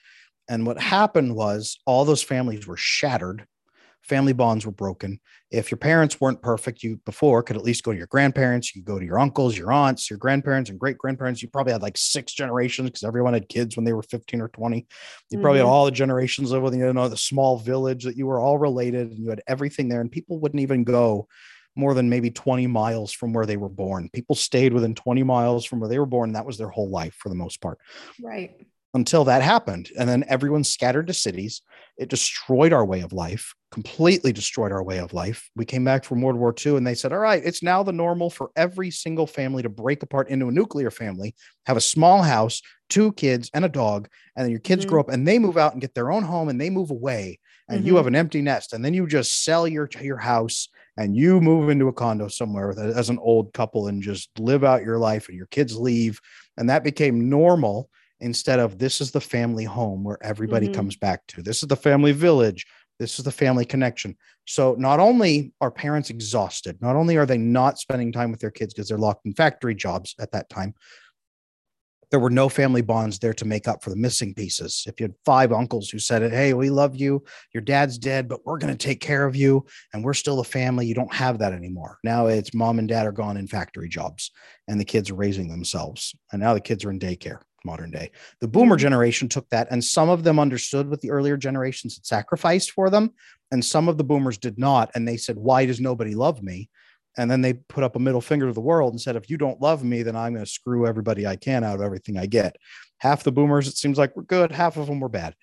And 0.48 0.66
what 0.66 0.80
happened 0.80 1.34
was 1.34 1.78
all 1.86 2.04
those 2.04 2.22
families 2.22 2.66
were 2.66 2.76
shattered 2.76 3.46
family 4.02 4.32
bonds 4.32 4.66
were 4.66 4.72
broken. 4.72 5.20
If 5.50 5.70
your 5.70 5.78
parents 5.78 6.20
weren't 6.20 6.42
perfect, 6.42 6.82
you 6.82 7.00
before 7.04 7.42
could 7.42 7.56
at 7.56 7.64
least 7.64 7.82
go 7.82 7.92
to 7.92 7.98
your 7.98 8.06
grandparents, 8.06 8.74
you 8.74 8.82
could 8.82 8.92
go 8.92 8.98
to 8.98 9.04
your 9.04 9.18
uncles, 9.18 9.56
your 9.56 9.72
aunts, 9.72 10.10
your 10.10 10.18
grandparents, 10.18 10.70
and 10.70 10.78
great 10.78 10.98
grandparents. 10.98 11.42
You 11.42 11.48
probably 11.48 11.72
had 11.72 11.82
like 11.82 11.98
six 11.98 12.32
generations 12.32 12.88
because 12.88 13.04
everyone 13.04 13.34
had 13.34 13.48
kids 13.48 13.76
when 13.76 13.84
they 13.84 13.92
were 13.92 14.02
15 14.02 14.40
or 14.40 14.48
20. 14.48 14.76
You 14.76 14.82
mm-hmm. 14.82 15.42
probably 15.42 15.58
had 15.58 15.64
mm-hmm. 15.64 15.72
all 15.72 15.84
the 15.84 15.90
generations 15.90 16.52
living 16.52 16.80
in 16.80 16.86
you 16.86 16.92
know, 16.92 17.08
the 17.08 17.16
small 17.16 17.58
village 17.58 18.04
that 18.04 18.16
you 18.16 18.26
were 18.26 18.40
all 18.40 18.58
related 18.58 19.10
and 19.10 19.18
you 19.18 19.30
had 19.30 19.42
everything 19.46 19.88
there, 19.88 20.00
and 20.00 20.10
people 20.10 20.38
wouldn't 20.38 20.62
even 20.62 20.84
go 20.84 21.28
more 21.76 21.94
than 21.94 22.10
maybe 22.10 22.30
20 22.30 22.66
miles 22.66 23.12
from 23.12 23.32
where 23.32 23.46
they 23.46 23.56
were 23.56 23.68
born. 23.68 24.10
People 24.12 24.34
stayed 24.34 24.72
within 24.72 24.94
20 24.94 25.22
miles 25.22 25.64
from 25.64 25.78
where 25.80 25.88
they 25.88 25.98
were 25.98 26.06
born. 26.06 26.32
That 26.32 26.46
was 26.46 26.58
their 26.58 26.68
whole 26.68 26.90
life 26.90 27.14
for 27.18 27.28
the 27.28 27.34
most 27.34 27.60
part. 27.60 27.78
Right 28.22 28.52
until 28.94 29.24
that 29.24 29.42
happened. 29.42 29.90
And 29.98 30.08
then 30.08 30.24
everyone 30.28 30.64
scattered 30.64 31.06
to 31.06 31.14
cities. 31.14 31.62
It 31.96 32.08
destroyed 32.08 32.72
our 32.72 32.84
way 32.84 33.00
of 33.00 33.12
life, 33.12 33.54
completely 33.70 34.32
destroyed 34.32 34.72
our 34.72 34.82
way 34.82 34.98
of 34.98 35.12
life. 35.12 35.48
We 35.54 35.64
came 35.64 35.84
back 35.84 36.04
from 36.04 36.20
World 36.20 36.38
War 36.38 36.54
II 36.54 36.76
and 36.76 36.86
they 36.86 36.94
said, 36.94 37.12
all 37.12 37.20
right, 37.20 37.42
it's 37.44 37.62
now 37.62 37.82
the 37.82 37.92
normal 37.92 38.28
for 38.28 38.50
every 38.56 38.90
single 38.90 39.26
family 39.26 39.62
to 39.62 39.68
break 39.68 40.02
apart 40.02 40.28
into 40.28 40.48
a 40.48 40.52
nuclear 40.52 40.90
family, 40.90 41.34
have 41.66 41.76
a 41.76 41.80
small 41.80 42.22
house, 42.22 42.62
two 42.88 43.12
kids, 43.12 43.50
and 43.54 43.64
a 43.64 43.68
dog. 43.68 44.08
And 44.36 44.44
then 44.44 44.50
your 44.50 44.60
kids 44.60 44.84
mm-hmm. 44.84 44.90
grow 44.90 45.00
up 45.00 45.08
and 45.08 45.26
they 45.26 45.38
move 45.38 45.56
out 45.56 45.72
and 45.72 45.80
get 45.80 45.94
their 45.94 46.10
own 46.10 46.24
home 46.24 46.48
and 46.48 46.60
they 46.60 46.70
move 46.70 46.90
away. 46.90 47.38
And 47.68 47.78
mm-hmm. 47.78 47.86
you 47.86 47.96
have 47.96 48.08
an 48.08 48.16
empty 48.16 48.42
nest. 48.42 48.72
And 48.72 48.84
then 48.84 48.94
you 48.94 49.06
just 49.06 49.44
sell 49.44 49.68
your, 49.68 49.88
your 50.00 50.18
house 50.18 50.68
and 50.96 51.16
you 51.16 51.40
move 51.40 51.70
into 51.70 51.86
a 51.86 51.92
condo 51.92 52.26
somewhere 52.26 52.70
as 52.70 53.08
an 53.08 53.18
old 53.22 53.52
couple 53.52 53.86
and 53.86 54.02
just 54.02 54.30
live 54.38 54.64
out 54.64 54.82
your 54.82 54.98
life 54.98 55.28
and 55.28 55.36
your 55.36 55.46
kids 55.46 55.76
leave. 55.76 56.20
And 56.56 56.68
that 56.68 56.82
became 56.82 57.30
normal 57.30 57.88
instead 58.20 58.58
of 58.58 58.78
this 58.78 59.00
is 59.00 59.10
the 59.10 59.20
family 59.20 59.64
home 59.64 60.04
where 60.04 60.18
everybody 60.22 60.66
mm-hmm. 60.66 60.74
comes 60.74 60.96
back 60.96 61.26
to. 61.28 61.42
This 61.42 61.62
is 61.62 61.68
the 61.68 61.76
family 61.76 62.12
village. 62.12 62.66
This 63.00 63.18
is 63.18 63.24
the 63.24 63.32
family 63.32 63.64
connection. 63.64 64.14
So 64.46 64.76
not 64.78 65.00
only 65.00 65.54
are 65.60 65.70
parents 65.70 66.10
exhausted, 66.10 66.80
not 66.82 66.96
only 66.96 67.16
are 67.16 67.26
they 67.26 67.38
not 67.38 67.78
spending 67.78 68.12
time 68.12 68.30
with 68.30 68.40
their 68.40 68.50
kids 68.50 68.74
because 68.74 68.88
they're 68.88 68.98
locked 68.98 69.24
in 69.24 69.32
factory 69.32 69.74
jobs 69.74 70.14
at 70.20 70.30
that 70.32 70.50
time, 70.50 70.74
there 72.10 72.20
were 72.20 72.30
no 72.30 72.48
family 72.48 72.82
bonds 72.82 73.18
there 73.18 73.32
to 73.34 73.44
make 73.44 73.68
up 73.68 73.82
for 73.82 73.90
the 73.90 73.96
missing 73.96 74.34
pieces. 74.34 74.84
If 74.86 75.00
you 75.00 75.04
had 75.04 75.14
five 75.24 75.52
uncles 75.52 75.88
who 75.88 75.98
said 75.98 76.30
hey, 76.30 76.52
we 76.54 76.68
love 76.68 76.96
you, 76.96 77.24
your 77.54 77.62
dad's 77.62 77.98
dead, 77.98 78.28
but 78.28 78.44
we're 78.44 78.58
going 78.58 78.76
to 78.76 78.86
take 78.86 79.00
care 79.00 79.24
of 79.24 79.36
you, 79.36 79.64
and 79.92 80.04
we're 80.04 80.12
still 80.12 80.40
a 80.40 80.44
family, 80.44 80.86
you 80.86 80.94
don't 80.94 81.14
have 81.14 81.38
that 81.38 81.52
anymore. 81.52 81.98
Now 82.04 82.26
it's 82.26 82.52
mom 82.52 82.78
and 82.78 82.88
dad 82.88 83.06
are 83.06 83.12
gone 83.12 83.36
in 83.36 83.46
factory 83.46 83.88
jobs, 83.88 84.30
and 84.68 84.78
the 84.78 84.84
kids 84.84 85.10
are 85.10 85.14
raising 85.14 85.48
themselves. 85.48 86.14
And 86.32 86.42
now 86.42 86.52
the 86.52 86.60
kids 86.60 86.84
are 86.84 86.90
in 86.90 86.98
daycare, 86.98 87.40
modern 87.64 87.90
day. 87.90 88.10
The 88.40 88.48
boomer 88.48 88.76
mm-hmm. 88.76 88.82
generation 88.82 89.28
took 89.28 89.48
that, 89.50 89.68
and 89.70 89.82
some 89.82 90.08
of 90.08 90.24
them 90.24 90.38
understood 90.38 90.88
what 90.88 91.00
the 91.00 91.10
earlier 91.10 91.36
generations 91.36 91.96
had 91.96 92.06
sacrificed 92.06 92.72
for 92.72 92.90
them, 92.90 93.12
and 93.50 93.64
some 93.64 93.88
of 93.88 93.98
the 93.98 94.04
boomers 94.04 94.38
did 94.38 94.58
not. 94.58 94.90
And 94.94 95.06
they 95.06 95.16
said, 95.16 95.36
why 95.36 95.66
does 95.66 95.80
nobody 95.80 96.14
love 96.14 96.42
me? 96.42 96.68
and 97.18 97.30
then 97.30 97.40
they 97.40 97.54
put 97.54 97.84
up 97.84 97.96
a 97.96 98.00
middle 98.00 98.20
finger 98.20 98.46
to 98.46 98.52
the 98.52 98.60
world 98.60 98.92
and 98.92 99.00
said 99.00 99.16
if 99.16 99.28
you 99.28 99.36
don't 99.36 99.60
love 99.60 99.84
me 99.84 100.02
then 100.02 100.16
i'm 100.16 100.32
going 100.32 100.44
to 100.44 100.50
screw 100.50 100.86
everybody 100.86 101.26
i 101.26 101.36
can 101.36 101.64
out 101.64 101.74
of 101.74 101.82
everything 101.82 102.16
i 102.16 102.26
get 102.26 102.56
half 102.98 103.22
the 103.22 103.32
boomers 103.32 103.68
it 103.68 103.76
seems 103.76 103.98
like 103.98 104.14
we're 104.16 104.22
good 104.22 104.52
half 104.52 104.76
of 104.76 104.86
them 104.86 105.00
were 105.00 105.08
bad 105.08 105.34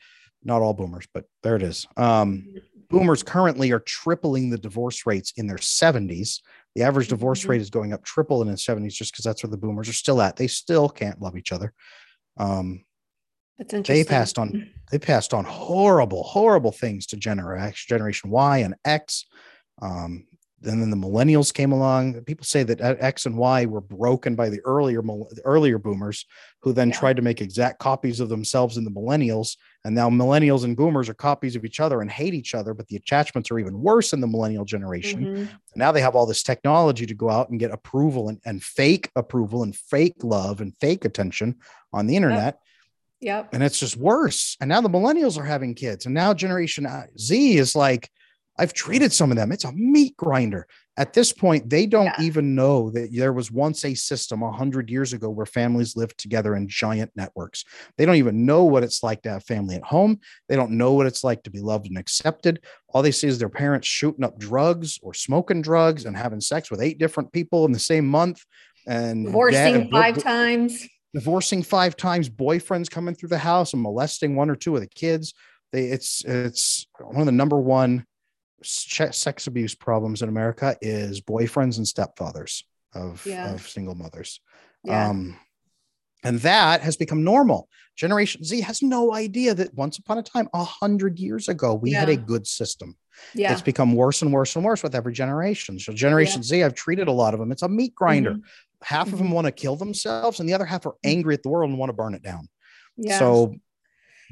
not 0.43 0.61
all 0.61 0.73
boomers 0.73 1.07
but 1.13 1.25
there 1.43 1.55
it 1.55 1.63
is 1.63 1.87
um, 1.97 2.47
boomers 2.89 3.23
currently 3.23 3.71
are 3.71 3.79
tripling 3.79 4.49
the 4.49 4.57
divorce 4.57 5.05
rates 5.05 5.33
in 5.37 5.47
their 5.47 5.57
70s 5.57 6.41
the 6.75 6.83
average 6.83 7.07
divorce 7.07 7.41
mm-hmm. 7.41 7.51
rate 7.51 7.61
is 7.61 7.69
going 7.69 7.93
up 7.93 8.03
triple 8.03 8.41
in 8.41 8.47
the 8.47 8.53
70s 8.53 8.93
just 8.93 9.11
because 9.11 9.25
that's 9.25 9.43
where 9.43 9.51
the 9.51 9.57
boomers 9.57 9.89
are 9.89 9.93
still 9.93 10.21
at 10.21 10.35
they 10.35 10.47
still 10.47 10.87
can't 10.87 11.21
love 11.21 11.37
each 11.37 11.51
other 11.51 11.73
um, 12.37 12.83
that's 13.57 13.73
interesting. 13.73 14.05
They 14.05 14.09
passed 14.09 14.39
on. 14.39 14.69
They 14.89 14.99
passed 14.99 15.33
on 15.33 15.43
horrible, 15.43 16.23
horrible 16.23 16.71
things 16.71 17.07
to 17.07 17.17
generation 17.17 17.85
Generation 17.89 18.29
Y 18.29 18.59
and 18.59 18.73
X. 18.85 19.25
Um, 19.81 20.25
and 20.63 20.81
then 20.81 20.89
the 20.89 20.95
millennials 20.95 21.53
came 21.53 21.73
along. 21.73 22.21
People 22.21 22.45
say 22.45 22.63
that 22.63 22.79
X 22.81 23.25
and 23.25 23.37
Y 23.37 23.65
were 23.65 23.81
broken 23.81 24.35
by 24.35 24.47
the 24.47 24.61
earlier 24.61 25.01
earlier 25.43 25.77
boomers, 25.77 26.25
who 26.61 26.71
then 26.71 26.87
yeah. 26.87 26.97
tried 26.97 27.17
to 27.17 27.21
make 27.21 27.41
exact 27.41 27.79
copies 27.79 28.21
of 28.21 28.29
themselves 28.29 28.77
in 28.77 28.85
the 28.85 28.91
millennials. 28.91 29.57
And 29.87 29.95
now 29.95 30.09
millennials 30.09 30.65
and 30.65 30.75
boomers 30.75 31.07
are 31.07 31.13
copies 31.13 31.55
of 31.55 31.63
each 31.63 31.79
other 31.79 32.01
and 32.01 32.11
hate 32.11 32.33
each 32.33 32.53
other. 32.53 32.73
But 32.73 32.87
the 32.87 32.97
attachments 32.97 33.49
are 33.49 33.57
even 33.57 33.81
worse 33.81 34.11
in 34.11 34.19
the 34.19 34.27
millennial 34.27 34.65
generation. 34.65 35.25
Mm-hmm. 35.25 35.45
Now 35.77 35.93
they 35.93 36.01
have 36.01 36.13
all 36.13 36.25
this 36.25 36.43
technology 36.43 37.05
to 37.05 37.13
go 37.13 37.29
out 37.29 37.49
and 37.49 37.57
get 37.57 37.71
approval 37.71 38.27
and, 38.27 38.41
and 38.43 38.61
fake 38.61 39.09
approval 39.15 39.63
and 39.63 39.73
fake 39.73 40.17
love 40.23 40.59
and 40.59 40.75
fake 40.81 41.05
attention 41.05 41.55
on 41.93 42.05
the 42.05 42.17
internet. 42.17 42.59
Yep. 43.21 43.45
yep. 43.45 43.53
And 43.53 43.63
it's 43.63 43.79
just 43.79 43.95
worse. 43.95 44.57
And 44.59 44.67
now 44.67 44.81
the 44.81 44.89
millennials 44.89 45.37
are 45.37 45.45
having 45.45 45.73
kids, 45.73 46.05
and 46.05 46.13
now 46.13 46.33
Generation 46.33 46.85
Z 47.17 47.57
is 47.57 47.73
like 47.73 48.11
I've 48.57 48.73
treated 48.73 49.13
some 49.13 49.31
of 49.31 49.37
them. 49.37 49.51
It's 49.51 49.65
a 49.65 49.71
meat 49.71 50.17
grinder. 50.17 50.67
At 50.97 51.13
this 51.13 51.31
point, 51.31 51.69
they 51.69 51.85
don't 51.85 52.05
yeah. 52.05 52.21
even 52.21 52.55
know 52.55 52.89
that 52.89 53.09
there 53.13 53.31
was 53.31 53.51
once 53.51 53.85
a 53.85 53.93
system 53.93 54.39
100 54.39 54.89
years 54.89 55.13
ago 55.13 55.29
where 55.29 55.45
families 55.45 55.95
lived 55.95 56.17
together 56.17 56.55
in 56.55 56.67
giant 56.67 57.11
networks. 57.15 57.65
They 57.97 58.05
don't 58.05 58.15
even 58.15 58.47
know 58.47 58.63
what 58.63 58.83
it's 58.83 59.03
like 59.03 59.21
to 59.21 59.29
have 59.29 59.43
family 59.43 59.75
at 59.75 59.83
home. 59.83 60.19
They 60.49 60.55
don't 60.55 60.71
know 60.71 60.93
what 60.93 61.05
it's 61.05 61.23
like 61.23 61.43
to 61.43 61.51
be 61.51 61.59
loved 61.59 61.85
and 61.85 61.99
accepted. 61.99 62.61
All 62.89 63.03
they 63.03 63.11
see 63.11 63.27
is 63.27 63.37
their 63.37 63.47
parents 63.47 63.87
shooting 63.87 64.23
up 64.23 64.39
drugs 64.39 64.97
or 65.03 65.13
smoking 65.13 65.61
drugs 65.61 66.05
and 66.05 66.17
having 66.17 66.41
sex 66.41 66.71
with 66.71 66.81
eight 66.81 66.97
different 66.97 67.31
people 67.31 67.65
in 67.65 67.71
the 67.71 67.79
same 67.79 68.07
month 68.07 68.43
and 68.87 69.25
divorcing 69.25 69.91
five 69.91 70.17
times. 70.23 70.87
Divorcing 71.13 71.61
five 71.61 71.95
times, 71.95 72.27
boyfriends 72.27 72.89
coming 72.89 73.13
through 73.13 73.29
the 73.29 73.37
house 73.37 73.73
and 73.73 73.81
molesting 73.81 74.35
one 74.35 74.49
or 74.49 74.55
two 74.55 74.75
of 74.75 74.81
the 74.81 74.87
kids. 74.87 75.33
They, 75.71 75.85
it's 75.85 76.23
it's 76.25 76.87
one 76.99 77.21
of 77.21 77.25
the 77.25 77.31
number 77.31 77.59
one 77.59 78.05
sex 78.63 79.47
abuse 79.47 79.75
problems 79.75 80.21
in 80.21 80.29
America 80.29 80.75
is 80.81 81.21
boyfriends 81.21 81.77
and 81.77 81.85
stepfathers 81.85 82.63
of, 82.93 83.25
yeah. 83.25 83.53
of 83.53 83.67
single 83.67 83.95
mothers. 83.95 84.39
Yeah. 84.83 85.09
Um, 85.09 85.37
and 86.23 86.39
that 86.39 86.81
has 86.81 86.97
become 86.97 87.23
normal. 87.23 87.69
Generation 87.95 88.43
Z 88.43 88.61
has 88.61 88.81
no 88.81 89.13
idea 89.13 89.53
that 89.53 89.73
once 89.73 89.97
upon 89.97 90.17
a 90.17 90.23
time, 90.23 90.47
a 90.53 90.63
hundred 90.63 91.19
years 91.19 91.47
ago, 91.47 91.73
we 91.73 91.91
yeah. 91.91 92.01
had 92.01 92.09
a 92.09 92.17
good 92.17 92.45
system. 92.45 92.95
Yeah. 93.33 93.51
It's 93.51 93.61
become 93.61 93.93
worse 93.93 94.21
and 94.21 94.31
worse 94.31 94.55
and 94.55 94.63
worse 94.63 94.83
with 94.83 94.93
every 94.93 95.13
generation. 95.13 95.79
So 95.79 95.93
Generation. 95.93 96.43
Z, 96.43 96.63
I've 96.63 96.75
treated 96.75 97.07
a 97.07 97.11
lot 97.11 97.33
of 97.33 97.39
them. 97.39 97.51
It's 97.51 97.63
a 97.63 97.69
meat 97.69 97.95
grinder. 97.95 98.31
Mm-hmm. 98.31 98.41
Half 98.83 99.07
mm-hmm. 99.07 99.13
of 99.13 99.19
them 99.19 99.31
want 99.31 99.45
to 99.45 99.51
kill 99.51 99.75
themselves, 99.75 100.39
and 100.39 100.47
the 100.47 100.53
other 100.53 100.65
half 100.65 100.85
are 100.85 100.91
mm-hmm. 100.91 101.09
angry 101.09 101.33
at 101.33 101.43
the 101.43 101.49
world 101.49 101.69
and 101.69 101.79
want 101.79 101.89
to 101.89 101.93
burn 101.93 102.13
it 102.13 102.21
down. 102.21 102.47
Yeah. 102.95 103.17
So 103.17 103.55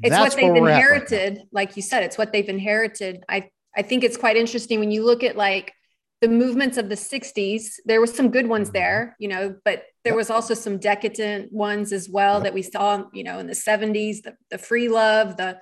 it's 0.02 0.16
what 0.16 0.36
they've 0.36 0.54
inherited. 0.54 1.36
Right 1.36 1.46
like 1.52 1.76
you 1.76 1.82
said, 1.82 2.04
it's 2.04 2.18
what 2.18 2.32
they've 2.32 2.48
inherited. 2.48 3.24
I 3.28 3.50
I 3.76 3.82
think 3.82 4.04
it's 4.04 4.16
quite 4.16 4.36
interesting 4.36 4.80
when 4.80 4.90
you 4.90 5.04
look 5.04 5.22
at 5.22 5.36
like 5.36 5.72
the 6.20 6.28
movements 6.28 6.78
of 6.78 6.88
the 6.88 6.94
60s 6.94 7.74
there 7.84 8.00
were 8.00 8.06
some 8.06 8.30
good 8.30 8.48
ones 8.48 8.68
mm-hmm. 8.68 8.78
there 8.78 9.16
you 9.18 9.28
know 9.28 9.54
but 9.64 9.84
there 10.04 10.14
was 10.14 10.30
also 10.30 10.54
some 10.54 10.78
decadent 10.78 11.52
ones 11.52 11.92
as 11.92 12.08
well 12.08 12.40
that 12.40 12.54
we 12.54 12.62
saw 12.62 13.04
you 13.12 13.24
know 13.24 13.38
in 13.38 13.46
the 13.46 13.52
70s 13.52 14.22
the, 14.22 14.36
the 14.50 14.58
free 14.58 14.88
love 14.88 15.36
the 15.36 15.58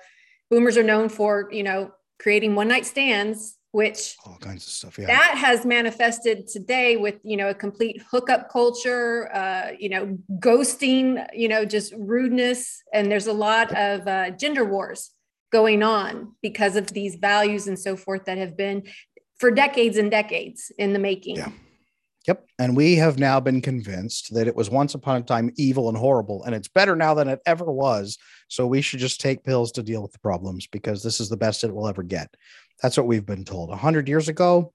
boomers 0.49 0.77
are 0.77 0.83
known 0.83 1.09
for 1.09 1.49
you 1.51 1.63
know 1.63 1.91
creating 2.19 2.55
one 2.55 2.67
night 2.67 2.85
stands 2.85 3.57
which 3.71 4.15
all 4.25 4.37
kinds 4.37 4.65
of 4.65 4.71
stuff 4.71 4.97
yeah. 4.97 5.07
that 5.07 5.35
has 5.37 5.65
manifested 5.65 6.47
today 6.47 6.95
with 6.95 7.15
you 7.23 7.35
know 7.35 7.49
a 7.49 7.53
complete 7.53 8.01
hookup 8.09 8.49
culture 8.49 9.29
uh 9.35 9.71
you 9.77 9.89
know 9.89 10.17
ghosting 10.39 11.25
you 11.33 11.49
know 11.49 11.65
just 11.65 11.93
rudeness 11.97 12.81
and 12.93 13.11
there's 13.11 13.27
a 13.27 13.33
lot 13.33 13.75
of 13.75 14.07
uh, 14.07 14.29
gender 14.31 14.63
wars 14.63 15.11
going 15.55 15.81
on 15.81 16.33
because 16.41 16.75
of 16.75 16.87
these 16.87 17.15
values 17.15 17.65
and 17.65 17.79
so 17.79 17.95
forth 17.95 18.25
that 18.25 18.37
have 18.37 18.57
been 18.57 18.83
for 19.37 19.49
decades 19.49 19.95
and 19.95 20.11
decades 20.11 20.69
in 20.77 20.91
the 20.91 20.99
making. 20.99 21.37
Yeah. 21.37 21.49
Yep. 22.27 22.45
And 22.59 22.75
we 22.75 22.95
have 22.95 23.19
now 23.19 23.39
been 23.39 23.61
convinced 23.61 24.33
that 24.33 24.49
it 24.49 24.55
was 24.57 24.69
once 24.69 24.95
upon 24.95 25.21
a 25.21 25.21
time 25.21 25.51
evil 25.55 25.87
and 25.87 25.97
horrible, 25.97 26.43
and 26.43 26.53
it's 26.53 26.67
better 26.67 26.93
now 26.93 27.13
than 27.13 27.29
it 27.29 27.39
ever 27.45 27.71
was. 27.71 28.17
So 28.49 28.67
we 28.67 28.81
should 28.81 28.99
just 28.99 29.21
take 29.21 29.45
pills 29.45 29.71
to 29.73 29.83
deal 29.83 30.01
with 30.01 30.11
the 30.11 30.19
problems 30.19 30.67
because 30.67 31.01
this 31.01 31.21
is 31.21 31.29
the 31.29 31.37
best 31.37 31.63
it 31.63 31.73
will 31.73 31.87
ever 31.87 32.03
get. 32.03 32.35
That's 32.81 32.97
what 32.97 33.07
we've 33.07 33.25
been 33.25 33.45
told. 33.45 33.69
A 33.69 33.77
hundred 33.77 34.09
years 34.09 34.27
ago, 34.27 34.73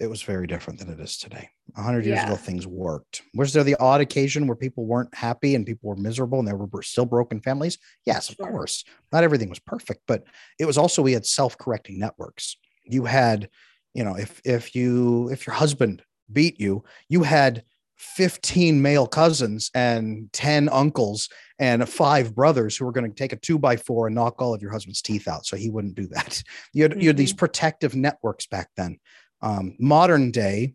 it 0.00 0.06
was 0.06 0.22
very 0.22 0.46
different 0.46 0.78
than 0.78 0.90
it 0.90 1.00
is 1.00 1.16
today. 1.16 1.48
A 1.76 1.82
hundred 1.82 2.04
years 2.04 2.16
yeah. 2.16 2.26
ago, 2.26 2.36
things 2.36 2.66
worked. 2.66 3.22
Was 3.34 3.52
there 3.52 3.64
the 3.64 3.76
odd 3.76 4.00
occasion 4.00 4.46
where 4.46 4.56
people 4.56 4.86
weren't 4.86 5.14
happy 5.14 5.54
and 5.54 5.66
people 5.66 5.88
were 5.88 5.96
miserable 5.96 6.38
and 6.38 6.48
there 6.48 6.56
were 6.56 6.82
still 6.82 7.04
broken 7.04 7.40
families? 7.40 7.78
Yes, 8.04 8.30
of 8.30 8.38
course. 8.38 8.84
Not 9.12 9.24
everything 9.24 9.48
was 9.48 9.58
perfect, 9.58 10.02
but 10.06 10.24
it 10.58 10.64
was 10.64 10.78
also 10.78 11.02
we 11.02 11.12
had 11.12 11.26
self-correcting 11.26 11.98
networks. 11.98 12.56
You 12.84 13.04
had, 13.04 13.48
you 13.94 14.04
know, 14.04 14.16
if 14.16 14.40
if 14.44 14.74
you 14.74 15.28
if 15.30 15.46
your 15.46 15.54
husband 15.54 16.02
beat 16.32 16.58
you, 16.58 16.84
you 17.08 17.22
had 17.22 17.62
15 18.02 18.82
male 18.82 19.06
cousins 19.06 19.70
and 19.74 20.32
10 20.32 20.68
uncles 20.70 21.28
and 21.60 21.88
five 21.88 22.34
brothers 22.34 22.76
who 22.76 22.84
were 22.84 22.92
going 22.92 23.08
to 23.08 23.16
take 23.16 23.32
a 23.32 23.36
two 23.36 23.58
by 23.58 23.76
four 23.76 24.08
and 24.08 24.16
knock 24.16 24.42
all 24.42 24.52
of 24.52 24.60
your 24.60 24.72
husband's 24.72 25.00
teeth 25.00 25.28
out. 25.28 25.46
So 25.46 25.56
he 25.56 25.70
wouldn't 25.70 25.94
do 25.94 26.08
that. 26.08 26.42
You 26.72 26.82
had, 26.82 26.92
mm-hmm. 26.92 27.00
you 27.00 27.08
had 27.08 27.16
these 27.16 27.30
mm-hmm. 27.30 27.38
protective 27.38 27.94
networks 27.94 28.46
back 28.46 28.70
then. 28.76 28.98
Um, 29.42 29.76
modern 29.78 30.30
day, 30.30 30.74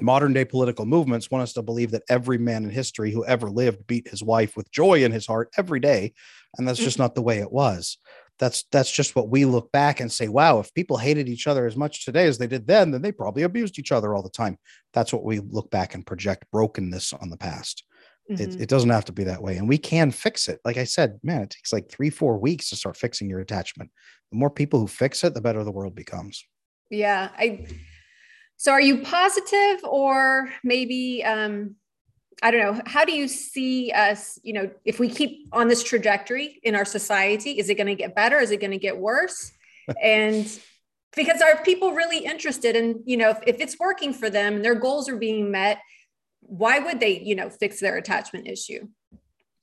modern 0.00 0.32
day 0.32 0.44
political 0.44 0.86
movements 0.86 1.30
want 1.30 1.42
us 1.42 1.54
to 1.54 1.62
believe 1.62 1.90
that 1.92 2.04
every 2.08 2.38
man 2.38 2.64
in 2.64 2.70
history 2.70 3.10
who 3.10 3.24
ever 3.24 3.50
lived 3.50 3.86
beat 3.86 4.08
his 4.08 4.22
wife 4.22 4.56
with 4.56 4.70
joy 4.70 5.04
in 5.04 5.12
his 5.12 5.26
heart 5.26 5.50
every 5.56 5.80
day, 5.80 6.12
and 6.56 6.68
that's 6.68 6.78
just 6.78 6.98
not 6.98 7.14
the 7.14 7.22
way 7.22 7.38
it 7.38 7.52
was. 7.52 7.98
That's 8.38 8.64
that's 8.70 8.92
just 8.92 9.16
what 9.16 9.30
we 9.30 9.44
look 9.44 9.72
back 9.72 9.98
and 9.98 10.12
say, 10.12 10.28
wow, 10.28 10.60
if 10.60 10.72
people 10.72 10.96
hated 10.96 11.28
each 11.28 11.48
other 11.48 11.66
as 11.66 11.76
much 11.76 12.04
today 12.04 12.26
as 12.26 12.38
they 12.38 12.46
did 12.46 12.68
then, 12.68 12.92
then 12.92 13.02
they 13.02 13.10
probably 13.10 13.42
abused 13.42 13.78
each 13.78 13.90
other 13.90 14.14
all 14.14 14.22
the 14.22 14.30
time. 14.30 14.58
That's 14.92 15.12
what 15.12 15.24
we 15.24 15.40
look 15.40 15.70
back 15.70 15.94
and 15.94 16.06
project 16.06 16.44
brokenness 16.52 17.12
on 17.14 17.30
the 17.30 17.36
past. 17.36 17.84
Mm-hmm. 18.30 18.42
It, 18.42 18.60
it 18.62 18.68
doesn't 18.68 18.90
have 18.90 19.06
to 19.06 19.12
be 19.12 19.24
that 19.24 19.42
way. 19.42 19.56
And 19.56 19.68
we 19.68 19.78
can 19.78 20.10
fix 20.10 20.48
it. 20.48 20.60
Like 20.64 20.76
I 20.76 20.84
said, 20.84 21.18
man, 21.22 21.42
it 21.42 21.50
takes 21.50 21.72
like 21.72 21.90
three, 21.90 22.10
four 22.10 22.38
weeks 22.38 22.68
to 22.70 22.76
start 22.76 22.96
fixing 22.96 23.28
your 23.28 23.40
attachment. 23.40 23.90
The 24.30 24.38
more 24.38 24.50
people 24.50 24.78
who 24.78 24.86
fix 24.86 25.24
it, 25.24 25.34
the 25.34 25.40
better 25.40 25.64
the 25.64 25.72
world 25.72 25.94
becomes. 25.94 26.44
Yeah. 26.90 27.30
I 27.36 27.66
so 28.56 28.72
are 28.72 28.80
you 28.80 29.02
positive 29.02 29.84
or 29.84 30.50
maybe 30.64 31.24
um 31.24 31.76
I 32.42 32.50
don't 32.52 32.60
know, 32.60 32.82
how 32.86 33.04
do 33.04 33.12
you 33.12 33.26
see 33.26 33.90
us, 33.90 34.38
you 34.44 34.52
know, 34.52 34.70
if 34.84 35.00
we 35.00 35.08
keep 35.08 35.48
on 35.52 35.66
this 35.66 35.82
trajectory 35.82 36.60
in 36.62 36.76
our 36.76 36.84
society, 36.84 37.58
is 37.58 37.68
it 37.68 37.74
going 37.74 37.88
to 37.88 37.96
get 37.96 38.14
better? 38.14 38.38
Is 38.38 38.52
it 38.52 38.60
going 38.60 38.70
to 38.70 38.78
get 38.78 38.96
worse? 38.96 39.50
and 40.02 40.46
because 41.16 41.40
are 41.42 41.60
people 41.64 41.92
really 41.92 42.24
interested 42.24 42.76
in, 42.76 43.02
you 43.06 43.16
know, 43.16 43.30
if, 43.30 43.38
if 43.46 43.60
it's 43.60 43.78
working 43.80 44.12
for 44.12 44.30
them 44.30 44.56
and 44.56 44.64
their 44.64 44.76
goals 44.76 45.08
are 45.08 45.16
being 45.16 45.50
met, 45.50 45.78
why 46.40 46.78
would 46.78 47.00
they, 47.00 47.20
you 47.20 47.34
know, 47.34 47.50
fix 47.50 47.80
their 47.80 47.96
attachment 47.96 48.46
issue? 48.46 48.86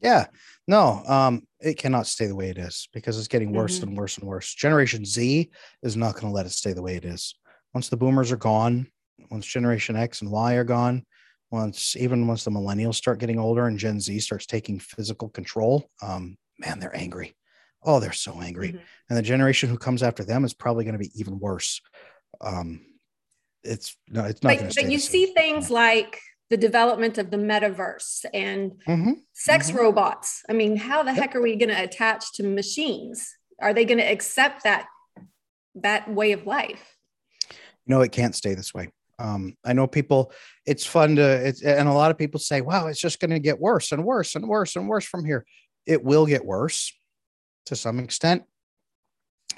Yeah, 0.01 0.25
no, 0.67 1.01
um, 1.07 1.47
it 1.65 1.77
cannot 1.79 2.05
stay 2.05 2.27
the 2.27 2.35
way 2.35 2.49
it 2.49 2.59
is 2.59 2.87
because 2.93 3.17
it's 3.17 3.27
getting 3.27 3.51
worse 3.51 3.79
mm-hmm. 3.79 3.89
and 3.89 3.97
worse 3.97 4.17
and 4.19 4.27
worse. 4.27 4.53
Generation 4.53 5.03
Z 5.03 5.49
is 5.81 5.97
not 5.97 6.13
going 6.13 6.27
to 6.27 6.31
let 6.31 6.45
it 6.45 6.51
stay 6.51 6.73
the 6.73 6.81
way 6.81 6.95
it 6.95 7.05
is. 7.05 7.35
Once 7.73 7.89
the 7.89 7.97
boomers 7.97 8.31
are 8.31 8.37
gone, 8.37 8.87
once 9.31 9.47
Generation 9.47 9.95
X 9.95 10.21
and 10.21 10.31
Y 10.31 10.53
are 10.53 10.63
gone, 10.63 11.03
once 11.49 11.95
even 11.97 12.27
once 12.27 12.43
the 12.43 12.51
millennials 12.51 12.95
start 12.95 13.19
getting 13.19 13.39
older 13.39 13.65
and 13.65 13.79
Gen 13.79 13.99
Z 13.99 14.19
starts 14.19 14.45
taking 14.45 14.79
physical 14.79 15.27
control, 15.27 15.89
um, 16.03 16.37
man, 16.59 16.79
they're 16.79 16.95
angry. 16.95 17.35
Oh, 17.83 17.99
they're 17.99 18.13
so 18.13 18.41
angry. 18.41 18.69
Mm-hmm. 18.69 18.77
And 19.09 19.17
the 19.17 19.23
generation 19.23 19.67
who 19.67 19.77
comes 19.77 20.03
after 20.03 20.23
them 20.23 20.45
is 20.45 20.53
probably 20.53 20.83
going 20.83 20.97
to 20.97 20.99
be 20.99 21.11
even 21.15 21.39
worse. 21.39 21.81
Um, 22.41 22.85
it's 23.63 23.97
no, 24.07 24.23
it's 24.25 24.43
not. 24.43 24.57
But, 24.59 24.75
but 24.75 24.91
you 24.91 24.99
see 24.99 25.27
things 25.27 25.71
like 25.71 26.19
the 26.49 26.57
development 26.57 27.17
of 27.17 27.31
the 27.31 27.37
metaverse 27.37 28.25
and 28.33 28.73
mm-hmm. 28.87 29.13
sex 29.33 29.69
mm-hmm. 29.69 29.79
robots. 29.79 30.43
I 30.49 30.53
mean, 30.53 30.77
how 30.77 31.03
the 31.03 31.13
heck 31.13 31.35
are 31.35 31.41
we 31.41 31.55
going 31.55 31.69
to 31.69 31.83
attach 31.83 32.33
to 32.33 32.43
machines? 32.43 33.33
Are 33.61 33.73
they 33.73 33.85
going 33.85 33.97
to 33.97 34.03
accept 34.03 34.63
that 34.63 34.87
that 35.75 36.09
way 36.09 36.31
of 36.31 36.45
life? 36.45 36.95
No, 37.87 38.01
it 38.01 38.11
can't 38.11 38.35
stay 38.35 38.53
this 38.53 38.73
way. 38.73 38.89
Um, 39.17 39.55
I 39.63 39.73
know 39.73 39.87
people. 39.87 40.31
It's 40.65 40.85
fun 40.85 41.15
to, 41.15 41.47
it's, 41.47 41.61
and 41.61 41.87
a 41.87 41.93
lot 41.93 42.11
of 42.11 42.17
people 42.17 42.39
say, 42.39 42.61
"Wow, 42.61 42.87
it's 42.87 42.99
just 42.99 43.19
going 43.19 43.31
to 43.31 43.39
get 43.39 43.59
worse 43.59 43.91
and 43.91 44.03
worse 44.03 44.35
and 44.35 44.47
worse 44.47 44.75
and 44.75 44.87
worse 44.87 45.05
from 45.05 45.25
here." 45.25 45.45
It 45.85 46.03
will 46.03 46.25
get 46.25 46.45
worse 46.45 46.93
to 47.67 47.75
some 47.75 47.99
extent, 47.99 48.43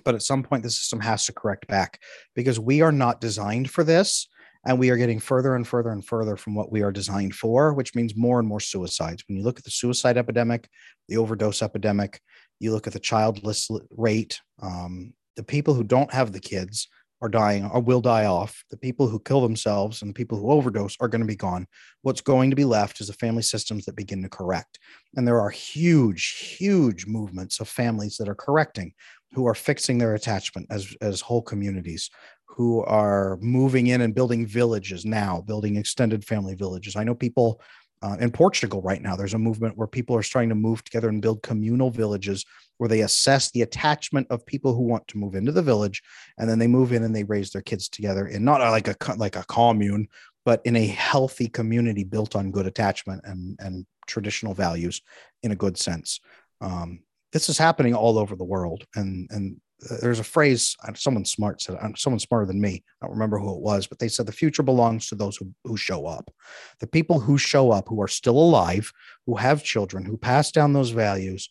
but 0.04 0.16
at 0.16 0.22
some 0.22 0.44
point, 0.44 0.64
the 0.64 0.70
system 0.70 1.00
has 1.00 1.26
to 1.26 1.34
correct 1.34 1.68
back 1.68 2.00
because 2.36 2.60
we 2.60 2.82
are 2.82 2.92
not 2.92 3.22
designed 3.22 3.70
for 3.70 3.84
this 3.84 4.28
and 4.68 4.78
we 4.78 4.90
are 4.90 4.98
getting 4.98 5.20
further 5.20 5.56
and 5.56 5.66
further 5.66 5.92
and 5.92 6.06
further 6.06 6.36
from 6.36 6.54
what 6.54 6.74
we 6.74 6.82
are 6.82 6.92
designed 6.92 7.34
for, 7.34 7.74
which 7.74 7.96
means 7.96 8.18
more 8.18 8.38
and 8.38 8.48
more 8.48 8.60
suicides. 8.60 9.24
When 9.28 9.38
you 9.38 9.44
look 9.44 9.58
at 9.58 9.64
the 9.64 9.72
suicide 9.72 10.18
epidemic, 10.18 10.70
the 11.08 11.16
overdose 11.16 11.62
epidemic, 11.62 12.20
you 12.60 12.74
look 12.74 12.86
at 12.86 12.92
the 12.92 13.00
childless 13.00 13.70
rate, 13.92 14.42
um, 14.62 15.14
the 15.38 15.44
people 15.44 15.74
who 15.74 15.86
don't 15.86 16.12
have 16.14 16.34
the 16.34 16.42
kids 16.42 16.90
are 17.22 17.30
dying 17.30 17.66
or 17.66 17.80
will 17.80 18.02
die 18.02 18.26
off. 18.26 18.62
The 18.70 18.78
people 18.78 19.08
who 19.08 19.20
kill 19.20 19.40
themselves 19.40 20.02
and 20.02 20.10
the 20.10 20.14
people 20.14 20.38
who 20.38 20.52
overdose 20.52 20.98
are 21.00 21.08
going 21.08 21.22
to 21.22 21.28
be 21.28 21.36
gone. 21.38 21.66
What's 22.02 22.22
going 22.22 22.50
to 22.50 22.56
be 22.56 22.66
left 22.66 23.00
is 23.00 23.08
the 23.08 23.14
family 23.14 23.44
systems 23.44 23.86
that 23.86 23.96
begin 23.96 24.22
to 24.24 24.30
correct. 24.30 24.80
And 25.16 25.26
there 25.26 25.40
are 25.40 25.50
huge, 25.50 26.56
huge 26.58 27.08
movements 27.08 27.62
of 27.62 27.70
families 27.70 28.18
that 28.18 28.28
are 28.28 28.36
correcting, 28.36 28.94
who 29.32 29.48
are 29.48 29.56
fixing 29.56 29.98
their 29.98 30.14
attachment 30.14 30.68
as, 30.70 30.94
as 31.02 31.22
whole 31.22 31.42
communities, 31.42 32.10
who 32.48 32.84
are 32.84 33.38
moving 33.42 33.88
in 33.88 34.02
and 34.02 34.16
building 34.16 34.46
villages 34.48 35.06
now, 35.06 35.42
building 35.42 35.76
extended 35.76 36.26
family 36.26 36.56
villages. 36.56 36.96
I 36.96 37.04
know 37.04 37.14
people 37.14 37.62
uh, 38.02 38.16
in 38.20 38.32
Portugal 38.32 38.82
right 38.82 39.02
now, 39.02 39.16
there's 39.16 39.34
a 39.34 39.40
movement 39.40 39.78
where 39.78 39.88
people 39.88 40.16
are 40.16 40.24
starting 40.24 40.50
to 40.50 40.56
move 40.56 40.84
together 40.84 41.10
and 41.10 41.22
build 41.22 41.42
communal 41.42 41.90
villages 41.90 42.46
where 42.78 42.88
they 42.88 43.02
assess 43.02 43.50
the 43.52 43.64
attachment 43.64 44.28
of 44.30 44.46
people 44.46 44.74
who 44.74 44.84
want 44.84 45.08
to 45.08 45.18
move 45.18 45.34
into 45.34 45.52
the 45.52 45.64
village, 45.64 46.04
and 46.38 46.50
then 46.50 46.60
they 46.60 46.68
move 46.68 46.94
in 46.94 47.04
and 47.04 47.16
they 47.16 47.24
raise 47.24 47.50
their 47.50 47.62
kids 47.62 47.90
together 47.90 48.28
in 48.28 48.44
not 48.44 48.62
like 48.62 48.88
a 48.88 48.96
like 49.16 49.36
a 49.36 49.46
commune, 49.46 50.08
but 50.46 50.62
in 50.64 50.76
a 50.76 50.86
healthy 50.86 51.48
community 51.48 52.04
built 52.04 52.36
on 52.36 52.52
good 52.52 52.68
attachment 52.68 53.22
and 53.24 53.58
and 53.60 53.86
traditional 54.06 54.54
values 54.54 55.02
in 55.42 55.52
a 55.52 55.56
good 55.56 55.78
sense. 55.78 56.20
Um, 56.62 57.00
this 57.34 57.50
is 57.50 57.58
happening 57.58 57.96
all 57.96 58.20
over 58.20 58.36
the 58.36 58.44
world, 58.44 58.86
and 58.96 59.28
and 59.32 59.60
there's 60.02 60.20
a 60.20 60.24
phrase 60.24 60.76
uh, 60.88 60.94
someone 60.94 61.24
smart 61.24 61.62
said 61.62 61.76
uh, 61.80 61.90
someone 61.96 62.20
smarter 62.20 62.46
than 62.46 62.60
me 62.60 62.84
i 63.02 63.06
don't 63.06 63.14
remember 63.14 63.38
who 63.38 63.56
it 63.56 63.62
was 63.62 63.86
but 63.86 64.00
they 64.00 64.08
said 64.08 64.26
the 64.26 64.32
future 64.32 64.64
belongs 64.64 65.08
to 65.08 65.16
those 65.16 65.38
who, 65.38 65.52
who 65.64 65.78
show 65.78 66.06
up. 66.06 66.32
The 66.80 66.88
people 66.88 67.20
who 67.20 67.38
show 67.38 67.72
up 67.72 67.88
who 67.88 68.02
are 68.02 68.08
still 68.08 68.38
alive 68.38 68.92
who 69.26 69.36
have 69.36 69.64
children 69.64 70.06
who 70.06 70.18
pass 70.18 70.52
down 70.52 70.74
those 70.74 70.90
values 70.90 71.50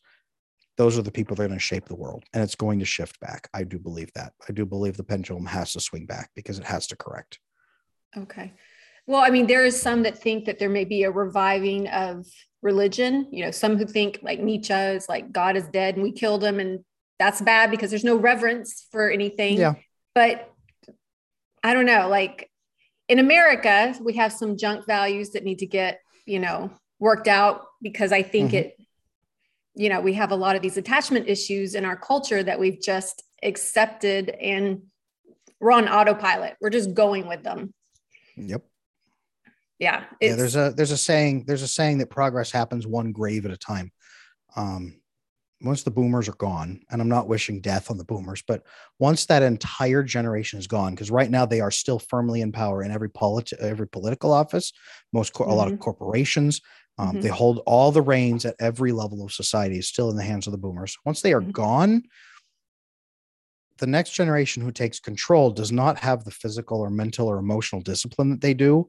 those 0.77 0.99
are 0.99 1.03
the 1.03 1.12
people 1.12 1.35
that 1.37 1.45
are 1.45 1.49
going 1.49 1.59
to 1.59 1.64
shape 1.64 1.87
the 1.87 1.97
world 1.97 2.24
and 2.35 2.43
it's 2.43 2.55
going 2.55 2.79
to 2.81 2.85
shift 2.85 3.18
back. 3.20 3.49
I 3.55 3.64
do 3.64 3.79
believe 3.79 4.12
that. 4.14 4.35
I 4.47 4.53
do 4.53 4.66
believe 4.66 4.99
the 4.99 5.05
pendulum 5.05 5.47
has 5.47 5.72
to 5.72 5.81
swing 5.81 6.05
back 6.05 6.31
because 6.35 6.59
it 6.59 6.66
has 6.66 6.87
to 6.89 6.97
correct. 6.97 7.39
Okay. 8.16 8.53
Well 9.07 9.20
i 9.20 9.31
mean 9.31 9.47
there 9.47 9.64
is 9.64 9.81
some 9.81 10.03
that 10.03 10.18
think 10.18 10.47
that 10.47 10.59
there 10.59 10.68
may 10.68 10.85
be 10.85 11.05
a 11.05 11.11
reviving 11.11 11.87
of 11.89 12.27
religion. 12.61 13.29
You 13.31 13.45
know 13.45 13.51
some 13.53 13.77
who 13.77 13.87
think 13.87 14.18
like 14.22 14.41
nietzsche 14.41 14.74
is 14.74 15.09
like 15.09 15.33
god 15.33 15.57
is 15.57 15.68
dead 15.68 15.95
and 15.95 16.03
we 16.03 16.11
killed 16.11 16.43
him 16.43 16.59
and 16.59 16.81
that's 17.19 17.41
bad 17.41 17.71
because 17.71 17.91
there's 17.91 18.05
no 18.05 18.17
reverence 18.17 18.87
for 18.91 19.11
anything. 19.11 19.59
Yeah. 19.59 19.75
But 20.14 20.51
I 21.62 21.75
don't 21.75 21.87
know, 21.87 22.09
like 22.09 22.51
in 23.09 23.19
America, 23.19 23.95
we 24.01 24.14
have 24.14 24.33
some 24.33 24.57
junk 24.57 24.87
values 24.87 25.31
that 25.31 25.45
need 25.45 25.61
to 25.61 25.67
get, 25.67 26.01
you 26.27 26.39
know, 26.39 26.71
worked 26.99 27.29
out 27.29 27.67
because 27.83 28.12
I 28.12 28.23
think 28.23 28.49
mm-hmm. 28.49 28.57
it, 28.57 28.81
you 29.75 29.89
know, 29.89 30.01
we 30.01 30.14
have 30.14 30.31
a 30.31 30.37
lot 30.37 30.57
of 30.57 30.62
these 30.62 30.77
attachment 30.77 31.29
issues 31.29 31.75
in 31.75 31.85
our 31.85 31.97
culture 31.97 32.43
that 32.43 32.59
we've 32.59 32.81
just 32.81 33.23
accepted 33.43 34.31
and 34.31 34.83
we're 35.61 35.73
on 35.73 35.89
autopilot. 35.89 36.57
We're 36.61 36.71
just 36.71 36.95
going 36.95 37.29
with 37.29 37.43
them. 37.43 37.73
Yep. 38.37 38.64
Yeah. 39.79 40.05
Yeah. 40.21 40.37
There's 40.37 40.57
a 40.57 40.73
there's 40.75 40.91
a 40.91 40.97
saying, 40.97 41.45
there's 41.47 41.62
a 41.62 41.69
saying 41.69 41.99
that 41.99 42.11
progress 42.11 42.51
happens 42.51 42.87
one 42.87 43.12
grave 43.12 43.45
at 43.45 43.51
a 43.51 43.57
time. 43.57 43.93
Um, 44.57 45.01
once 45.62 45.82
the 45.82 45.90
boomers 45.90 46.28
are 46.28 46.34
gone, 46.34 46.80
and 46.90 47.00
I'm 47.00 47.09
not 47.09 47.28
wishing 47.28 47.61
death 47.61 47.90
on 47.90 47.96
the 47.96 48.04
boomers, 48.04 48.42
but 48.46 48.62
once 48.98 49.26
that 49.26 49.42
entire 49.42 50.02
generation 50.02 50.59
is 50.59 50.66
gone, 50.66 50.94
because 50.94 51.11
right 51.11 51.30
now 51.30 51.46
they 51.46 51.61
are 51.61 51.70
still 51.70 51.98
firmly 51.98 52.42
in 52.42 52.52
power 52.52 52.82
in 52.82 52.90
every 52.90 53.09
politi- 53.09 53.59
every 53.59 53.88
political 53.88 54.32
office, 54.32 54.72
most 55.12 55.32
co- 55.32 55.44
mm-hmm. 55.44 55.52
a 55.52 55.54
lot 55.54 55.68
of 55.68 55.74
mm-hmm. 55.74 55.82
corporations, 55.82 56.61
um, 56.98 57.09
mm-hmm. 57.09 57.20
they 57.20 57.28
hold 57.28 57.62
all 57.66 57.90
the 57.90 58.02
reins 58.02 58.44
at 58.44 58.57
every 58.61 58.92
level 58.92 59.24
of 59.24 59.32
society 59.32 59.78
is 59.78 59.88
still 59.88 60.11
in 60.11 60.16
the 60.16 60.22
hands 60.22 60.46
of 60.46 60.52
the 60.52 60.59
boomers. 60.59 60.96
Once 61.04 61.22
they 61.22 61.32
are 61.32 61.40
mm-hmm. 61.40 61.50
gone, 61.50 62.02
the 63.78 63.86
next 63.86 64.11
generation 64.11 64.62
who 64.62 64.72
takes 64.72 65.00
control 65.00 65.50
does 65.50 65.72
not 65.72 65.98
have 65.98 66.24
the 66.24 66.30
physical 66.30 66.80
or 66.80 66.90
mental 66.90 67.28
or 67.28 67.38
emotional 67.38 67.82
discipline 67.82 68.30
that 68.30 68.40
they 68.40 68.54
do. 68.54 68.88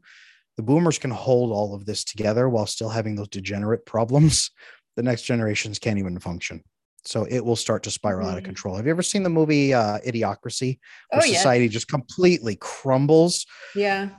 The 0.56 0.64
boomers 0.64 0.98
can 0.98 1.12
hold 1.12 1.52
all 1.52 1.76
of 1.76 1.86
this 1.86 2.04
together 2.04 2.50
while 2.50 2.66
still 2.66 2.90
having 2.90 3.16
those 3.16 3.28
degenerate 3.28 3.86
problems 3.86 4.50
the 4.98 5.04
next 5.04 5.22
generations 5.22 5.80
can't 5.80 6.00
even 6.00 6.20
function. 6.20 6.62
So 7.06 7.26
it 7.30 7.46
will 7.46 7.56
start 7.56 7.84
to 7.84 7.92
spiral 7.92 8.24
mm-hmm. 8.24 8.32
out 8.32 8.38
of 8.38 8.44
mm-hmm. 8.44 8.48
control. 8.48 8.76
Have 8.76 8.86
you 8.86 8.92
ever 8.92 9.04
seen 9.04 9.24
the 9.24 9.30
movie 9.30 9.74
uh, 9.74 10.00
Idiocracy? 10.00 10.80
Where 11.12 11.22
oh, 11.24 11.26
society 11.26 11.66
yes. 11.66 11.74
just 11.74 11.88
completely 11.88 12.58
crumbles. 12.60 13.46
Yeah. 13.76 14.10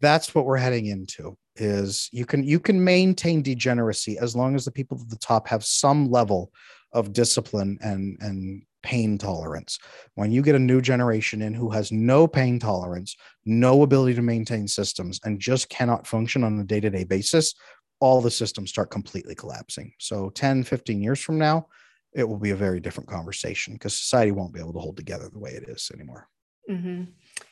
That's 0.00 0.32
what 0.34 0.44
we're 0.44 0.58
heading 0.58 0.86
into 0.86 1.36
is 1.56 2.08
you 2.12 2.24
can 2.24 2.44
you 2.44 2.60
can 2.60 2.82
maintain 2.82 3.42
degeneracy 3.42 4.16
as 4.18 4.36
long 4.36 4.54
as 4.54 4.64
the 4.64 4.70
people 4.70 4.98
at 5.00 5.10
the 5.10 5.16
top 5.16 5.48
have 5.48 5.64
some 5.64 6.10
level 6.10 6.52
of 6.92 7.12
discipline 7.12 7.78
and 7.82 8.16
and 8.20 8.62
pain 8.82 9.18
tolerance. 9.18 9.78
When 10.14 10.32
you 10.32 10.42
get 10.42 10.54
a 10.54 10.58
new 10.58 10.80
generation 10.80 11.42
in 11.42 11.52
who 11.52 11.70
has 11.70 11.92
no 11.92 12.26
pain 12.26 12.58
tolerance, 12.58 13.16
no 13.44 13.82
ability 13.82 14.14
to 14.14 14.22
maintain 14.22 14.68
systems, 14.68 15.20
and 15.24 15.38
just 15.38 15.68
cannot 15.68 16.06
function 16.06 16.44
on 16.44 16.58
a 16.58 16.64
day 16.64 16.80
to 16.80 16.88
day 16.90 17.04
basis, 17.04 17.54
all 18.00 18.20
the 18.20 18.30
systems 18.30 18.70
start 18.70 18.90
completely 18.90 19.34
collapsing. 19.34 19.92
So 19.98 20.30
10, 20.30 20.64
15 20.64 21.02
years 21.02 21.20
from 21.20 21.38
now, 21.38 21.68
it 22.12 22.24
will 22.24 22.38
be 22.38 22.50
a 22.50 22.56
very 22.56 22.80
different 22.80 23.08
conversation 23.08 23.74
because 23.74 23.94
society 23.94 24.32
won't 24.32 24.52
be 24.52 24.60
able 24.60 24.72
to 24.72 24.80
hold 24.80 24.96
together 24.96 25.28
the 25.28 25.38
way 25.38 25.50
it 25.50 25.68
is 25.68 25.90
anymore. 25.94 26.28
Mm-hmm. 26.68 27.04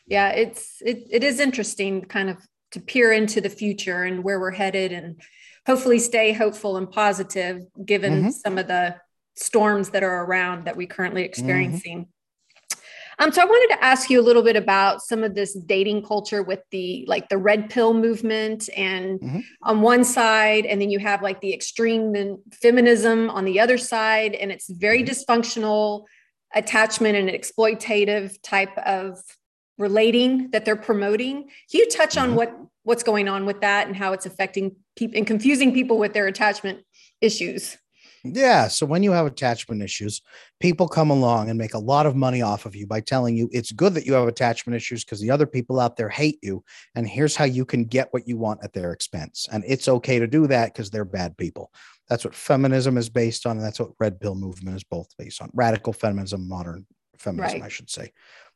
Yeah, 0.06 0.30
it's 0.30 0.82
it, 0.84 1.06
it 1.10 1.22
is 1.22 1.38
interesting 1.38 2.02
kind 2.02 2.30
of 2.30 2.38
to 2.72 2.80
peer 2.80 3.12
into 3.12 3.40
the 3.40 3.48
future 3.48 4.04
and 4.04 4.24
where 4.24 4.40
we're 4.40 4.50
headed 4.50 4.92
and 4.92 5.20
hopefully 5.66 5.98
stay 5.98 6.32
hopeful 6.32 6.76
and 6.76 6.90
positive 6.90 7.62
given 7.84 8.14
mm-hmm. 8.14 8.30
some 8.30 8.58
of 8.58 8.66
the 8.66 8.96
storms 9.36 9.90
that 9.90 10.02
are 10.02 10.24
around 10.24 10.64
that 10.64 10.76
we 10.76 10.86
currently 10.86 11.22
mm-hmm. 11.22 11.30
experiencing. 11.30 11.98
Mm-hmm. 12.00 12.10
Um, 13.20 13.32
so 13.32 13.42
I 13.42 13.46
wanted 13.46 13.74
to 13.74 13.84
ask 13.84 14.10
you 14.10 14.20
a 14.20 14.22
little 14.22 14.42
bit 14.42 14.54
about 14.54 15.02
some 15.02 15.24
of 15.24 15.34
this 15.34 15.54
dating 15.54 16.04
culture 16.04 16.42
with 16.42 16.60
the 16.70 17.04
like 17.08 17.28
the 17.28 17.38
red 17.38 17.68
pill 17.68 17.92
movement, 17.92 18.68
and 18.76 19.20
mm-hmm. 19.20 19.40
on 19.62 19.80
one 19.80 20.04
side, 20.04 20.66
and 20.66 20.80
then 20.80 20.90
you 20.90 21.00
have 21.00 21.22
like 21.22 21.40
the 21.40 21.52
extreme 21.52 22.38
feminism 22.52 23.28
on 23.30 23.44
the 23.44 23.58
other 23.58 23.76
side, 23.76 24.34
and 24.34 24.52
it's 24.52 24.70
very 24.70 25.02
mm-hmm. 25.02 25.10
dysfunctional 25.10 26.04
attachment 26.54 27.16
and 27.16 27.28
exploitative 27.28 28.38
type 28.42 28.76
of 28.78 29.18
relating 29.78 30.50
that 30.50 30.64
they're 30.64 30.76
promoting. 30.76 31.42
Can 31.70 31.80
you 31.80 31.88
touch 31.88 32.14
mm-hmm. 32.14 32.30
on 32.30 32.36
what 32.36 32.56
what's 32.84 33.02
going 33.02 33.28
on 33.28 33.46
with 33.46 33.60
that 33.60 33.86
and 33.88 33.96
how 33.96 34.12
it's 34.12 34.26
affecting 34.26 34.76
people 34.96 35.18
and 35.18 35.26
confusing 35.26 35.74
people 35.74 35.98
with 35.98 36.12
their 36.14 36.28
attachment 36.28 36.84
issues? 37.20 37.76
Yeah. 38.34 38.68
So 38.68 38.86
when 38.86 39.02
you 39.02 39.12
have 39.12 39.26
attachment 39.26 39.82
issues, 39.82 40.22
people 40.60 40.88
come 40.88 41.10
along 41.10 41.50
and 41.50 41.58
make 41.58 41.74
a 41.74 41.78
lot 41.78 42.06
of 42.06 42.16
money 42.16 42.42
off 42.42 42.66
of 42.66 42.74
you 42.74 42.86
by 42.86 43.00
telling 43.00 43.36
you 43.36 43.48
it's 43.52 43.72
good 43.72 43.94
that 43.94 44.06
you 44.06 44.12
have 44.14 44.28
attachment 44.28 44.76
issues 44.76 45.04
because 45.04 45.20
the 45.20 45.30
other 45.30 45.46
people 45.46 45.80
out 45.80 45.96
there 45.96 46.08
hate 46.08 46.38
you. 46.42 46.64
And 46.94 47.08
here's 47.08 47.36
how 47.36 47.44
you 47.44 47.64
can 47.64 47.84
get 47.84 48.08
what 48.12 48.26
you 48.28 48.36
want 48.36 48.62
at 48.62 48.72
their 48.72 48.92
expense. 48.92 49.48
And 49.50 49.64
it's 49.66 49.88
okay 49.88 50.18
to 50.18 50.26
do 50.26 50.46
that 50.46 50.72
because 50.72 50.90
they're 50.90 51.04
bad 51.04 51.36
people. 51.36 51.72
That's 52.08 52.24
what 52.24 52.34
feminism 52.34 52.96
is 52.96 53.08
based 53.08 53.46
on. 53.46 53.56
And 53.56 53.64
that's 53.64 53.80
what 53.80 53.90
red 53.98 54.20
pill 54.20 54.34
movement 54.34 54.76
is 54.76 54.84
both 54.84 55.08
based 55.18 55.42
on 55.42 55.50
radical 55.52 55.92
feminism, 55.92 56.48
modern 56.48 56.86
feminism, 57.18 57.60
right. 57.60 57.66
I 57.66 57.68
should 57.68 57.90
say. 57.90 58.12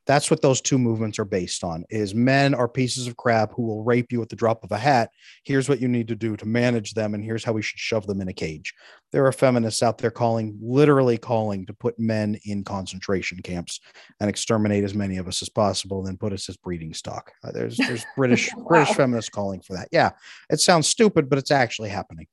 That's 0.06 0.30
what 0.30 0.42
those 0.42 0.60
two 0.60 0.78
movements 0.78 1.18
are 1.18 1.24
based 1.24 1.62
on 1.62 1.84
is 1.88 2.14
men 2.14 2.54
are 2.54 2.68
pieces 2.68 3.06
of 3.06 3.16
crap 3.16 3.52
who 3.52 3.62
will 3.62 3.84
rape 3.84 4.10
you 4.10 4.20
at 4.20 4.28
the 4.28 4.36
drop 4.36 4.64
of 4.64 4.72
a 4.72 4.78
hat. 4.78 5.10
Here's 5.44 5.68
what 5.68 5.80
you 5.80 5.88
need 5.88 6.08
to 6.08 6.16
do 6.16 6.36
to 6.36 6.46
manage 6.46 6.94
them 6.94 7.14
and 7.14 7.22
here's 7.22 7.44
how 7.44 7.52
we 7.52 7.62
should 7.62 7.78
shove 7.78 8.06
them 8.06 8.20
in 8.20 8.28
a 8.28 8.32
cage. 8.32 8.74
There 9.12 9.26
are 9.26 9.32
feminists 9.32 9.82
out 9.82 9.98
there 9.98 10.10
calling 10.10 10.58
literally 10.60 11.18
calling 11.18 11.66
to 11.66 11.72
put 11.72 11.98
men 11.98 12.36
in 12.44 12.64
concentration 12.64 13.38
camps 13.42 13.80
and 14.18 14.28
exterminate 14.28 14.82
as 14.82 14.94
many 14.94 15.18
of 15.18 15.28
us 15.28 15.40
as 15.40 15.48
possible 15.48 15.98
and 15.98 16.08
then 16.08 16.16
put 16.16 16.32
us 16.32 16.48
as 16.48 16.56
breeding 16.56 16.94
stock. 16.94 17.30
Uh, 17.44 17.52
there's 17.52 17.76
there's 17.88 18.04
British 18.16 18.50
wow. 18.56 18.64
British 18.68 18.96
feminists 18.96 19.30
calling 19.30 19.60
for 19.60 19.74
that. 19.74 19.88
Yeah. 19.92 20.10
It 20.50 20.60
sounds 20.60 20.88
stupid 20.88 21.30
but 21.30 21.38
it's 21.38 21.52
actually 21.52 21.90
happening. 21.90 22.26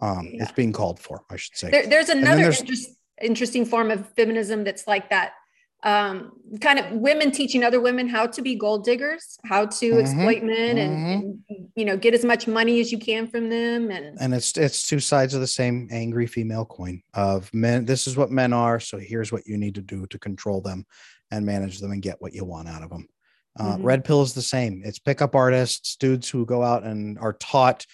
Um, 0.00 0.30
yeah. 0.32 0.42
it's 0.42 0.52
being 0.52 0.72
called 0.72 1.00
for, 1.00 1.22
I 1.30 1.36
should 1.36 1.56
say. 1.56 1.70
There, 1.70 1.86
there's 1.86 2.10
another 2.10 2.42
there's, 2.42 2.60
interest, 2.60 2.90
interesting 3.20 3.64
form 3.64 3.90
of 3.90 4.06
feminism 4.10 4.62
that's 4.62 4.86
like 4.86 5.10
that 5.10 5.32
um, 5.82 6.32
kind 6.60 6.78
of 6.78 6.90
women 6.92 7.30
teaching 7.30 7.62
other 7.62 7.80
women 7.80 8.08
how 8.08 8.26
to 8.26 8.42
be 8.42 8.54
gold 8.54 8.84
diggers, 8.84 9.38
how 9.44 9.66
to 9.66 9.90
mm-hmm. 9.90 9.98
exploit 9.98 10.42
men, 10.42 10.76
mm-hmm. 10.76 11.12
and, 11.12 11.68
you 11.74 11.84
know 11.84 11.96
get 11.96 12.14
as 12.14 12.24
much 12.24 12.46
money 12.46 12.80
as 12.80 12.90
you 12.90 12.98
can 12.98 13.28
from 13.28 13.48
them. 13.48 13.90
And 13.90 14.16
and 14.20 14.34
it's 14.34 14.56
it's 14.56 14.88
two 14.88 15.00
sides 15.00 15.34
of 15.34 15.40
the 15.40 15.46
same 15.46 15.88
angry 15.90 16.26
female 16.26 16.64
coin 16.64 17.02
of 17.14 17.52
men. 17.52 17.84
This 17.84 18.06
is 18.06 18.16
what 18.16 18.30
men 18.30 18.52
are, 18.52 18.80
so 18.80 18.98
here's 18.98 19.30
what 19.30 19.46
you 19.46 19.56
need 19.56 19.74
to 19.76 19.82
do 19.82 20.06
to 20.06 20.18
control 20.18 20.60
them 20.60 20.86
and 21.30 21.44
manage 21.44 21.80
them 21.80 21.92
and 21.92 22.02
get 22.02 22.20
what 22.20 22.32
you 22.32 22.44
want 22.44 22.68
out 22.68 22.82
of 22.82 22.90
them. 22.90 23.08
Uh, 23.58 23.74
mm-hmm. 23.74 23.84
Red 23.84 24.04
pill 24.04 24.22
is 24.22 24.34
the 24.34 24.42
same. 24.42 24.82
It's 24.84 24.98
pickup 24.98 25.34
artists, 25.34 25.96
dudes 25.96 26.28
who 26.28 26.44
go 26.44 26.62
out 26.62 26.84
and 26.84 27.18
are 27.18 27.32
taught 27.34 27.86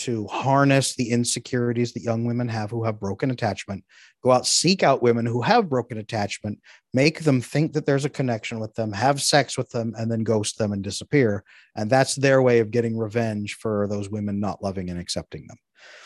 to 0.00 0.26
harness 0.28 0.94
the 0.94 1.10
insecurities 1.10 1.92
that 1.92 2.02
young 2.02 2.24
women 2.24 2.48
have 2.48 2.70
who 2.70 2.84
have 2.84 2.98
broken 2.98 3.30
attachment, 3.30 3.84
go 4.22 4.32
out, 4.32 4.46
seek 4.46 4.82
out 4.82 5.02
women 5.02 5.26
who 5.26 5.42
have 5.42 5.68
broken 5.68 5.98
attachment, 5.98 6.58
make 6.94 7.20
them 7.20 7.40
think 7.40 7.74
that 7.74 7.84
there's 7.84 8.06
a 8.06 8.10
connection 8.10 8.60
with 8.60 8.74
them, 8.74 8.92
have 8.92 9.20
sex 9.20 9.58
with 9.58 9.68
them, 9.70 9.92
and 9.98 10.10
then 10.10 10.24
ghost 10.24 10.56
them 10.56 10.72
and 10.72 10.82
disappear. 10.82 11.44
And 11.76 11.90
that's 11.90 12.14
their 12.14 12.40
way 12.40 12.60
of 12.60 12.70
getting 12.70 12.96
revenge 12.96 13.56
for 13.56 13.86
those 13.88 14.08
women 14.08 14.40
not 14.40 14.62
loving 14.62 14.88
and 14.88 14.98
accepting 14.98 15.46
them. 15.46 15.58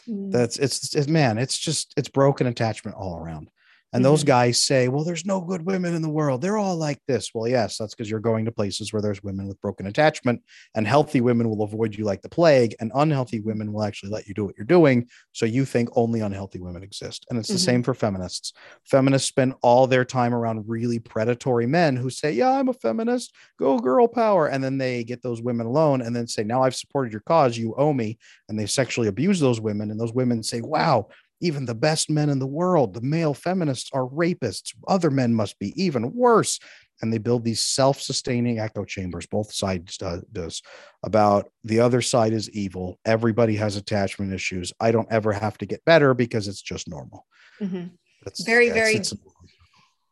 Mm. 0.08 0.32
That's 0.32 0.58
it's, 0.58 0.94
it's 0.94 1.08
man, 1.08 1.38
it's 1.38 1.58
just 1.58 1.94
it's 1.96 2.08
broken 2.08 2.48
attachment 2.48 2.96
all 2.96 3.16
around. 3.16 3.48
And 3.94 4.02
mm-hmm. 4.02 4.10
those 4.10 4.24
guys 4.24 4.60
say, 4.60 4.88
well, 4.88 5.04
there's 5.04 5.24
no 5.24 5.40
good 5.40 5.64
women 5.64 5.94
in 5.94 6.02
the 6.02 6.10
world. 6.10 6.42
They're 6.42 6.58
all 6.58 6.76
like 6.76 7.00
this. 7.06 7.30
Well, 7.32 7.48
yes, 7.48 7.78
that's 7.78 7.94
because 7.94 8.10
you're 8.10 8.20
going 8.20 8.44
to 8.44 8.52
places 8.52 8.92
where 8.92 9.00
there's 9.00 9.22
women 9.22 9.46
with 9.46 9.60
broken 9.60 9.86
attachment, 9.86 10.42
and 10.74 10.86
healthy 10.86 11.20
women 11.20 11.48
will 11.48 11.62
avoid 11.62 11.94
you 11.94 12.04
like 12.04 12.20
the 12.20 12.28
plague, 12.28 12.74
and 12.80 12.90
unhealthy 12.94 13.38
women 13.38 13.72
will 13.72 13.84
actually 13.84 14.10
let 14.10 14.26
you 14.26 14.34
do 14.34 14.44
what 14.44 14.56
you're 14.58 14.66
doing. 14.66 15.08
So 15.32 15.46
you 15.46 15.64
think 15.64 15.88
only 15.94 16.20
unhealthy 16.20 16.58
women 16.58 16.82
exist. 16.82 17.24
And 17.30 17.38
it's 17.38 17.48
mm-hmm. 17.48 17.54
the 17.54 17.60
same 17.60 17.82
for 17.84 17.94
feminists. 17.94 18.52
Feminists 18.84 19.28
spend 19.28 19.54
all 19.62 19.86
their 19.86 20.04
time 20.04 20.34
around 20.34 20.68
really 20.68 20.98
predatory 20.98 21.66
men 21.66 21.94
who 21.94 22.10
say, 22.10 22.32
yeah, 22.32 22.50
I'm 22.50 22.68
a 22.68 22.74
feminist, 22.74 23.32
go 23.58 23.78
girl 23.78 24.08
power. 24.08 24.48
And 24.48 24.62
then 24.62 24.76
they 24.76 25.04
get 25.04 25.22
those 25.22 25.40
women 25.40 25.66
alone 25.66 26.02
and 26.02 26.16
then 26.16 26.26
say, 26.26 26.42
now 26.42 26.62
I've 26.62 26.74
supported 26.74 27.12
your 27.12 27.22
cause, 27.22 27.56
you 27.56 27.74
owe 27.76 27.92
me. 27.92 28.18
And 28.48 28.58
they 28.58 28.66
sexually 28.66 29.08
abuse 29.08 29.38
those 29.38 29.60
women. 29.60 29.92
And 29.92 30.00
those 30.00 30.12
women 30.12 30.42
say, 30.42 30.60
wow, 30.60 31.06
even 31.44 31.66
the 31.66 31.74
best 31.74 32.08
men 32.08 32.30
in 32.30 32.38
the 32.38 32.46
world, 32.46 32.94
the 32.94 33.00
male 33.00 33.34
feminists, 33.34 33.90
are 33.92 34.06
rapists. 34.06 34.74
Other 34.88 35.10
men 35.10 35.34
must 35.34 35.58
be 35.58 35.72
even 35.82 36.14
worse. 36.14 36.58
And 37.02 37.12
they 37.12 37.18
build 37.18 37.44
these 37.44 37.60
self-sustaining 37.60 38.60
echo 38.60 38.84
chambers. 38.84 39.26
Both 39.26 39.52
sides 39.52 39.98
do, 39.98 40.22
does 40.32 40.62
about 41.02 41.50
the 41.62 41.80
other 41.80 42.00
side 42.00 42.32
is 42.32 42.48
evil. 42.50 42.98
Everybody 43.04 43.56
has 43.56 43.76
attachment 43.76 44.32
issues. 44.32 44.72
I 44.80 44.90
don't 44.90 45.10
ever 45.10 45.32
have 45.32 45.58
to 45.58 45.66
get 45.66 45.84
better 45.84 46.14
because 46.14 46.48
it's 46.48 46.62
just 46.62 46.88
normal. 46.88 47.26
Mm-hmm. 47.60 47.88
That's 48.24 48.42
very, 48.44 48.70
that's, 48.70 49.12
very, 49.12 49.22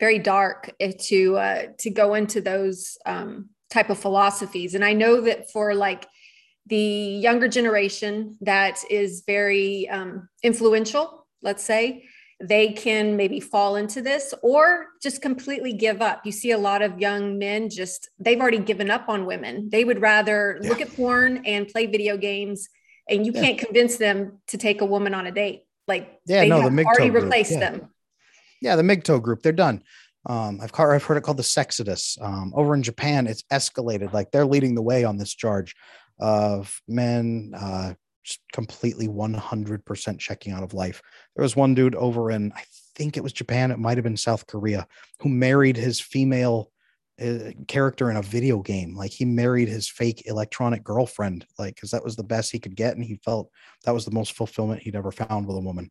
very 0.00 0.18
dark 0.18 0.74
eh, 0.80 0.92
to 1.08 1.36
uh, 1.36 1.62
to 1.78 1.90
go 1.90 2.14
into 2.14 2.40
those 2.40 2.98
um, 3.06 3.50
type 3.70 3.88
of 3.88 3.98
philosophies. 3.98 4.74
And 4.74 4.84
I 4.84 4.92
know 4.92 5.22
that 5.22 5.50
for 5.50 5.74
like 5.74 6.06
the 6.66 6.76
younger 6.76 7.48
generation 7.48 8.36
that 8.40 8.78
is 8.90 9.22
very 9.26 9.88
um, 9.88 10.28
influential, 10.42 11.21
let's 11.42 11.64
say, 11.64 12.04
they 12.40 12.72
can 12.72 13.16
maybe 13.16 13.38
fall 13.38 13.76
into 13.76 14.02
this 14.02 14.34
or 14.42 14.88
just 15.00 15.22
completely 15.22 15.72
give 15.72 16.02
up. 16.02 16.26
You 16.26 16.32
see 16.32 16.50
a 16.50 16.58
lot 16.58 16.82
of 16.82 16.98
young 16.98 17.38
men 17.38 17.70
just, 17.70 18.10
they've 18.18 18.40
already 18.40 18.58
given 18.58 18.90
up 18.90 19.08
on 19.08 19.26
women. 19.26 19.68
They 19.70 19.84
would 19.84 20.00
rather 20.00 20.58
yeah. 20.60 20.68
look 20.68 20.80
at 20.80 20.94
porn 20.96 21.44
and 21.46 21.68
play 21.68 21.86
video 21.86 22.16
games, 22.16 22.68
and 23.08 23.24
you 23.24 23.32
yeah. 23.32 23.42
can't 23.42 23.58
convince 23.58 23.96
them 23.96 24.40
to 24.48 24.58
take 24.58 24.80
a 24.80 24.86
woman 24.86 25.14
on 25.14 25.26
a 25.26 25.32
date. 25.32 25.62
Like, 25.86 26.20
yeah, 26.26 26.42
they 26.42 26.48
no, 26.48 26.62
have 26.62 26.74
the 26.74 26.84
already 26.84 27.10
replaced 27.10 27.52
yeah. 27.52 27.60
them. 27.60 27.90
Yeah, 28.60 28.76
the 28.76 28.82
MGTOW 28.82 29.22
group, 29.22 29.42
they're 29.42 29.52
done. 29.52 29.82
Um, 30.26 30.60
I've, 30.62 30.72
I've 30.78 31.02
heard 31.02 31.16
it 31.16 31.22
called 31.22 31.36
the 31.36 31.42
Sexodus. 31.42 32.16
Um, 32.20 32.52
over 32.54 32.74
in 32.74 32.82
Japan, 32.82 33.26
it's 33.26 33.42
escalated. 33.52 34.12
Like 34.12 34.30
they're 34.30 34.46
leading 34.46 34.74
the 34.74 34.82
way 34.82 35.04
on 35.04 35.16
this 35.16 35.34
charge 35.34 35.74
of 36.20 36.80
men 36.86 37.52
uh, 37.56 37.94
just 38.22 38.40
completely 38.52 39.08
100% 39.08 40.18
checking 40.18 40.52
out 40.52 40.62
of 40.62 40.74
life. 40.74 41.02
There 41.34 41.42
was 41.42 41.56
one 41.56 41.74
dude 41.74 41.94
over 41.94 42.30
in, 42.30 42.52
I 42.54 42.62
think 42.94 43.16
it 43.16 43.22
was 43.22 43.32
Japan, 43.32 43.70
it 43.70 43.78
might 43.78 43.96
have 43.96 44.04
been 44.04 44.16
South 44.16 44.46
Korea, 44.46 44.86
who 45.20 45.28
married 45.28 45.76
his 45.76 46.00
female 46.00 46.70
uh, 47.20 47.50
character 47.68 48.10
in 48.10 48.16
a 48.16 48.22
video 48.22 48.60
game. 48.60 48.96
Like 48.96 49.10
he 49.10 49.24
married 49.24 49.68
his 49.68 49.88
fake 49.88 50.22
electronic 50.26 50.82
girlfriend, 50.82 51.46
like, 51.58 51.74
because 51.74 51.90
that 51.90 52.04
was 52.04 52.16
the 52.16 52.24
best 52.24 52.52
he 52.52 52.58
could 52.58 52.76
get. 52.76 52.96
And 52.96 53.04
he 53.04 53.20
felt 53.24 53.50
that 53.84 53.94
was 53.94 54.04
the 54.04 54.10
most 54.10 54.32
fulfillment 54.32 54.82
he'd 54.82 54.96
ever 54.96 55.12
found 55.12 55.46
with 55.46 55.56
a 55.56 55.60
woman. 55.60 55.90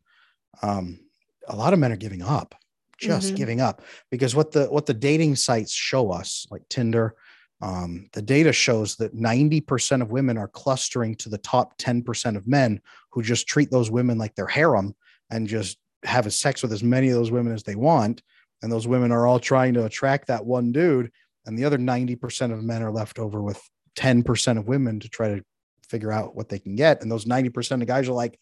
Um, 0.62 1.00
a 1.48 1.56
lot 1.56 1.72
of 1.72 1.78
men 1.78 1.92
are 1.92 1.96
giving 1.96 2.22
up, 2.22 2.54
just 2.98 3.28
mm-hmm. 3.28 3.36
giving 3.36 3.60
up 3.60 3.82
because 4.10 4.34
what 4.34 4.52
the 4.52 4.66
what 4.66 4.86
the 4.86 4.94
dating 4.94 5.36
sites 5.36 5.72
show 5.72 6.10
us, 6.12 6.46
like 6.50 6.68
Tinder, 6.68 7.14
um, 7.62 8.08
the 8.12 8.20
data 8.20 8.52
shows 8.52 8.96
that 8.96 9.14
90% 9.14 10.02
of 10.02 10.10
women 10.10 10.36
are 10.36 10.48
clustering 10.48 11.14
to 11.16 11.28
the 11.28 11.38
top 11.38 11.78
10% 11.78 12.36
of 12.36 12.48
men 12.48 12.80
who 13.12 13.22
just 13.22 13.46
treat 13.46 13.70
those 13.70 13.88
women 13.88 14.18
like 14.18 14.34
they're 14.34 14.46
harem 14.46 14.96
and 15.30 15.46
just 15.46 15.78
have 16.02 16.26
a 16.26 16.30
sex 16.30 16.62
with 16.62 16.72
as 16.72 16.82
many 16.82 17.08
of 17.08 17.14
those 17.14 17.30
women 17.30 17.54
as 17.54 17.62
they 17.62 17.76
want. 17.76 18.20
And 18.62 18.70
those 18.70 18.88
women 18.88 19.12
are 19.12 19.28
all 19.28 19.38
trying 19.38 19.74
to 19.74 19.84
attract 19.84 20.26
that 20.26 20.44
one 20.44 20.72
dude. 20.72 21.12
And 21.46 21.56
the 21.56 21.64
other 21.64 21.78
90% 21.78 22.52
of 22.52 22.64
men 22.64 22.82
are 22.82 22.90
left 22.90 23.20
over 23.20 23.40
with 23.40 23.62
10% 23.96 24.58
of 24.58 24.66
women 24.66 24.98
to 24.98 25.08
try 25.08 25.28
to 25.28 25.44
figure 25.88 26.10
out 26.10 26.34
what 26.34 26.48
they 26.48 26.58
can 26.58 26.74
get. 26.74 27.00
And 27.00 27.10
those 27.10 27.26
90% 27.26 27.80
of 27.80 27.86
guys 27.86 28.08
are 28.08 28.12
like, 28.12 28.38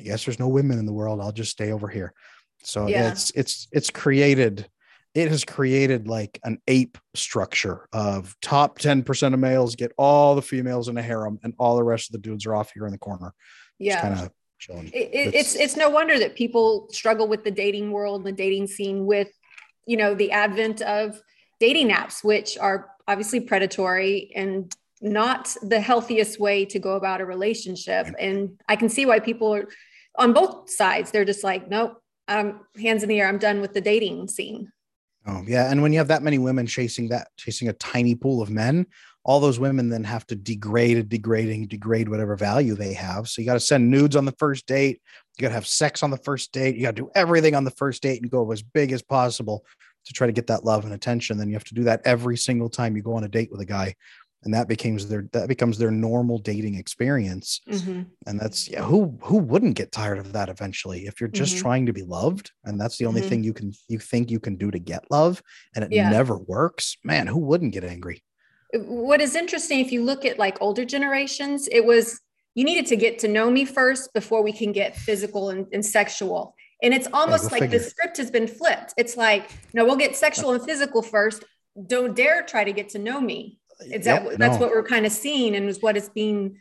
I 0.00 0.02
guess 0.02 0.24
there's 0.24 0.40
no 0.40 0.48
women 0.48 0.78
in 0.78 0.86
the 0.86 0.92
world. 0.92 1.20
I'll 1.20 1.32
just 1.32 1.52
stay 1.52 1.70
over 1.70 1.88
here. 1.88 2.12
So 2.64 2.88
yeah. 2.88 3.10
it's 3.10 3.30
it's 3.30 3.68
it's 3.70 3.90
created 3.90 4.68
it 5.16 5.30
has 5.30 5.44
created 5.44 6.06
like 6.06 6.38
an 6.44 6.58
ape 6.68 6.98
structure 7.14 7.88
of 7.90 8.36
top 8.42 8.78
10% 8.78 9.32
of 9.32 9.40
males 9.40 9.74
get 9.74 9.90
all 9.96 10.34
the 10.34 10.42
females 10.42 10.88
in 10.88 10.98
a 10.98 11.02
harem 11.02 11.38
and 11.42 11.54
all 11.58 11.76
the 11.76 11.82
rest 11.82 12.10
of 12.10 12.12
the 12.12 12.18
dudes 12.18 12.44
are 12.44 12.54
off 12.54 12.70
here 12.72 12.84
in 12.84 12.92
the 12.92 12.98
corner. 12.98 13.32
Yeah. 13.78 14.02
kind 14.02 14.20
of 14.20 14.30
showing. 14.58 14.88
It, 14.88 15.08
it's, 15.14 15.36
it's, 15.36 15.54
it's 15.54 15.76
no 15.76 15.88
wonder 15.88 16.18
that 16.18 16.36
people 16.36 16.88
struggle 16.90 17.28
with 17.28 17.44
the 17.44 17.50
dating 17.50 17.92
world, 17.92 18.24
the 18.24 18.32
dating 18.32 18.66
scene 18.66 19.06
with, 19.06 19.28
you 19.86 19.96
know, 19.96 20.14
the 20.14 20.32
advent 20.32 20.82
of 20.82 21.18
dating 21.60 21.88
apps, 21.88 22.22
which 22.22 22.58
are 22.58 22.90
obviously 23.08 23.40
predatory 23.40 24.32
and 24.36 24.70
not 25.00 25.56
the 25.62 25.80
healthiest 25.80 26.38
way 26.38 26.66
to 26.66 26.78
go 26.78 26.92
about 26.92 27.22
a 27.22 27.24
relationship. 27.24 28.06
And 28.18 28.60
I 28.68 28.76
can 28.76 28.90
see 28.90 29.06
why 29.06 29.20
people 29.20 29.54
are 29.54 29.68
on 30.18 30.34
both 30.34 30.68
sides. 30.68 31.10
They're 31.10 31.24
just 31.24 31.42
like, 31.42 31.70
nope, 31.70 32.02
um, 32.28 32.60
hands 32.78 33.02
in 33.02 33.08
the 33.08 33.18
air. 33.18 33.28
I'm 33.28 33.38
done 33.38 33.62
with 33.62 33.72
the 33.72 33.80
dating 33.80 34.28
scene. 34.28 34.72
Oh 35.26 35.42
yeah, 35.46 35.70
and 35.70 35.82
when 35.82 35.92
you 35.92 35.98
have 35.98 36.08
that 36.08 36.22
many 36.22 36.38
women 36.38 36.66
chasing 36.66 37.08
that 37.08 37.28
chasing 37.36 37.68
a 37.68 37.72
tiny 37.72 38.14
pool 38.14 38.40
of 38.40 38.50
men, 38.50 38.86
all 39.24 39.40
those 39.40 39.58
women 39.58 39.88
then 39.88 40.04
have 40.04 40.24
to 40.28 40.36
degrade, 40.36 41.08
degrading, 41.08 41.66
degrade 41.66 42.08
whatever 42.08 42.36
value 42.36 42.74
they 42.76 42.92
have. 42.92 43.28
So 43.28 43.42
you 43.42 43.46
got 43.46 43.54
to 43.54 43.60
send 43.60 43.90
nudes 43.90 44.14
on 44.14 44.24
the 44.24 44.34
first 44.38 44.66
date. 44.66 45.02
You 45.36 45.42
got 45.42 45.48
to 45.48 45.54
have 45.54 45.66
sex 45.66 46.04
on 46.04 46.10
the 46.10 46.16
first 46.18 46.52
date. 46.52 46.76
You 46.76 46.82
got 46.82 46.94
to 46.94 47.02
do 47.02 47.10
everything 47.16 47.56
on 47.56 47.64
the 47.64 47.72
first 47.72 48.02
date 48.02 48.22
and 48.22 48.30
go 48.30 48.50
as 48.52 48.62
big 48.62 48.92
as 48.92 49.02
possible 49.02 49.64
to 50.04 50.12
try 50.12 50.28
to 50.28 50.32
get 50.32 50.46
that 50.46 50.64
love 50.64 50.84
and 50.84 50.94
attention. 50.94 51.38
Then 51.38 51.48
you 51.48 51.54
have 51.54 51.64
to 51.64 51.74
do 51.74 51.82
that 51.84 52.02
every 52.04 52.36
single 52.36 52.70
time 52.70 52.94
you 52.96 53.02
go 53.02 53.14
on 53.14 53.24
a 53.24 53.28
date 53.28 53.50
with 53.50 53.60
a 53.60 53.66
guy 53.66 53.96
and 54.44 54.54
that 54.54 54.68
becomes 54.68 55.08
their 55.08 55.28
that 55.32 55.48
becomes 55.48 55.78
their 55.78 55.90
normal 55.90 56.38
dating 56.38 56.76
experience. 56.76 57.60
Mm-hmm. 57.68 58.02
and 58.26 58.40
that's 58.40 58.68
yeah 58.68 58.82
who 58.82 59.18
who 59.22 59.38
wouldn't 59.38 59.76
get 59.76 59.92
tired 59.92 60.18
of 60.18 60.32
that 60.32 60.48
eventually? 60.48 61.06
If 61.06 61.20
you're 61.20 61.28
just 61.28 61.54
mm-hmm. 61.54 61.62
trying 61.62 61.86
to 61.86 61.92
be 61.92 62.02
loved 62.02 62.52
and 62.64 62.80
that's 62.80 62.96
the 62.96 63.06
only 63.06 63.20
mm-hmm. 63.20 63.30
thing 63.30 63.44
you 63.44 63.52
can 63.52 63.72
you 63.88 63.98
think 63.98 64.30
you 64.30 64.40
can 64.40 64.56
do 64.56 64.70
to 64.70 64.78
get 64.78 65.10
love 65.10 65.42
and 65.74 65.84
it 65.84 65.92
yeah. 65.92 66.08
never 66.10 66.38
works 66.38 66.96
man 67.04 67.26
who 67.26 67.38
wouldn't 67.38 67.72
get 67.72 67.84
angry? 67.84 68.22
What 68.74 69.20
is 69.20 69.34
interesting 69.34 69.80
if 69.80 69.92
you 69.92 70.04
look 70.04 70.24
at 70.24 70.38
like 70.38 70.58
older 70.60 70.84
generations 70.84 71.68
it 71.70 71.84
was 71.84 72.20
you 72.54 72.64
needed 72.64 72.86
to 72.86 72.96
get 72.96 73.18
to 73.20 73.28
know 73.28 73.50
me 73.50 73.64
first 73.64 74.14
before 74.14 74.42
we 74.42 74.52
can 74.52 74.72
get 74.72 74.96
physical 74.96 75.50
and, 75.50 75.66
and 75.72 75.84
sexual. 75.84 76.54
And 76.82 76.94
it's 76.94 77.06
almost 77.12 77.52
like 77.52 77.70
the 77.70 77.78
script 77.78 78.16
has 78.16 78.30
been 78.30 78.46
flipped. 78.46 78.94
It's 78.96 79.16
like 79.16 79.50
no 79.74 79.84
we'll 79.84 79.96
get 79.96 80.14
sexual 80.14 80.52
and 80.52 80.62
physical 80.62 81.02
first. 81.02 81.44
Don't 81.86 82.14
dare 82.14 82.42
try 82.42 82.64
to 82.64 82.72
get 82.72 82.90
to 82.90 82.98
know 82.98 83.20
me 83.20 83.58
is 83.80 84.06
yep, 84.06 84.24
that, 84.24 84.38
that's 84.38 84.54
no. 84.54 84.66
what 84.66 84.70
we're 84.70 84.84
kind 84.84 85.06
of 85.06 85.12
seeing 85.12 85.54
and 85.54 85.68
is 85.68 85.82
what 85.82 85.96
is 85.96 86.08
being 86.08 86.58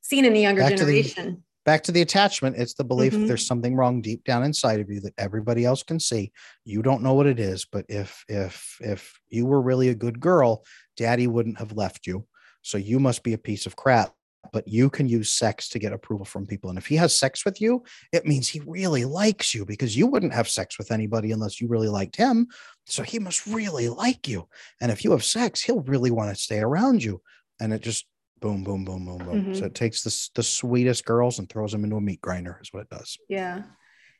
seen 0.00 0.24
in 0.24 0.32
the 0.32 0.40
younger 0.40 0.62
back 0.62 0.76
generation. 0.76 1.24
To 1.24 1.30
the, 1.32 1.42
back 1.64 1.82
to 1.84 1.92
the 1.92 2.02
attachment, 2.02 2.56
it's 2.56 2.74
the 2.74 2.84
belief 2.84 3.14
mm-hmm. 3.14 3.26
there's 3.26 3.46
something 3.46 3.74
wrong 3.74 4.02
deep 4.02 4.24
down 4.24 4.44
inside 4.44 4.80
of 4.80 4.90
you 4.90 5.00
that 5.00 5.14
everybody 5.18 5.64
else 5.64 5.82
can 5.82 5.98
see. 5.98 6.32
You 6.64 6.82
don't 6.82 7.02
know 7.02 7.14
what 7.14 7.26
it 7.26 7.40
is, 7.40 7.64
but 7.64 7.86
if 7.88 8.24
if 8.28 8.76
if 8.80 9.18
you 9.28 9.46
were 9.46 9.60
really 9.60 9.88
a 9.88 9.94
good 9.94 10.20
girl, 10.20 10.64
daddy 10.96 11.26
wouldn't 11.26 11.58
have 11.58 11.72
left 11.72 12.06
you. 12.06 12.26
So 12.62 12.78
you 12.78 12.98
must 12.98 13.22
be 13.22 13.32
a 13.32 13.38
piece 13.38 13.66
of 13.66 13.76
crap 13.76 14.12
but 14.52 14.66
you 14.66 14.90
can 14.90 15.08
use 15.08 15.32
sex 15.32 15.68
to 15.70 15.78
get 15.78 15.92
approval 15.92 16.24
from 16.24 16.46
people. 16.46 16.70
And 16.70 16.78
if 16.78 16.86
he 16.86 16.96
has 16.96 17.16
sex 17.16 17.44
with 17.44 17.60
you, 17.60 17.84
it 18.12 18.26
means 18.26 18.48
he 18.48 18.60
really 18.66 19.04
likes 19.04 19.54
you 19.54 19.64
because 19.64 19.96
you 19.96 20.06
wouldn't 20.06 20.34
have 20.34 20.48
sex 20.48 20.78
with 20.78 20.90
anybody 20.90 21.32
unless 21.32 21.60
you 21.60 21.68
really 21.68 21.88
liked 21.88 22.16
him. 22.16 22.48
So 22.86 23.02
he 23.02 23.18
must 23.18 23.46
really 23.46 23.88
like 23.88 24.28
you. 24.28 24.48
And 24.80 24.90
if 24.90 25.04
you 25.04 25.12
have 25.12 25.24
sex, 25.24 25.62
he'll 25.62 25.82
really 25.82 26.10
want 26.10 26.30
to 26.30 26.42
stay 26.42 26.60
around 26.60 27.02
you. 27.02 27.22
And 27.60 27.72
it 27.72 27.82
just 27.82 28.06
boom, 28.40 28.62
boom, 28.62 28.84
boom, 28.84 29.06
boom, 29.06 29.18
boom. 29.18 29.42
Mm-hmm. 29.42 29.54
So 29.54 29.64
it 29.66 29.74
takes 29.74 30.02
the, 30.02 30.30
the 30.34 30.42
sweetest 30.42 31.04
girls 31.04 31.38
and 31.38 31.48
throws 31.48 31.72
them 31.72 31.84
into 31.84 31.96
a 31.96 32.00
meat 32.00 32.20
grinder, 32.20 32.58
is 32.62 32.72
what 32.72 32.82
it 32.82 32.90
does. 32.90 33.16
Yeah. 33.28 33.62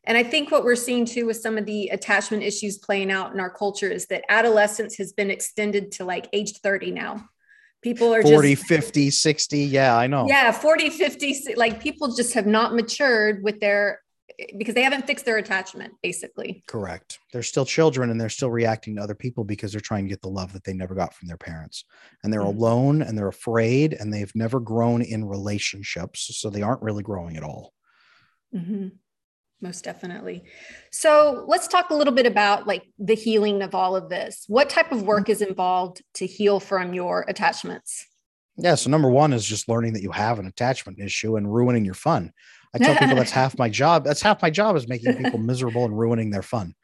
And 0.06 0.18
I 0.18 0.22
think 0.22 0.50
what 0.50 0.64
we're 0.64 0.76
seeing 0.76 1.04
too 1.06 1.26
with 1.26 1.38
some 1.38 1.56
of 1.56 1.66
the 1.66 1.88
attachment 1.88 2.42
issues 2.42 2.78
playing 2.78 3.10
out 3.10 3.32
in 3.32 3.40
our 3.40 3.50
culture 3.50 3.90
is 3.90 4.06
that 4.06 4.24
adolescence 4.28 4.96
has 4.96 5.12
been 5.12 5.30
extended 5.30 5.92
to 5.92 6.04
like 6.04 6.28
age 6.32 6.58
30 6.58 6.90
now. 6.90 7.28
People 7.84 8.14
are 8.14 8.22
40, 8.22 8.54
just, 8.54 8.66
50, 8.66 9.10
60. 9.10 9.58
Yeah, 9.58 9.94
I 9.94 10.06
know. 10.06 10.26
Yeah, 10.26 10.50
40, 10.52 10.88
50, 10.88 11.54
like 11.56 11.82
people 11.82 12.14
just 12.14 12.32
have 12.32 12.46
not 12.46 12.74
matured 12.74 13.44
with 13.44 13.60
their 13.60 14.00
because 14.58 14.74
they 14.74 14.82
haven't 14.82 15.06
fixed 15.06 15.26
their 15.26 15.36
attachment 15.36 15.92
basically 16.02 16.64
correct 16.66 17.20
they're 17.32 17.42
still 17.42 17.64
children 17.64 18.10
and 18.10 18.20
they're 18.20 18.28
still 18.28 18.50
reacting 18.50 18.96
to 18.96 19.02
other 19.02 19.14
people 19.14 19.44
because 19.44 19.70
they're 19.70 19.80
trying 19.80 20.02
to 20.02 20.08
get 20.08 20.20
the 20.22 20.28
love 20.28 20.52
that 20.52 20.64
they 20.64 20.72
never 20.72 20.94
got 20.94 21.14
from 21.14 21.28
their 21.28 21.36
parents 21.36 21.84
and 22.22 22.32
they're 22.32 22.40
mm-hmm. 22.40 22.58
alone 22.58 23.02
and 23.02 23.16
they're 23.16 23.28
afraid 23.28 23.92
and 23.92 24.12
they've 24.12 24.34
never 24.34 24.58
grown 24.58 25.02
in 25.02 25.24
relationships 25.24 26.36
so 26.36 26.50
they 26.50 26.62
aren't 26.62 26.82
really 26.82 27.02
growing 27.02 27.36
at 27.36 27.44
all 27.44 27.72
mm-hmm 28.52 28.88
most 29.64 29.82
definitely. 29.82 30.44
So 30.92 31.44
let's 31.48 31.66
talk 31.66 31.90
a 31.90 31.94
little 31.94 32.12
bit 32.12 32.26
about 32.26 32.68
like 32.68 32.84
the 33.00 33.14
healing 33.14 33.62
of 33.62 33.74
all 33.74 33.96
of 33.96 34.08
this. 34.08 34.44
What 34.46 34.70
type 34.70 34.92
of 34.92 35.02
work 35.02 35.28
is 35.28 35.42
involved 35.42 36.02
to 36.14 36.26
heal 36.26 36.60
from 36.60 36.94
your 36.94 37.24
attachments? 37.26 38.06
Yeah 38.56 38.76
so 38.76 38.88
number 38.88 39.10
one 39.10 39.32
is 39.32 39.44
just 39.44 39.68
learning 39.68 39.94
that 39.94 40.02
you 40.02 40.12
have 40.12 40.38
an 40.38 40.46
attachment 40.46 41.00
issue 41.00 41.36
and 41.36 41.52
ruining 41.52 41.84
your 41.84 41.94
fun. 41.94 42.32
I 42.72 42.78
tell 42.78 42.96
people 42.96 43.16
that's 43.16 43.30
half 43.32 43.58
my 43.58 43.68
job 43.68 44.04
that's 44.04 44.22
half 44.22 44.42
my 44.42 44.50
job 44.50 44.76
is 44.76 44.86
making 44.86 45.16
people 45.16 45.38
miserable 45.52 45.84
and 45.84 45.98
ruining 45.98 46.30
their 46.30 46.42
fun. 46.42 46.74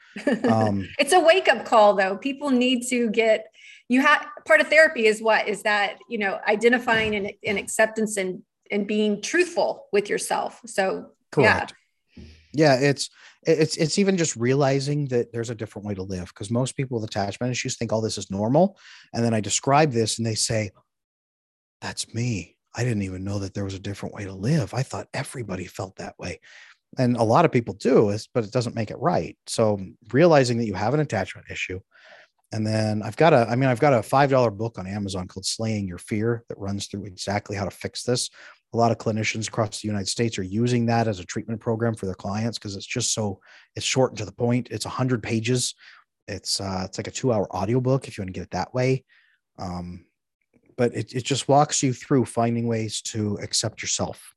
Um, 0.48 0.88
it's 0.98 1.12
a 1.12 1.20
wake-up 1.20 1.64
call 1.64 1.94
though. 1.94 2.16
People 2.16 2.50
need 2.50 2.88
to 2.88 3.10
get 3.10 3.46
you 3.88 4.00
have 4.00 4.24
part 4.46 4.60
of 4.60 4.68
therapy 4.68 5.06
is 5.06 5.20
what? 5.20 5.46
Is 5.46 5.62
that 5.62 5.98
you 6.08 6.18
know 6.18 6.40
identifying 6.48 7.14
and, 7.14 7.32
and 7.44 7.58
acceptance 7.58 8.16
and 8.16 8.42
and 8.70 8.86
being 8.86 9.20
truthful 9.20 9.86
with 9.92 10.08
yourself. 10.08 10.60
So 10.66 11.10
Correct. 11.30 11.74
Yeah 12.52 12.74
it's 12.74 13.10
it's 13.44 13.76
it's 13.76 13.98
even 13.98 14.16
just 14.16 14.36
realizing 14.36 15.06
that 15.06 15.32
there's 15.32 15.50
a 15.50 15.54
different 15.54 15.86
way 15.86 15.94
to 15.94 16.02
live 16.02 16.28
because 16.28 16.50
most 16.50 16.76
people 16.76 17.00
with 17.00 17.08
attachment 17.08 17.50
issues 17.50 17.76
think 17.76 17.92
all 17.92 18.00
this 18.00 18.18
is 18.18 18.30
normal 18.30 18.76
and 19.14 19.24
then 19.24 19.34
i 19.34 19.40
describe 19.40 19.92
this 19.92 20.18
and 20.18 20.26
they 20.26 20.34
say 20.34 20.70
that's 21.80 22.12
me. 22.14 22.56
I 22.76 22.84
didn't 22.84 23.02
even 23.02 23.24
know 23.24 23.38
that 23.40 23.54
there 23.54 23.64
was 23.64 23.74
a 23.74 23.80
different 23.80 24.14
way 24.14 24.24
to 24.24 24.32
live. 24.32 24.74
I 24.74 24.82
thought 24.82 25.08
everybody 25.12 25.64
felt 25.64 25.96
that 25.96 26.18
way. 26.18 26.40
And 26.98 27.16
a 27.16 27.22
lot 27.22 27.44
of 27.44 27.52
people 27.52 27.74
do 27.74 28.16
but 28.34 28.44
it 28.44 28.52
doesn't 28.52 28.74
make 28.74 28.90
it 28.90 28.98
right. 28.98 29.36
So 29.46 29.78
realizing 30.12 30.58
that 30.58 30.66
you 30.66 30.74
have 30.74 30.94
an 30.94 31.00
attachment 31.00 31.46
issue 31.50 31.80
and 32.52 32.66
then 32.66 33.02
I've 33.02 33.16
got 33.16 33.32
a, 33.32 33.46
I 33.48 33.54
mean, 33.54 33.68
I've 33.68 33.80
got 33.80 33.92
a 33.92 33.98
$5 33.98 34.56
book 34.56 34.76
on 34.76 34.88
Amazon 34.88 35.28
called 35.28 35.46
Slaying 35.46 35.86
Your 35.86 35.98
Fear 35.98 36.44
that 36.48 36.58
runs 36.58 36.86
through 36.86 37.04
exactly 37.04 37.56
how 37.56 37.64
to 37.64 37.70
fix 37.70 38.02
this 38.02 38.28
a 38.72 38.76
lot 38.76 38.92
of 38.92 38.98
clinicians 38.98 39.48
across 39.48 39.80
the 39.80 39.88
United 39.88 40.08
States 40.08 40.38
are 40.38 40.44
using 40.44 40.86
that 40.86 41.08
as 41.08 41.18
a 41.18 41.24
treatment 41.24 41.60
program 41.60 41.94
for 41.94 42.06
their 42.06 42.14
clients 42.14 42.58
because 42.58 42.76
it's 42.76 42.86
just 42.86 43.12
so 43.12 43.40
it's 43.74 43.86
short 43.86 44.12
and 44.12 44.18
to 44.18 44.24
the 44.24 44.32
point. 44.32 44.68
It's 44.70 44.84
100 44.84 45.22
pages. 45.22 45.74
It's 46.28 46.60
uh, 46.60 46.82
it's 46.84 46.98
like 46.98 47.08
a 47.08 47.12
two 47.12 47.32
hour 47.32 47.48
audiobook 47.54 48.06
if 48.06 48.16
you 48.16 48.22
want 48.22 48.28
to 48.28 48.38
get 48.38 48.44
it 48.44 48.50
that 48.52 48.72
way. 48.72 49.04
Um, 49.58 50.04
but 50.76 50.94
it, 50.94 51.12
it 51.12 51.24
just 51.24 51.48
walks 51.48 51.82
you 51.82 51.92
through 51.92 52.24
finding 52.24 52.66
ways 52.66 53.02
to 53.02 53.38
accept 53.42 53.82
yourself. 53.82 54.34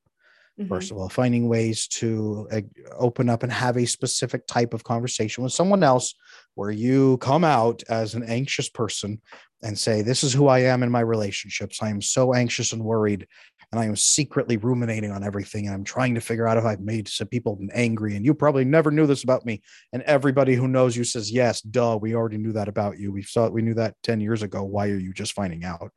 Mm-hmm. 0.60 0.70
First 0.70 0.92
of 0.92 0.98
all, 0.98 1.10
finding 1.10 1.48
ways 1.48 1.88
to 1.88 2.48
uh, 2.52 2.62
open 2.98 3.28
up 3.28 3.42
and 3.42 3.52
have 3.52 3.76
a 3.76 3.86
specific 3.86 4.46
type 4.46 4.74
of 4.74 4.84
conversation 4.84 5.44
with 5.44 5.54
someone 5.54 5.84
else 5.84 6.14
where 6.54 6.70
you 6.70 7.18
come 7.18 7.44
out 7.44 7.82
as 7.90 8.14
an 8.14 8.24
anxious 8.24 8.70
person 8.70 9.20
and 9.64 9.80
say, 9.80 10.04
This 10.04 10.24
is 10.24 10.32
who 10.32 10.48
I 10.48 10.60
am 10.60 10.84
in 10.84 10.92
my 10.92 11.00
relationships. 11.00 11.82
I 11.82 11.90
am 11.90 12.02
so 12.02 12.36
anxious 12.36 12.72
and 12.72 12.84
worried, 12.84 13.26
and 13.74 13.80
I 13.80 13.86
am 13.86 13.96
secretly 13.96 14.58
ruminating 14.58 15.10
on 15.10 15.24
everything. 15.24 15.66
And 15.66 15.74
I'm 15.74 15.84
trying 15.84 16.14
to 16.14 16.22
figure 16.22 16.48
out 16.48 16.58
if 16.58 16.64
I've 16.64 16.80
made 16.80 17.08
some 17.08 17.26
people 17.26 17.58
angry. 17.74 18.16
And 18.16 18.24
you 18.24 18.36
probably 18.36 18.64
never 18.64 18.92
knew 18.92 19.08
this 19.08 19.24
about 19.24 19.48
me. 19.48 19.64
And 19.92 20.04
everybody 20.04 20.54
who 20.54 20.68
knows 20.68 20.96
you 20.96 21.04
says, 21.04 21.32
Yes, 21.32 21.60
duh, 21.62 21.98
we 22.00 22.14
already 22.14 22.38
knew 22.38 22.52
that 22.52 22.68
about 22.68 23.00
you. 23.00 23.12
We 23.12 23.24
saw 23.24 23.50
we 23.50 23.64
knew 23.64 23.74
that 23.74 23.96
10 24.04 24.22
years 24.22 24.44
ago. 24.44 24.62
Why 24.62 24.90
are 24.90 25.00
you 25.00 25.12
just 25.12 25.34
finding 25.34 25.64
out? 25.64 25.92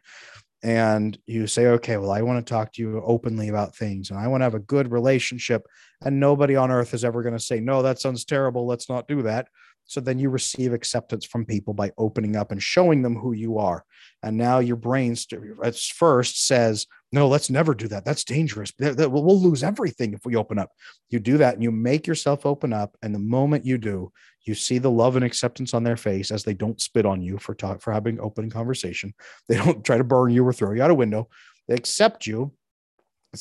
And 0.63 1.19
you 1.27 1.47
say, 1.47 1.67
Okay, 1.67 1.99
well, 1.99 2.13
I 2.13 2.23
want 2.23 2.45
to 2.45 2.51
talk 2.51 2.73
to 2.73 2.83
you 2.83 3.03
openly 3.05 3.51
about 3.51 3.77
things 3.77 4.09
and 4.09 4.19
I 4.19 4.27
want 4.29 4.41
to 4.41 4.47
have 4.47 4.55
a 4.55 4.59
good 4.59 4.91
relationship. 4.91 5.67
And 6.01 6.19
nobody 6.19 6.57
on 6.57 6.71
earth 6.71 6.95
is 6.95 7.05
ever 7.05 7.23
going 7.23 7.37
to 7.37 7.39
say, 7.39 7.61
No, 7.61 7.83
that 7.83 8.01
sounds 8.01 8.25
terrible. 8.25 8.67
Let's 8.67 8.89
not 8.89 9.07
do 9.07 9.21
that 9.25 9.49
so 9.87 10.01
then 10.01 10.19
you 10.19 10.31
receive 10.31 10.73
acceptance 10.73 11.25
from 11.25 11.47
people 11.47 11.73
by 11.75 11.93
opening 11.97 12.37
up 12.37 12.53
and 12.53 12.63
showing 12.63 13.03
them 13.03 13.17
who 13.17 13.33
you 13.33 13.59
are. 13.59 13.85
And 14.23 14.37
now 14.37 14.59
your 14.59 14.77
brain 14.77 15.17
at 15.63 15.77
first 15.77 16.47
says, 16.47 16.87
no, 17.13 17.29
let's 17.29 17.51
never 17.51 17.75
do 17.75 17.87
that. 17.89 18.05
That's 18.05 18.25
dangerous. 18.25 18.73
We'll 18.79 19.41
lose 19.41 19.63
everything 19.63 20.13
if 20.13 20.25
we 20.25 20.37
open 20.37 20.59
up. 20.59 20.71
You 21.09 21.21
do 21.21 21.39
that 21.39 21.55
and 21.55 21.63
you 21.63 21.71
make 21.71 22.07
yourself 22.07 22.45
open 22.45 22.73
up. 22.73 22.97
And 23.03 23.15
the 23.15 23.21
moment 23.21 23.65
you 23.65 23.79
do, 23.79 24.13
you 24.43 24.55
see 24.55 24.79
the 24.79 24.91
love 24.91 25.17
and 25.17 25.25
acceptance 25.25 25.73
on 25.73 25.85
their 25.85 25.97
face 25.97 26.31
as 26.31 26.45
they 26.45 26.55
don't 26.55 26.81
spit 26.81 27.07
on 27.07 27.23
you 27.23 27.39
for 27.39 27.55
talk, 27.55 27.81
for 27.81 27.93
having 27.93 28.21
open 28.21 28.51
conversation. 28.51 29.15
They 29.49 29.57
don't 29.57 29.85
try 29.85 29.99
to 29.99 30.05
burn 30.05 30.33
you 30.33 30.45
or 30.47 30.53
throw 30.53 30.73
you 30.73 30.83
out 30.83 30.91
a 30.91 30.95
window. 30.95 31.29
They 31.69 31.75
accept 31.75 32.27
you 32.27 32.53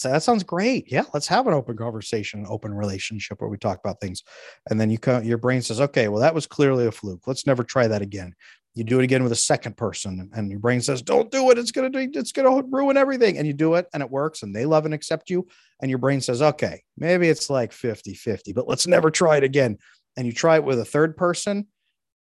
that 0.03 0.23
sounds 0.23 0.43
great. 0.43 0.91
Yeah 0.91 1.03
let's 1.13 1.27
have 1.27 1.47
an 1.47 1.53
open 1.53 1.77
conversation 1.77 2.45
open 2.49 2.73
relationship 2.73 3.41
where 3.41 3.49
we 3.49 3.57
talk 3.57 3.79
about 3.79 3.99
things. 3.99 4.23
And 4.69 4.79
then 4.79 4.89
you 4.89 4.97
come 4.97 5.23
your 5.23 5.37
brain 5.37 5.61
says 5.61 5.81
okay 5.81 6.07
well 6.07 6.21
that 6.21 6.35
was 6.35 6.47
clearly 6.47 6.87
a 6.87 6.91
fluke. 6.91 7.27
Let's 7.27 7.47
never 7.47 7.63
try 7.63 7.87
that 7.87 8.01
again. 8.01 8.33
You 8.73 8.83
do 8.83 8.99
it 8.99 9.05
again 9.05 9.23
with 9.23 9.31
a 9.31 9.37
second 9.37 9.77
person 9.77 10.29
and 10.33 10.51
your 10.51 10.59
brain 10.59 10.81
says 10.81 11.01
don't 11.01 11.31
do 11.31 11.49
it. 11.51 11.57
It's 11.57 11.71
to 11.71 11.89
do 11.89 12.09
it's 12.13 12.31
to 12.33 12.63
ruin 12.69 12.97
everything. 12.97 13.37
And 13.37 13.47
you 13.47 13.53
do 13.53 13.75
it 13.75 13.87
and 13.93 14.03
it 14.03 14.11
works 14.11 14.43
and 14.43 14.55
they 14.55 14.65
love 14.65 14.85
and 14.85 14.93
accept 14.93 15.29
you 15.29 15.47
and 15.81 15.89
your 15.89 15.99
brain 15.99 16.21
says 16.21 16.41
okay 16.41 16.83
maybe 16.97 17.29
it's 17.29 17.49
like 17.49 17.71
50 17.71 18.13
50 18.13 18.53
but 18.53 18.67
let's 18.67 18.87
never 18.87 19.09
try 19.09 19.37
it 19.37 19.43
again. 19.43 19.77
And 20.17 20.25
you 20.25 20.33
try 20.33 20.55
it 20.55 20.63
with 20.63 20.79
a 20.79 20.85
third 20.85 21.17
person 21.17 21.67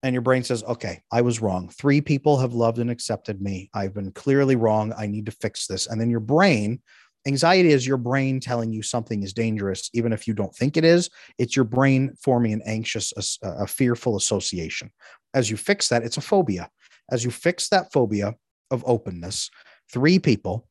and 0.03 0.14
your 0.14 0.22
brain 0.22 0.43
says 0.43 0.64
okay 0.66 1.01
i 1.11 1.22
was 1.22 1.41
wrong. 1.41 1.70
Three 1.70 2.01
people 2.01 2.38
have 2.38 2.53
loved 2.53 2.80
and 2.80 2.91
accepted 2.91 3.41
me. 3.41 3.70
I've 3.74 3.93
been 3.93 4.11
clearly 4.11 4.55
wrong. 4.55 4.93
I 4.97 5.07
need 5.07 5.26
to 5.28 5.32
fix 5.32 5.66
this. 5.66 5.88
And 5.88 5.99
then 5.99 6.09
your 6.09 6.20
brain 6.20 6.82
Anxiety 7.26 7.71
is 7.71 7.88
your 7.88 7.97
brain 7.97 8.39
telling 8.39 8.74
you 8.74 8.82
something 8.82 9.24
is 9.24 9.34
dangerous, 9.34 9.89
even 9.93 10.11
if 10.11 10.28
you 10.28 10.34
don't 10.34 10.55
think 10.55 10.76
it 10.76 10.84
is. 10.84 11.09
It's 11.38 11.55
your 11.55 11.65
brain 11.65 12.13
forming 12.21 12.53
an 12.53 12.61
anxious, 12.65 13.13
a, 13.43 13.63
a 13.63 13.67
fearful 13.67 14.17
association. 14.17 14.91
As 15.34 15.49
you 15.49 15.57
fix 15.57 15.88
that, 15.89 16.03
it's 16.03 16.17
a 16.17 16.21
phobia. 16.21 16.69
As 17.11 17.24
you 17.24 17.32
fix 17.32 17.69
that 17.69 17.91
phobia 17.93 18.36
of 18.71 18.84
openness, 18.86 19.49
three 19.91 20.19
people, 20.19 20.67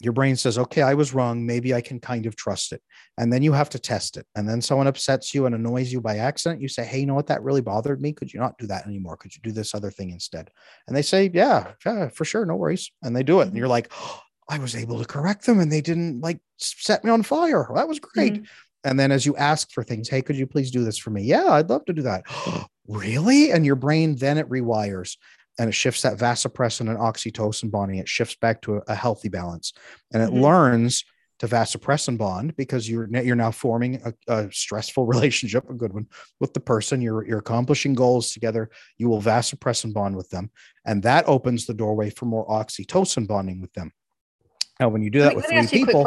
your 0.00 0.12
brain 0.12 0.36
says, 0.36 0.58
okay, 0.58 0.82
I 0.82 0.92
was 0.92 1.14
wrong. 1.14 1.46
Maybe 1.46 1.72
I 1.72 1.80
can 1.80 2.00
kind 2.00 2.26
of 2.26 2.36
trust 2.36 2.72
it. 2.72 2.82
And 3.16 3.32
then 3.32 3.42
you 3.42 3.52
have 3.52 3.70
to 3.70 3.78
test 3.78 4.16
it. 4.16 4.26
And 4.34 4.46
then 4.46 4.60
someone 4.60 4.88
upsets 4.88 5.32
you 5.32 5.46
and 5.46 5.54
annoys 5.54 5.92
you 5.92 6.00
by 6.00 6.18
accident. 6.18 6.60
You 6.60 6.68
say, 6.68 6.84
hey, 6.84 7.00
you 7.00 7.06
know 7.06 7.14
what? 7.14 7.28
That 7.28 7.42
really 7.42 7.62
bothered 7.62 8.02
me. 8.02 8.12
Could 8.12 8.32
you 8.32 8.40
not 8.40 8.58
do 8.58 8.66
that 8.66 8.86
anymore? 8.86 9.16
Could 9.16 9.34
you 9.34 9.40
do 9.42 9.52
this 9.52 9.74
other 9.74 9.90
thing 9.90 10.10
instead? 10.10 10.50
And 10.86 10.96
they 10.96 11.00
say, 11.00 11.30
yeah, 11.32 11.72
yeah, 11.86 12.08
for 12.08 12.24
sure. 12.24 12.44
No 12.44 12.56
worries. 12.56 12.90
And 13.02 13.16
they 13.16 13.22
do 13.22 13.40
it. 13.40 13.48
And 13.48 13.56
you're 13.56 13.68
like, 13.68 13.90
oh, 13.96 14.20
I 14.48 14.58
was 14.58 14.74
able 14.74 14.98
to 14.98 15.06
correct 15.06 15.46
them 15.46 15.60
and 15.60 15.70
they 15.72 15.80
didn't 15.80 16.20
like 16.20 16.40
set 16.58 17.04
me 17.04 17.10
on 17.10 17.22
fire. 17.22 17.68
That 17.74 17.88
was 17.88 17.98
great. 17.98 18.34
Mm-hmm. 18.34 18.44
And 18.84 19.00
then 19.00 19.10
as 19.10 19.24
you 19.24 19.34
ask 19.36 19.70
for 19.72 19.82
things, 19.82 20.08
hey, 20.08 20.20
could 20.20 20.36
you 20.36 20.46
please 20.46 20.70
do 20.70 20.84
this 20.84 20.98
for 20.98 21.10
me? 21.10 21.22
Yeah, 21.22 21.46
I'd 21.48 21.70
love 21.70 21.86
to 21.86 21.92
do 21.92 22.02
that. 22.02 22.24
really? 22.88 23.50
And 23.50 23.64
your 23.64 23.76
brain 23.76 24.16
then 24.16 24.36
it 24.36 24.48
rewires 24.48 25.16
and 25.58 25.68
it 25.68 25.72
shifts 25.72 26.02
that 26.02 26.18
vasopressin 26.18 26.90
and 26.90 26.98
oxytocin 26.98 27.70
bonding. 27.70 27.98
It 27.98 28.08
shifts 28.08 28.36
back 28.36 28.60
to 28.62 28.76
a, 28.76 28.82
a 28.88 28.94
healthy 28.94 29.28
balance 29.28 29.72
and 30.12 30.22
it 30.22 30.30
mm-hmm. 30.30 30.42
learns 30.42 31.04
to 31.40 31.48
vasopressin 31.48 32.16
bond 32.16 32.56
because 32.56 32.88
you're 32.88 33.08
you're 33.08 33.34
now 33.34 33.50
forming 33.50 34.00
a, 34.04 34.14
a, 34.28 34.52
stressful 34.52 35.06
relationship, 35.14 35.68
a 35.68 35.74
good 35.74 35.92
one 35.92 36.06
with 36.40 36.54
the 36.54 36.60
person. 36.60 37.00
You're 37.00 37.26
you're 37.26 37.38
accomplishing 37.38 37.94
goals 37.94 38.30
together. 38.30 38.70
You 38.98 39.08
will 39.08 39.20
vasopressin 39.20 39.92
bond 39.92 40.16
with 40.16 40.30
them, 40.30 40.50
and 40.84 41.02
that 41.02 41.26
opens 41.26 41.66
the 41.66 41.74
doorway 41.74 42.10
for 42.10 42.26
more 42.26 42.46
oxytocin 42.46 43.26
bonding 43.26 43.60
with 43.60 43.72
them. 43.72 43.92
Now, 44.80 44.88
when 44.88 45.02
you 45.02 45.10
do 45.10 45.20
that 45.20 45.36
with 45.36 45.46
three 45.46 45.66
people, 45.66 46.06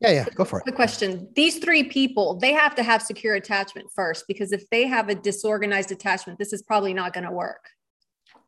yeah, 0.00 0.10
yeah, 0.10 0.24
go 0.34 0.44
for 0.44 0.58
it. 0.58 0.64
The 0.64 0.72
question: 0.72 1.28
These 1.36 1.58
three 1.58 1.84
people, 1.84 2.34
they 2.34 2.52
have 2.52 2.74
to 2.74 2.82
have 2.82 3.02
secure 3.02 3.34
attachment 3.34 3.88
first, 3.94 4.26
because 4.26 4.52
if 4.52 4.68
they 4.70 4.86
have 4.86 5.08
a 5.08 5.14
disorganized 5.14 5.92
attachment, 5.92 6.38
this 6.38 6.52
is 6.52 6.62
probably 6.62 6.92
not 6.92 7.12
going 7.12 7.24
to 7.24 7.30
work. 7.30 7.68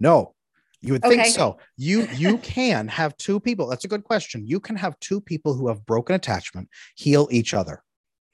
No, 0.00 0.34
you 0.80 0.92
would 0.92 1.02
think 1.02 1.26
so. 1.26 1.58
You 1.76 2.08
you 2.14 2.38
can 2.42 2.88
have 2.88 3.16
two 3.16 3.38
people. 3.38 3.68
That's 3.68 3.84
a 3.84 3.88
good 3.88 4.04
question. 4.04 4.46
You 4.46 4.58
can 4.58 4.76
have 4.76 4.98
two 4.98 5.20
people 5.20 5.54
who 5.54 5.68
have 5.68 5.86
broken 5.86 6.16
attachment 6.16 6.68
heal 6.96 7.28
each 7.30 7.54
other. 7.54 7.82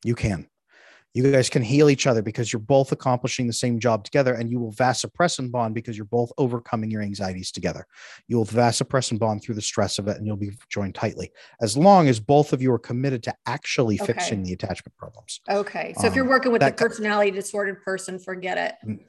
You 0.03 0.15
can 0.15 0.49
you 1.13 1.31
guys 1.31 1.51
can 1.51 1.63
heal 1.63 1.91
each 1.91 2.07
other 2.07 2.23
because 2.23 2.53
you're 2.53 2.61
both 2.61 2.93
accomplishing 2.93 3.47
the 3.47 3.53
same 3.53 3.79
job 3.79 4.05
together 4.05 4.35
and 4.35 4.51
you 4.51 4.61
will 4.61 4.73
vasopressin 4.73 5.51
bond 5.51 5.75
because 5.75 5.97
you're 5.97 6.05
both 6.05 6.31
overcoming 6.39 6.91
your 6.91 7.03
anxieties 7.03 7.51
together 7.51 7.87
you 8.29 8.37
will 8.37 8.47
vasopressin 8.47 9.19
bond 9.19 9.43
through 9.43 9.55
the 9.55 9.63
stress 9.63 9.99
of 9.99 10.09
it 10.09 10.17
and 10.17 10.27
you'll 10.27 10.37
be 10.37 10.51
joined 10.69 10.95
tightly 10.95 11.31
as 11.61 11.77
long 11.77 12.09
as 12.09 12.21
both 12.21 12.53
of 12.53 12.63
you 12.63 12.73
are 12.73 12.79
committed 12.79 13.23
to 13.23 13.35
actually 13.47 13.97
okay. 14.01 14.13
fixing 14.13 14.43
the 14.43 14.53
attachment 14.53 14.97
problems 14.97 15.41
okay 15.51 15.93
so 15.97 16.03
um, 16.03 16.07
if 16.07 16.15
you're 16.15 16.25
um, 16.25 16.31
working 16.31 16.53
with 16.53 16.63
a 16.63 16.73
personality 16.73 17.31
disordered 17.31 17.83
person 17.83 18.19
forget 18.19 18.77
it 18.83 19.01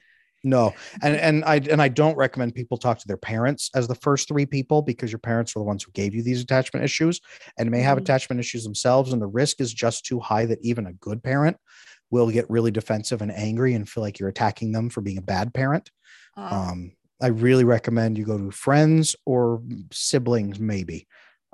no 0.44 0.74
and 1.04 1.16
and 1.18 1.46
i 1.46 1.58
and 1.70 1.82
i 1.82 1.88
don't 1.88 2.18
recommend 2.18 2.56
people 2.56 2.76
talk 2.76 2.98
to 2.98 3.08
their 3.08 3.18
parents 3.18 3.70
as 3.76 3.88
the 3.88 3.94
first 3.94 4.28
three 4.28 4.46
people 4.46 4.82
because 4.82 5.12
your 5.12 5.20
parents 5.20 5.56
are 5.56 5.60
the 5.60 5.66
ones 5.66 5.84
who 5.84 5.92
gave 5.92 6.16
you 6.16 6.24
these 6.24 6.42
attachment 6.42 6.84
issues 6.84 7.22
and 7.60 7.70
may 7.70 7.80
have 7.80 7.98
mm-hmm. 7.98 8.04
attachment 8.04 8.40
issues 8.40 8.64
themselves 8.64 9.14
and 9.14 9.22
the 9.22 9.28
risk 9.28 9.62
is 9.62 9.72
just 9.72 10.04
too 10.04 10.20
high 10.20 10.48
that 10.48 10.58
even 10.64 10.88
a 10.88 10.94
good 10.94 11.22
parent 11.22 11.58
will 12.12 12.30
get 12.30 12.50
really 12.50 12.72
defensive 12.72 13.22
and 13.22 13.32
angry 13.32 13.74
and 13.74 13.90
feel 13.90 14.04
like 14.04 14.20
you're 14.20 14.30
attacking 14.30 14.72
them 14.72 14.90
for 14.90 15.02
being 15.02 15.18
a 15.18 15.22
bad 15.22 15.54
parent. 15.54 15.90
Uh, 16.38 16.70
um, 16.70 16.92
I 17.22 17.28
really 17.28 17.64
recommend 17.64 18.18
you 18.18 18.26
go 18.26 18.38
to 18.38 18.52
friends 18.52 19.16
or 19.26 19.62
siblings, 19.92 20.60
maybe. 20.60 21.08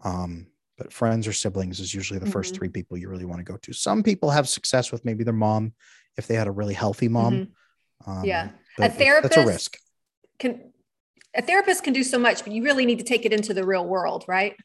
Um, 0.04 0.48
but 0.78 0.94
friends 0.94 1.28
or 1.28 1.34
siblings 1.34 1.80
is 1.80 1.94
usually 1.94 2.20
the 2.20 2.26
mm-hmm. 2.26 2.34
first 2.34 2.56
three 2.56 2.70
people 2.70 2.98
you 2.98 3.10
really 3.10 3.26
want 3.26 3.40
to 3.40 3.52
go 3.52 3.58
to. 3.58 3.74
Some 3.74 4.04
people 4.04 4.30
have 4.30 4.48
success 4.48 4.92
with 4.92 5.04
maybe 5.06 5.24
their 5.24 5.34
mom 5.34 5.74
if 6.18 6.28
they 6.28 6.36
had 6.36 6.48
a 6.48 6.52
really 6.52 6.74
healthy 6.74 7.08
mom. 7.08 7.34
Mm-hmm. 7.34 8.12
Um, 8.12 8.24
yeah, 8.24 8.50
a 8.80 8.90
therapist. 8.90 9.36
That's 9.36 9.46
a 9.46 9.52
risk. 9.52 9.78
Can 10.40 10.72
a 11.36 11.42
therapist 11.42 11.84
can 11.84 11.94
do 11.94 12.04
so 12.04 12.18
much, 12.18 12.44
but 12.44 12.54
you 12.54 12.64
really 12.64 12.86
need 12.86 13.00
to 13.00 13.06
take 13.06 13.26
it 13.26 13.34
into 13.34 13.54
the 13.54 13.66
real 13.66 13.86
world, 13.86 14.26
right? 14.28 14.56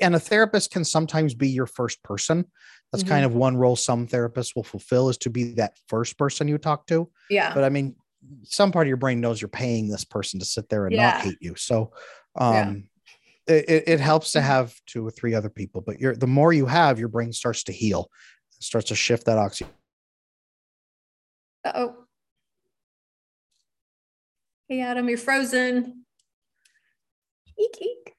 And 0.00 0.14
a 0.14 0.20
therapist 0.20 0.70
can 0.70 0.84
sometimes 0.84 1.34
be 1.34 1.48
your 1.48 1.66
first 1.66 2.02
person. 2.02 2.46
That's 2.92 3.02
mm-hmm. 3.04 3.12
kind 3.12 3.24
of 3.24 3.34
one 3.34 3.56
role 3.56 3.76
some 3.76 4.06
therapists 4.06 4.54
will 4.54 4.64
fulfill 4.64 5.08
is 5.08 5.18
to 5.18 5.30
be 5.30 5.52
that 5.54 5.76
first 5.88 6.16
person 6.16 6.48
you 6.48 6.58
talk 6.58 6.86
to. 6.86 7.10
Yeah. 7.28 7.52
But 7.52 7.64
I 7.64 7.68
mean, 7.68 7.96
some 8.44 8.72
part 8.72 8.86
of 8.86 8.88
your 8.88 8.96
brain 8.96 9.20
knows 9.20 9.40
you're 9.40 9.48
paying 9.48 9.88
this 9.88 10.04
person 10.04 10.40
to 10.40 10.46
sit 10.46 10.68
there 10.68 10.86
and 10.86 10.94
yeah. 10.94 11.12
not 11.12 11.20
hate 11.20 11.38
you. 11.40 11.54
So 11.56 11.92
um 12.38 12.88
yeah. 13.48 13.54
it, 13.54 13.84
it 13.86 14.00
helps 14.00 14.32
to 14.32 14.40
have 14.40 14.74
two 14.86 15.06
or 15.06 15.10
three 15.10 15.34
other 15.34 15.50
people, 15.50 15.80
but 15.80 16.00
you're 16.00 16.16
the 16.16 16.26
more 16.26 16.52
you 16.52 16.66
have, 16.66 16.98
your 16.98 17.08
brain 17.08 17.32
starts 17.32 17.64
to 17.64 17.72
heal, 17.72 18.10
starts 18.60 18.88
to 18.88 18.94
shift 18.94 19.26
that 19.26 19.38
oxy. 19.38 19.66
oh. 21.64 21.94
Hey 24.68 24.80
Adam, 24.80 25.08
you're 25.08 25.18
frozen. 25.18 26.04
Eek 27.58 27.78
eek. 27.80 28.15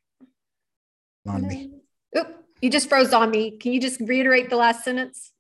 On 1.27 1.47
me. 1.47 1.71
Oop, 2.17 2.43
you 2.61 2.69
just 2.69 2.89
froze 2.89 3.13
on 3.13 3.31
me. 3.31 3.57
Can 3.57 3.73
you 3.73 3.81
just 3.81 3.99
reiterate 3.99 4.49
the 4.49 4.55
last 4.55 4.83
sentence? 4.83 5.31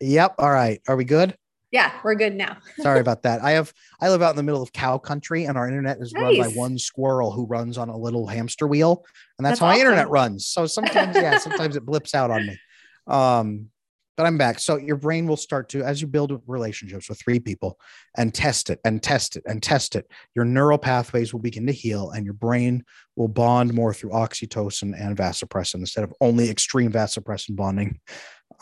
Yep. 0.00 0.36
All 0.38 0.50
right. 0.50 0.80
Are 0.88 0.96
we 0.96 1.04
good? 1.04 1.36
Yeah, 1.72 1.92
we're 2.04 2.14
good 2.14 2.34
now. 2.34 2.58
Sorry 2.78 3.00
about 3.00 3.22
that. 3.22 3.42
I 3.42 3.52
have 3.52 3.72
I 4.00 4.08
live 4.08 4.22
out 4.22 4.30
in 4.30 4.36
the 4.36 4.42
middle 4.42 4.62
of 4.62 4.72
cow 4.72 4.98
country 4.98 5.44
and 5.44 5.58
our 5.58 5.66
internet 5.66 5.98
is 6.00 6.12
nice. 6.12 6.22
run 6.22 6.38
by 6.38 6.48
one 6.54 6.78
squirrel 6.78 7.32
who 7.32 7.44
runs 7.46 7.76
on 7.76 7.88
a 7.88 7.96
little 7.96 8.26
hamster 8.26 8.66
wheel. 8.66 9.04
And 9.38 9.44
that's, 9.44 9.52
that's 9.52 9.60
how 9.60 9.66
awesome. 9.66 9.78
my 9.78 9.80
internet 9.80 10.08
runs. 10.08 10.46
So 10.46 10.66
sometimes, 10.66 11.16
yeah, 11.16 11.38
sometimes 11.38 11.76
it 11.76 11.84
blips 11.84 12.14
out 12.14 12.30
on 12.30 12.46
me. 12.46 12.58
Um, 13.06 13.68
but 14.16 14.26
I'm 14.26 14.38
back. 14.38 14.58
So 14.58 14.76
your 14.76 14.96
brain 14.96 15.26
will 15.26 15.36
start 15.36 15.68
to, 15.70 15.82
as 15.82 16.00
you 16.00 16.06
build 16.06 16.40
relationships 16.46 17.08
with 17.08 17.20
three 17.20 17.38
people 17.38 17.78
and 18.16 18.32
test 18.32 18.70
it 18.70 18.80
and 18.84 19.02
test 19.02 19.36
it 19.36 19.44
and 19.46 19.62
test 19.62 19.94
it, 19.94 20.10
your 20.34 20.44
neural 20.44 20.78
pathways 20.78 21.32
will 21.32 21.40
begin 21.40 21.66
to 21.66 21.72
heal 21.72 22.10
and 22.10 22.24
your 22.24 22.34
brain 22.34 22.84
will 23.14 23.28
bond 23.28 23.74
more 23.74 23.92
through 23.92 24.10
oxytocin 24.10 24.94
and 24.98 25.16
vasopressin 25.16 25.76
instead 25.76 26.04
of 26.04 26.14
only 26.20 26.50
extreme 26.50 26.90
vasopressin 26.90 27.54
bonding. 27.56 28.00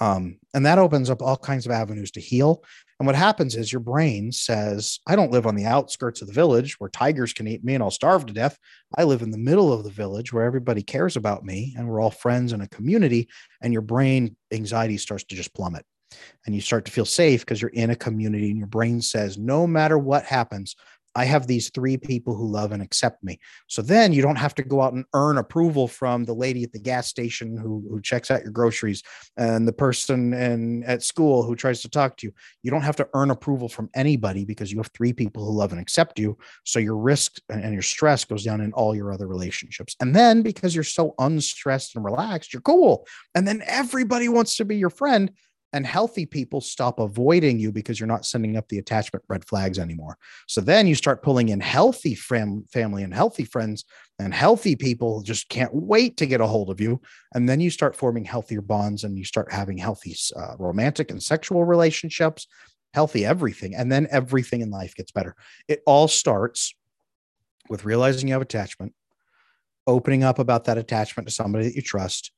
Um, 0.00 0.38
and 0.54 0.66
that 0.66 0.78
opens 0.78 1.10
up 1.10 1.22
all 1.22 1.36
kinds 1.36 1.66
of 1.66 1.72
avenues 1.72 2.10
to 2.12 2.20
heal. 2.20 2.64
And 3.00 3.06
what 3.06 3.16
happens 3.16 3.56
is 3.56 3.72
your 3.72 3.80
brain 3.80 4.30
says, 4.30 5.00
I 5.06 5.16
don't 5.16 5.32
live 5.32 5.46
on 5.46 5.56
the 5.56 5.64
outskirts 5.64 6.22
of 6.22 6.28
the 6.28 6.34
village 6.34 6.78
where 6.78 6.90
tigers 6.90 7.32
can 7.32 7.48
eat 7.48 7.64
me 7.64 7.74
and 7.74 7.82
I'll 7.82 7.90
starve 7.90 8.26
to 8.26 8.32
death. 8.32 8.56
I 8.96 9.04
live 9.04 9.22
in 9.22 9.30
the 9.30 9.38
middle 9.38 9.72
of 9.72 9.84
the 9.84 9.90
village 9.90 10.32
where 10.32 10.44
everybody 10.44 10.82
cares 10.82 11.16
about 11.16 11.44
me 11.44 11.74
and 11.76 11.88
we're 11.88 12.00
all 12.00 12.10
friends 12.10 12.52
in 12.52 12.60
a 12.60 12.68
community. 12.68 13.28
And 13.60 13.72
your 13.72 13.82
brain 13.82 14.36
anxiety 14.52 14.96
starts 14.96 15.24
to 15.24 15.34
just 15.34 15.54
plummet. 15.54 15.84
And 16.46 16.54
you 16.54 16.60
start 16.60 16.84
to 16.84 16.92
feel 16.92 17.04
safe 17.04 17.40
because 17.40 17.60
you're 17.60 17.70
in 17.70 17.90
a 17.90 17.96
community 17.96 18.50
and 18.50 18.58
your 18.58 18.68
brain 18.68 19.00
says, 19.02 19.36
no 19.36 19.66
matter 19.66 19.98
what 19.98 20.24
happens, 20.24 20.76
I 21.14 21.24
have 21.24 21.46
these 21.46 21.70
three 21.70 21.96
people 21.96 22.34
who 22.34 22.46
love 22.46 22.72
and 22.72 22.82
accept 22.82 23.22
me. 23.22 23.38
So 23.68 23.82
then 23.82 24.12
you 24.12 24.22
don't 24.22 24.36
have 24.36 24.54
to 24.56 24.62
go 24.62 24.82
out 24.82 24.92
and 24.92 25.04
earn 25.14 25.38
approval 25.38 25.88
from 25.88 26.24
the 26.24 26.34
lady 26.34 26.64
at 26.64 26.72
the 26.72 26.80
gas 26.80 27.08
station 27.08 27.56
who, 27.56 27.84
who 27.88 28.00
checks 28.00 28.30
out 28.30 28.42
your 28.42 28.52
groceries 28.52 29.02
and 29.36 29.66
the 29.66 29.72
person 29.72 30.32
in, 30.32 30.82
at 30.84 31.02
school 31.02 31.42
who 31.42 31.54
tries 31.54 31.82
to 31.82 31.88
talk 31.88 32.16
to 32.18 32.26
you. 32.26 32.32
You 32.62 32.70
don't 32.70 32.82
have 32.82 32.96
to 32.96 33.08
earn 33.14 33.30
approval 33.30 33.68
from 33.68 33.90
anybody 33.94 34.44
because 34.44 34.72
you 34.72 34.78
have 34.78 34.90
three 34.94 35.12
people 35.12 35.44
who 35.44 35.52
love 35.52 35.72
and 35.72 35.80
accept 35.80 36.18
you. 36.18 36.36
So 36.64 36.78
your 36.78 36.96
risk 36.96 37.38
and 37.48 37.72
your 37.72 37.82
stress 37.82 38.24
goes 38.24 38.44
down 38.44 38.60
in 38.60 38.72
all 38.72 38.94
your 38.94 39.12
other 39.12 39.26
relationships. 39.26 39.96
And 40.00 40.14
then 40.14 40.42
because 40.42 40.74
you're 40.74 40.84
so 40.84 41.14
unstressed 41.18 41.96
and 41.96 42.04
relaxed, 42.04 42.52
you're 42.52 42.62
cool. 42.62 43.06
And 43.34 43.46
then 43.46 43.62
everybody 43.66 44.28
wants 44.28 44.56
to 44.56 44.64
be 44.64 44.76
your 44.76 44.90
friend 44.90 45.30
and 45.74 45.84
healthy 45.84 46.24
people 46.24 46.60
stop 46.60 47.00
avoiding 47.00 47.58
you 47.58 47.72
because 47.72 47.98
you're 47.98 48.06
not 48.06 48.24
sending 48.24 48.56
up 48.56 48.68
the 48.68 48.78
attachment 48.78 49.24
red 49.28 49.44
flags 49.44 49.76
anymore. 49.76 50.16
So 50.46 50.60
then 50.60 50.86
you 50.86 50.94
start 50.94 51.20
pulling 51.20 51.48
in 51.48 51.58
healthy 51.58 52.14
fam- 52.14 52.64
family 52.72 53.02
and 53.02 53.12
healthy 53.12 53.44
friends, 53.44 53.84
and 54.20 54.32
healthy 54.32 54.76
people 54.76 55.22
just 55.22 55.48
can't 55.48 55.74
wait 55.74 56.16
to 56.18 56.26
get 56.26 56.40
a 56.40 56.46
hold 56.46 56.70
of 56.70 56.80
you. 56.80 57.00
And 57.34 57.48
then 57.48 57.60
you 57.60 57.70
start 57.70 57.96
forming 57.96 58.24
healthier 58.24 58.62
bonds 58.62 59.02
and 59.02 59.18
you 59.18 59.24
start 59.24 59.52
having 59.52 59.76
healthy 59.76 60.14
uh, 60.36 60.54
romantic 60.60 61.10
and 61.10 61.20
sexual 61.20 61.64
relationships, 61.64 62.46
healthy 62.94 63.26
everything. 63.26 63.74
And 63.74 63.90
then 63.90 64.06
everything 64.12 64.60
in 64.60 64.70
life 64.70 64.94
gets 64.94 65.10
better. 65.10 65.34
It 65.66 65.82
all 65.86 66.06
starts 66.06 66.72
with 67.68 67.84
realizing 67.84 68.28
you 68.28 68.34
have 68.34 68.42
attachment, 68.42 68.94
opening 69.88 70.22
up 70.22 70.38
about 70.38 70.66
that 70.66 70.78
attachment 70.78 71.26
to 71.26 71.34
somebody 71.34 71.64
that 71.64 71.74
you 71.74 71.82
trust 71.82 72.30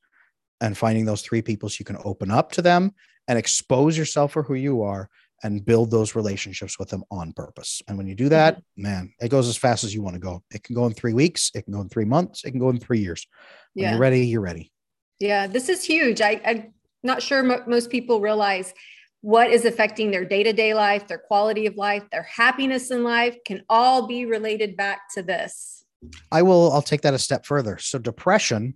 and 0.59 0.75
finding 0.75 1.05
those 1.05 1.21
three 1.21 1.43
people 1.43 1.69
so 1.69 1.77
you 1.79 1.85
can 1.85 1.99
open 2.03 2.31
up 2.31 2.51
to 2.53 2.63
them 2.63 2.95
and 3.27 3.37
expose 3.37 3.97
yourself 3.97 4.31
for 4.31 4.43
who 4.43 4.53
you 4.53 4.81
are 4.83 5.09
and 5.43 5.63
build 5.63 5.91
those 5.91 6.15
relationships 6.15 6.79
with 6.79 6.89
them 6.89 7.03
on 7.11 7.31
purpose. 7.33 7.81
And 7.87 7.97
when 7.97 8.07
you 8.07 8.15
do 8.15 8.29
that, 8.29 8.57
mm-hmm. 8.57 8.83
man, 8.83 9.13
it 9.21 9.29
goes 9.29 9.47
as 9.47 9.57
fast 9.57 9.83
as 9.83 9.93
you 9.93 10.01
want 10.01 10.15
to 10.15 10.19
go. 10.19 10.43
It 10.51 10.63
can 10.63 10.75
go 10.75 10.85
in 10.85 10.93
three 10.93 11.13
weeks, 11.13 11.51
it 11.53 11.63
can 11.63 11.73
go 11.73 11.81
in 11.81 11.89
three 11.89 12.05
months, 12.05 12.43
it 12.43 12.51
can 12.51 12.59
go 12.59 12.69
in 12.69 12.79
three 12.79 12.99
years. 12.99 13.27
When 13.73 13.83
yeah. 13.83 13.91
you're 13.91 13.99
ready, 13.99 14.25
you're 14.25 14.41
ready. 14.41 14.71
Yeah, 15.19 15.47
this 15.47 15.69
is 15.69 15.83
huge. 15.83 16.21
I, 16.21 16.41
I'm 16.45 16.73
not 17.03 17.21
sure 17.21 17.43
mo- 17.43 17.63
most 17.67 17.89
people 17.89 18.19
realize 18.19 18.73
what 19.21 19.49
is 19.49 19.65
affecting 19.65 20.11
their 20.11 20.25
day 20.25 20.43
to 20.43 20.53
day 20.53 20.73
life, 20.73 21.07
their 21.07 21.17
quality 21.17 21.65
of 21.65 21.75
life, 21.75 22.03
their 22.11 22.23
happiness 22.23 22.91
in 22.91 23.03
life 23.03 23.37
can 23.45 23.63
all 23.69 24.07
be 24.07 24.25
related 24.25 24.77
back 24.77 25.01
to 25.15 25.23
this. 25.23 25.83
I 26.31 26.43
will, 26.43 26.71
I'll 26.71 26.83
take 26.83 27.01
that 27.01 27.15
a 27.15 27.19
step 27.19 27.45
further. 27.45 27.79
So, 27.79 27.97
depression 27.97 28.75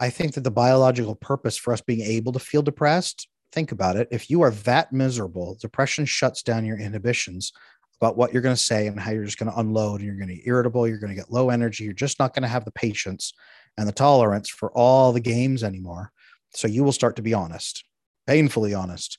I 0.00 0.08
think 0.08 0.34
that 0.34 0.44
the 0.44 0.50
biological 0.50 1.14
purpose 1.14 1.58
for 1.58 1.74
us 1.74 1.82
being 1.82 2.00
able 2.00 2.32
to 2.32 2.38
feel 2.38 2.62
depressed, 2.62 3.28
think 3.52 3.70
about 3.70 3.96
it. 3.96 4.08
If 4.10 4.30
you 4.30 4.40
are 4.42 4.50
that 4.50 4.92
miserable, 4.92 5.58
depression 5.60 6.06
shuts 6.06 6.42
down 6.42 6.64
your 6.64 6.78
inhibitions 6.78 7.52
about 8.00 8.16
what 8.16 8.32
you're 8.32 8.40
going 8.40 8.56
to 8.56 8.62
say 8.62 8.86
and 8.86 8.98
how 8.98 9.10
you're 9.10 9.26
just 9.26 9.38
going 9.38 9.52
to 9.52 9.58
unload 9.58 10.00
and 10.00 10.06
you're 10.06 10.16
going 10.16 10.28
to 10.28 10.34
be 10.34 10.48
irritable, 10.48 10.88
you're 10.88 10.98
going 10.98 11.14
to 11.14 11.20
get 11.20 11.30
low 11.30 11.50
energy, 11.50 11.84
you're 11.84 11.92
just 11.92 12.18
not 12.18 12.34
going 12.34 12.42
to 12.42 12.48
have 12.48 12.64
the 12.64 12.72
patience 12.72 13.34
and 13.76 13.86
the 13.86 13.92
tolerance 13.92 14.48
for 14.48 14.72
all 14.72 15.12
the 15.12 15.20
games 15.20 15.62
anymore. 15.62 16.10
So 16.54 16.66
you 16.66 16.82
will 16.82 16.92
start 16.92 17.16
to 17.16 17.22
be 17.22 17.34
honest, 17.34 17.84
painfully 18.26 18.72
honest. 18.72 19.18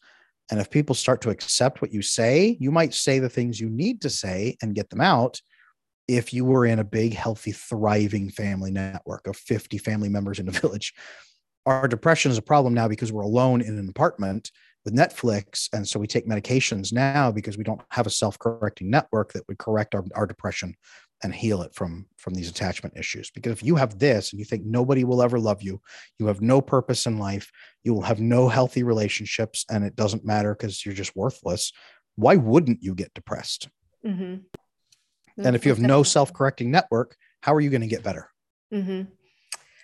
And 0.50 0.60
if 0.60 0.72
people 0.72 0.96
start 0.96 1.22
to 1.22 1.30
accept 1.30 1.82
what 1.82 1.94
you 1.94 2.02
say, 2.02 2.58
you 2.60 2.72
might 2.72 2.96
say 2.96 3.20
the 3.20 3.30
things 3.30 3.60
you 3.60 3.70
need 3.70 4.02
to 4.02 4.10
say 4.10 4.58
and 4.62 4.76
get 4.76 4.90
them 4.90 5.00
out 5.00 5.40
if 6.18 6.34
you 6.34 6.46
were 6.46 6.66
in 6.66 6.80
a 6.80 6.84
big, 6.84 7.14
healthy, 7.14 7.52
thriving 7.52 8.30
family 8.30 8.72
network 8.72 9.28
of 9.28 9.38
50 9.38 9.78
family 9.78 10.10
members 10.10 10.40
in 10.40 10.48
a 10.48 10.52
village. 10.62 10.94
Our 11.66 11.88
depression 11.88 12.32
is 12.32 12.38
a 12.38 12.42
problem 12.42 12.74
now 12.74 12.88
because 12.88 13.12
we're 13.12 13.22
alone 13.22 13.62
in 13.62 13.78
an 13.78 13.88
apartment 13.88 14.52
with 14.84 14.96
Netflix. 14.96 15.70
And 15.74 15.88
so 15.88 16.00
we 16.00 16.08
take 16.08 16.28
medications 16.28 16.92
now 16.92 17.32
because 17.32 17.58
we 17.58 17.64
don't 17.64 17.82
have 17.92 18.08
a 18.08 18.12
self 18.12 18.40
correcting 18.40 18.90
network 18.90 19.34
that 19.34 19.48
would 19.48 19.60
correct 19.60 19.94
our, 19.96 20.04
our 20.16 20.26
depression 20.26 20.76
and 21.24 21.34
heal 21.34 21.62
it 21.62 21.74
from 21.74 22.06
from 22.18 22.34
these 22.34 22.50
attachment 22.50 22.98
issues 22.98 23.30
because 23.30 23.52
if 23.52 23.64
you 23.64 23.76
have 23.76 24.00
this 24.00 24.32
and 24.32 24.40
you 24.40 24.46
think 24.46 24.66
nobody 24.66 25.04
will 25.04 25.22
ever 25.22 25.40
love 25.40 25.62
you 25.62 25.80
you 26.18 26.26
have 26.26 26.42
no 26.42 26.62
purpose 26.62 27.06
in 27.06 27.20
life 27.20 27.52
you 27.84 27.94
will 27.94 28.02
have 28.02 28.20
no 28.20 28.48
healthy 28.48 28.82
relationships 28.82 29.64
and 29.70 29.84
it 29.84 29.96
doesn't 29.96 30.26
matter 30.26 30.56
because 30.56 30.84
you're 30.84 30.96
just 30.96 31.16
worthless 31.16 31.72
why 32.16 32.36
wouldn't 32.36 32.82
you 32.82 32.96
get 32.96 33.14
depressed 33.14 33.70
mm-hmm. 34.06 34.38
And 35.38 35.56
if 35.56 35.66
you 35.66 35.72
have 35.72 35.80
no 35.80 36.04
self 36.04 36.34
correcting 36.34 36.72
network, 36.72 37.16
how 37.42 37.54
are 37.54 37.62
you 37.62 37.70
going 37.70 37.82
to 37.82 37.88
get 37.88 38.04
better? 38.04 38.30
Mm-hmm. 38.74 39.04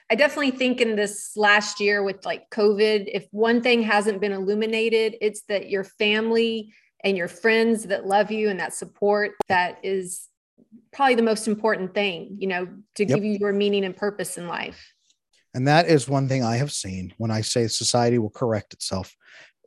I 0.09 0.15
definitely 0.15 0.51
think 0.51 0.79
in 0.79 0.95
this 0.95 1.31
last 1.35 1.81
year 1.81 2.01
with 2.01 2.25
like 2.25 2.49
COVID, 2.49 3.09
if 3.11 3.27
one 3.31 3.61
thing 3.61 3.81
hasn't 3.81 4.21
been 4.21 4.31
illuminated, 4.31 5.17
it's 5.19 5.41
that 5.43 5.69
your 5.69 5.83
family 5.83 6.73
and 7.03 7.17
your 7.17 7.27
friends 7.27 7.83
that 7.83 8.05
love 8.05 8.31
you 8.31 8.49
and 8.49 8.59
that 8.59 8.73
support 8.73 9.33
that 9.49 9.79
is 9.83 10.27
probably 10.93 11.15
the 11.15 11.23
most 11.23 11.47
important 11.47 11.93
thing, 11.93 12.37
you 12.39 12.47
know, 12.47 12.67
to 12.95 13.05
yep. 13.05 13.15
give 13.15 13.23
you 13.23 13.37
your 13.39 13.53
meaning 13.53 13.83
and 13.83 13.95
purpose 13.95 14.37
in 14.37 14.47
life. 14.47 14.93
And 15.53 15.67
that 15.67 15.87
is 15.87 16.07
one 16.07 16.27
thing 16.27 16.43
I 16.43 16.57
have 16.57 16.71
seen 16.71 17.13
when 17.17 17.31
I 17.31 17.41
say 17.41 17.67
society 17.67 18.17
will 18.17 18.29
correct 18.29 18.73
itself 18.73 19.15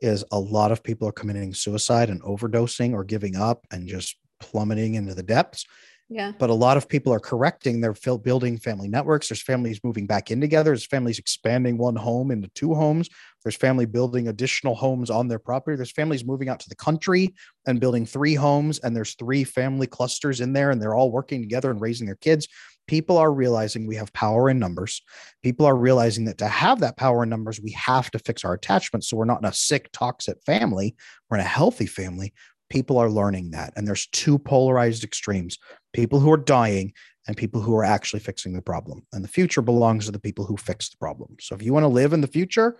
is 0.01 0.23
a 0.31 0.39
lot 0.39 0.71
of 0.71 0.83
people 0.83 1.07
are 1.07 1.13
committing 1.13 1.53
suicide 1.53 2.09
and 2.09 2.21
overdosing 2.23 2.93
or 2.93 3.03
giving 3.03 3.35
up 3.35 3.65
and 3.71 3.87
just 3.87 4.17
plummeting 4.41 4.95
into 4.95 5.13
the 5.13 5.23
depths. 5.23 5.65
Yeah. 6.13 6.33
But 6.37 6.49
a 6.49 6.53
lot 6.53 6.75
of 6.75 6.89
people 6.89 7.13
are 7.13 7.21
correcting. 7.21 7.79
They're 7.79 7.95
building 8.17 8.57
family 8.57 8.89
networks. 8.89 9.29
There's 9.29 9.41
families 9.41 9.79
moving 9.81 10.07
back 10.07 10.29
in 10.29 10.41
together. 10.41 10.71
There's 10.71 10.85
families 10.85 11.19
expanding 11.19 11.77
one 11.77 11.95
home 11.95 12.31
into 12.31 12.49
two 12.49 12.73
homes. 12.73 13.07
There's 13.45 13.55
family 13.55 13.85
building 13.85 14.27
additional 14.27 14.75
homes 14.75 15.09
on 15.09 15.29
their 15.29 15.39
property. 15.39 15.77
There's 15.77 15.93
families 15.93 16.25
moving 16.25 16.49
out 16.49 16.59
to 16.59 16.67
the 16.69 16.75
country 16.75 17.33
and 17.65 17.79
building 17.79 18.05
three 18.05 18.35
homes. 18.35 18.79
And 18.79 18.93
there's 18.93 19.15
three 19.15 19.45
family 19.45 19.87
clusters 19.87 20.41
in 20.41 20.51
there, 20.51 20.71
and 20.71 20.81
they're 20.81 20.95
all 20.95 21.11
working 21.11 21.41
together 21.41 21.71
and 21.71 21.79
raising 21.79 22.07
their 22.07 22.17
kids. 22.17 22.45
people 22.91 23.17
are 23.17 23.31
realizing 23.31 23.87
we 23.87 23.95
have 23.95 24.11
power 24.11 24.49
in 24.49 24.59
numbers. 24.59 25.01
People 25.43 25.65
are 25.65 25.77
realizing 25.77 26.25
that 26.25 26.37
to 26.39 26.47
have 26.47 26.81
that 26.81 26.97
power 26.97 27.23
in 27.23 27.29
numbers, 27.29 27.61
we 27.61 27.71
have 27.71 28.11
to 28.11 28.19
fix 28.19 28.43
our 28.43 28.53
attachment. 28.53 29.05
So 29.05 29.15
we're 29.15 29.25
not 29.25 29.39
in 29.41 29.47
a 29.47 29.53
sick, 29.53 29.89
toxic 29.93 30.37
family, 30.45 30.95
we're 31.29 31.37
in 31.37 31.45
a 31.45 31.47
healthy 31.47 31.85
family. 31.85 32.33
People 32.71 32.97
are 32.97 33.09
learning 33.09 33.51
that. 33.51 33.73
And 33.75 33.85
there's 33.85 34.07
two 34.07 34.39
polarized 34.39 35.03
extremes 35.03 35.57
people 35.93 36.21
who 36.21 36.31
are 36.31 36.37
dying 36.37 36.93
and 37.27 37.35
people 37.35 37.59
who 37.59 37.75
are 37.75 37.83
actually 37.83 38.21
fixing 38.21 38.53
the 38.53 38.61
problem. 38.61 39.05
And 39.11 39.23
the 39.23 39.27
future 39.27 39.61
belongs 39.61 40.05
to 40.05 40.11
the 40.11 40.19
people 40.19 40.45
who 40.45 40.55
fix 40.55 40.89
the 40.89 40.95
problem. 40.97 41.35
So 41.41 41.53
if 41.53 41.61
you 41.61 41.73
want 41.73 41.83
to 41.83 41.89
live 41.89 42.13
in 42.13 42.21
the 42.21 42.27
future, 42.27 42.77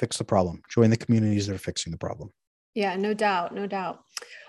fix 0.00 0.18
the 0.18 0.24
problem, 0.24 0.62
join 0.68 0.90
the 0.90 0.96
communities 0.96 1.46
that 1.46 1.54
are 1.54 1.58
fixing 1.58 1.92
the 1.92 1.98
problem. 1.98 2.32
Yeah, 2.74 2.96
no 2.96 3.14
doubt, 3.14 3.54
no 3.54 3.68
doubt. 3.68 4.00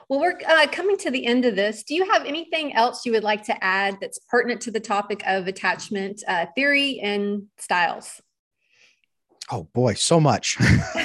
Well, 0.10 0.20
we're 0.20 0.40
uh, 0.48 0.66
coming 0.72 0.98
to 0.98 1.12
the 1.12 1.28
end 1.28 1.46
of 1.46 1.56
this. 1.56 1.84
Do 1.84 1.94
you 1.94 2.12
have 2.12 2.26
anything 2.26 2.74
else 2.74 3.06
you 3.06 3.12
would 3.12 3.24
like 3.24 3.44
to 3.46 3.64
add 3.64 4.00
that's 4.02 4.20
pertinent 4.30 4.62
to 4.62 4.72
the 4.72 4.80
topic 4.80 5.22
of 5.28 5.46
attachment 5.46 6.24
uh, 6.28 6.48
theory 6.56 7.00
and 7.02 7.44
styles? 7.60 8.20
Oh 9.50 9.64
boy, 9.74 9.94
so 9.94 10.20
much, 10.20 10.58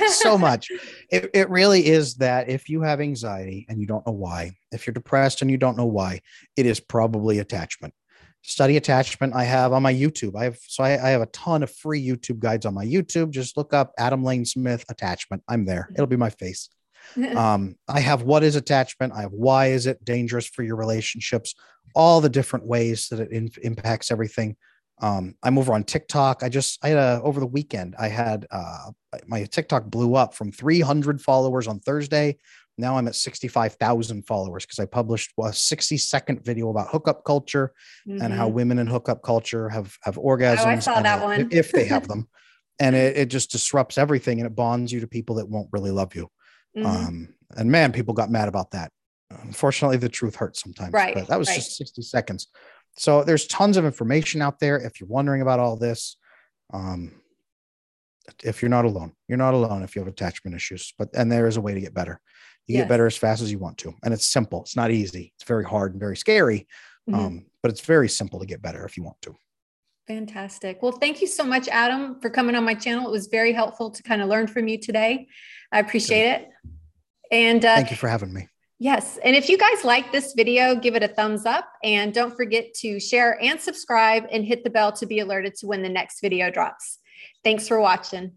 so 0.09 0.36
much. 0.36 0.68
It, 1.11 1.28
it 1.34 1.51
really 1.51 1.86
is 1.86 2.14
that 2.14 2.49
if 2.49 2.70
you 2.70 2.80
have 2.80 2.99
anxiety 2.99 3.66
and 3.68 3.78
you 3.78 3.86
don't 3.86 4.07
know 4.07 4.14
why, 4.14 4.53
if 4.70 4.86
you're 4.86 4.95
depressed 4.95 5.43
and 5.43 5.51
you 5.51 5.59
don't 5.59 5.76
know 5.76 5.84
why, 5.84 6.22
it 6.57 6.64
is 6.64 6.80
probably 6.80 7.38
attachment. 7.38 7.93
Study 8.40 8.78
attachment 8.78 9.34
I 9.34 9.45
have 9.45 9.74
on 9.74 9.82
my 9.82 9.93
YouTube. 9.93 10.34
I 10.34 10.45
have 10.45 10.59
so 10.66 10.84
I, 10.84 10.93
I 10.93 11.11
have 11.11 11.20
a 11.20 11.26
ton 11.26 11.62
of 11.62 11.70
free 11.70 12.03
YouTube 12.03 12.38
guides 12.38 12.64
on 12.64 12.72
my 12.72 12.86
YouTube. 12.86 13.28
Just 13.28 13.59
look 13.59 13.74
up 13.74 13.93
Adam 13.99 14.24
Lane 14.24 14.47
Smith 14.47 14.86
attachment. 14.88 15.43
I'm 15.47 15.66
there. 15.66 15.90
It'll 15.95 16.07
be 16.07 16.16
my 16.16 16.30
face. 16.30 16.70
um, 17.36 17.76
I 17.86 18.01
have 18.01 18.22
what 18.22 18.43
is 18.43 18.57
attachment. 18.57 19.12
I 19.14 19.20
have 19.20 19.32
why 19.32 19.66
is 19.66 19.86
it 19.86 20.03
dangerous 20.03 20.47
for 20.47 20.62
your 20.62 20.76
relationships, 20.76 21.55
all 21.95 22.22
the 22.22 22.30
different 22.30 22.66
ways 22.66 23.09
that 23.09 23.20
it 23.20 23.30
in, 23.32 23.51
impacts 23.62 24.11
everything. 24.11 24.57
Um, 25.03 25.34
I'm 25.42 25.59
over 25.59 25.74
on 25.74 25.82
TikTok. 25.82 26.42
I 26.42 26.48
just 26.48 26.82
I 26.84 26.88
had 26.88 26.98
a 26.98 27.20
over 27.22 27.40
the 27.40 27.46
weekend. 27.46 27.96
I 27.98 28.09
had 28.09 28.46
uh, 28.50 28.92
my 29.26 29.44
TikTok 29.44 29.86
blew 29.86 30.14
up 30.14 30.34
from 30.34 30.53
300 30.53 31.20
followers 31.20 31.66
on 31.66 31.80
Thursday. 31.80 32.38
Now 32.78 32.96
I'm 32.96 33.07
at 33.07 33.14
65,000 33.14 34.26
followers 34.26 34.64
because 34.64 34.78
I 34.78 34.86
published 34.86 35.32
a 35.42 35.53
60 35.53 35.98
second 35.98 36.44
video 36.44 36.70
about 36.70 36.88
hookup 36.88 37.24
culture 37.24 37.72
mm-hmm. 38.09 38.22
and 38.22 38.32
how 38.32 38.46
mm-hmm. 38.46 38.55
women 38.55 38.78
in 38.78 38.86
hookup 38.86 39.22
culture 39.22 39.68
have 39.68 39.96
have 40.03 40.16
orgasms. 40.16 40.64
Oh, 40.64 40.68
I 40.68 40.78
saw 40.78 41.03
that 41.03 41.22
one. 41.22 41.48
if 41.50 41.72
they 41.72 41.84
have 41.84 42.07
them, 42.07 42.28
and 42.80 42.94
it, 42.94 43.16
it 43.16 43.26
just 43.26 43.50
disrupts 43.50 43.98
everything 43.98 44.38
and 44.38 44.46
it 44.46 44.55
bonds 44.55 44.92
you 44.92 45.00
to 45.00 45.09
people 45.09 45.36
that 45.36 45.48
won't 45.48 45.68
really 45.72 45.90
love 45.90 46.14
you. 46.14 46.30
Mm-hmm. 46.76 46.86
Um, 46.86 47.34
and 47.57 47.70
man, 47.70 47.92
people 47.92 48.14
got 48.14 48.30
mad 48.30 48.48
about 48.48 48.70
that. 48.70 48.92
Unfortunately, 49.42 49.96
the 49.96 50.09
truth 50.09 50.36
hurts 50.36 50.62
sometimes. 50.62 50.92
Right. 50.92 51.14
But 51.14 51.28
that 51.28 51.38
was 51.38 51.48
right. 51.48 51.57
just 51.57 51.76
60 51.76 52.03
seconds. 52.03 52.48
So 52.97 53.24
there's 53.24 53.47
tons 53.47 53.76
of 53.76 53.84
information 53.84 54.43
out 54.43 54.59
there. 54.59 54.78
If 54.78 55.01
you're 55.01 55.09
wondering 55.09 55.43
about 55.43 55.61
all 55.61 55.76
this, 55.76 56.16
um, 56.72 57.20
if 58.45 58.62
you're 58.62 58.68
not 58.68 58.84
alone, 58.84 59.12
you're 59.28 59.38
not 59.38 59.55
alone 59.55 59.82
if 59.82 59.97
you 59.97 60.01
have 60.01 60.09
attachment 60.09 60.55
issues. 60.55 60.93
But 60.99 61.09
and 61.14 61.30
there 61.30 61.47
is 61.47 61.57
a 61.57 61.61
way 61.61 61.74
to 61.74 61.80
get 61.80 61.95
better. 61.95 62.20
You 62.66 62.74
yes. 62.74 62.82
get 62.82 62.88
better 62.88 63.07
as 63.07 63.16
fast 63.16 63.43
as 63.43 63.51
you 63.51 63.59
want 63.59 63.78
to, 63.78 63.95
and 64.05 64.14
it's 64.14 64.26
simple. 64.26 64.62
It's 64.62 64.76
not 64.76 64.90
easy. 64.90 65.32
It's 65.36 65.45
very 65.45 65.64
hard 65.64 65.93
and 65.93 66.01
very 66.01 66.16
scary, 66.16 66.68
mm-hmm. 67.11 67.18
um, 67.18 67.47
but 67.62 67.70
it's 67.70 67.80
very 67.80 68.09
simple 68.09 68.38
to 68.40 68.47
get 68.47 68.62
better 68.62 68.84
if 68.84 68.97
you 68.97 69.03
want 69.03 69.20
to. 69.22 69.34
Fantastic. 70.07 70.82
Well, 70.82 70.93
thank 70.93 71.20
you 71.20 71.26
so 71.26 71.45
much, 71.45 71.68
Adam, 71.68 72.20
for 72.20 72.30
coming 72.30 72.55
on 72.55 72.64
my 72.64 72.74
channel. 72.74 73.09
It 73.09 73.12
was 73.12 73.28
very 73.28 73.53
helpful 73.53 73.90
to 73.90 74.03
kind 74.03 74.20
of 74.20 74.28
learn 74.28 74.47
from 74.47 74.68
you 74.68 74.78
today. 74.78 75.28
I 75.70 75.80
appreciate 75.80 76.38
Good. 76.38 76.40
it. 76.43 76.51
And 77.30 77.64
uh, 77.64 77.76
thank 77.76 77.90
you 77.90 77.97
for 77.97 78.09
having 78.09 78.32
me. 78.32 78.49
Yes. 78.83 79.16
And 79.22 79.37
if 79.37 79.49
you 79.49 79.57
guys 79.57 79.85
like 79.85 80.11
this 80.11 80.33
video, 80.33 80.74
give 80.74 80.97
it 80.97 81.05
a 81.05 81.09
thumbs 81.09 81.47
up 81.47 81.68
and 81.85 82.12
don't 82.12 82.35
forget 82.35 82.74
to 82.80 82.99
share 82.99 83.41
and 83.41 83.61
subscribe 83.61 84.24
and 84.33 84.45
hit 84.45 84.64
the 84.64 84.70
bell 84.70 84.91
to 84.95 85.07
be 85.07 85.20
alerted 85.20 85.55
to 85.59 85.68
when 85.68 85.85
the 85.85 85.89
next 85.89 86.20
video 86.20 86.51
drops. 86.51 86.99
Thanks 87.45 87.68
for 87.68 87.78
watching. 87.78 88.33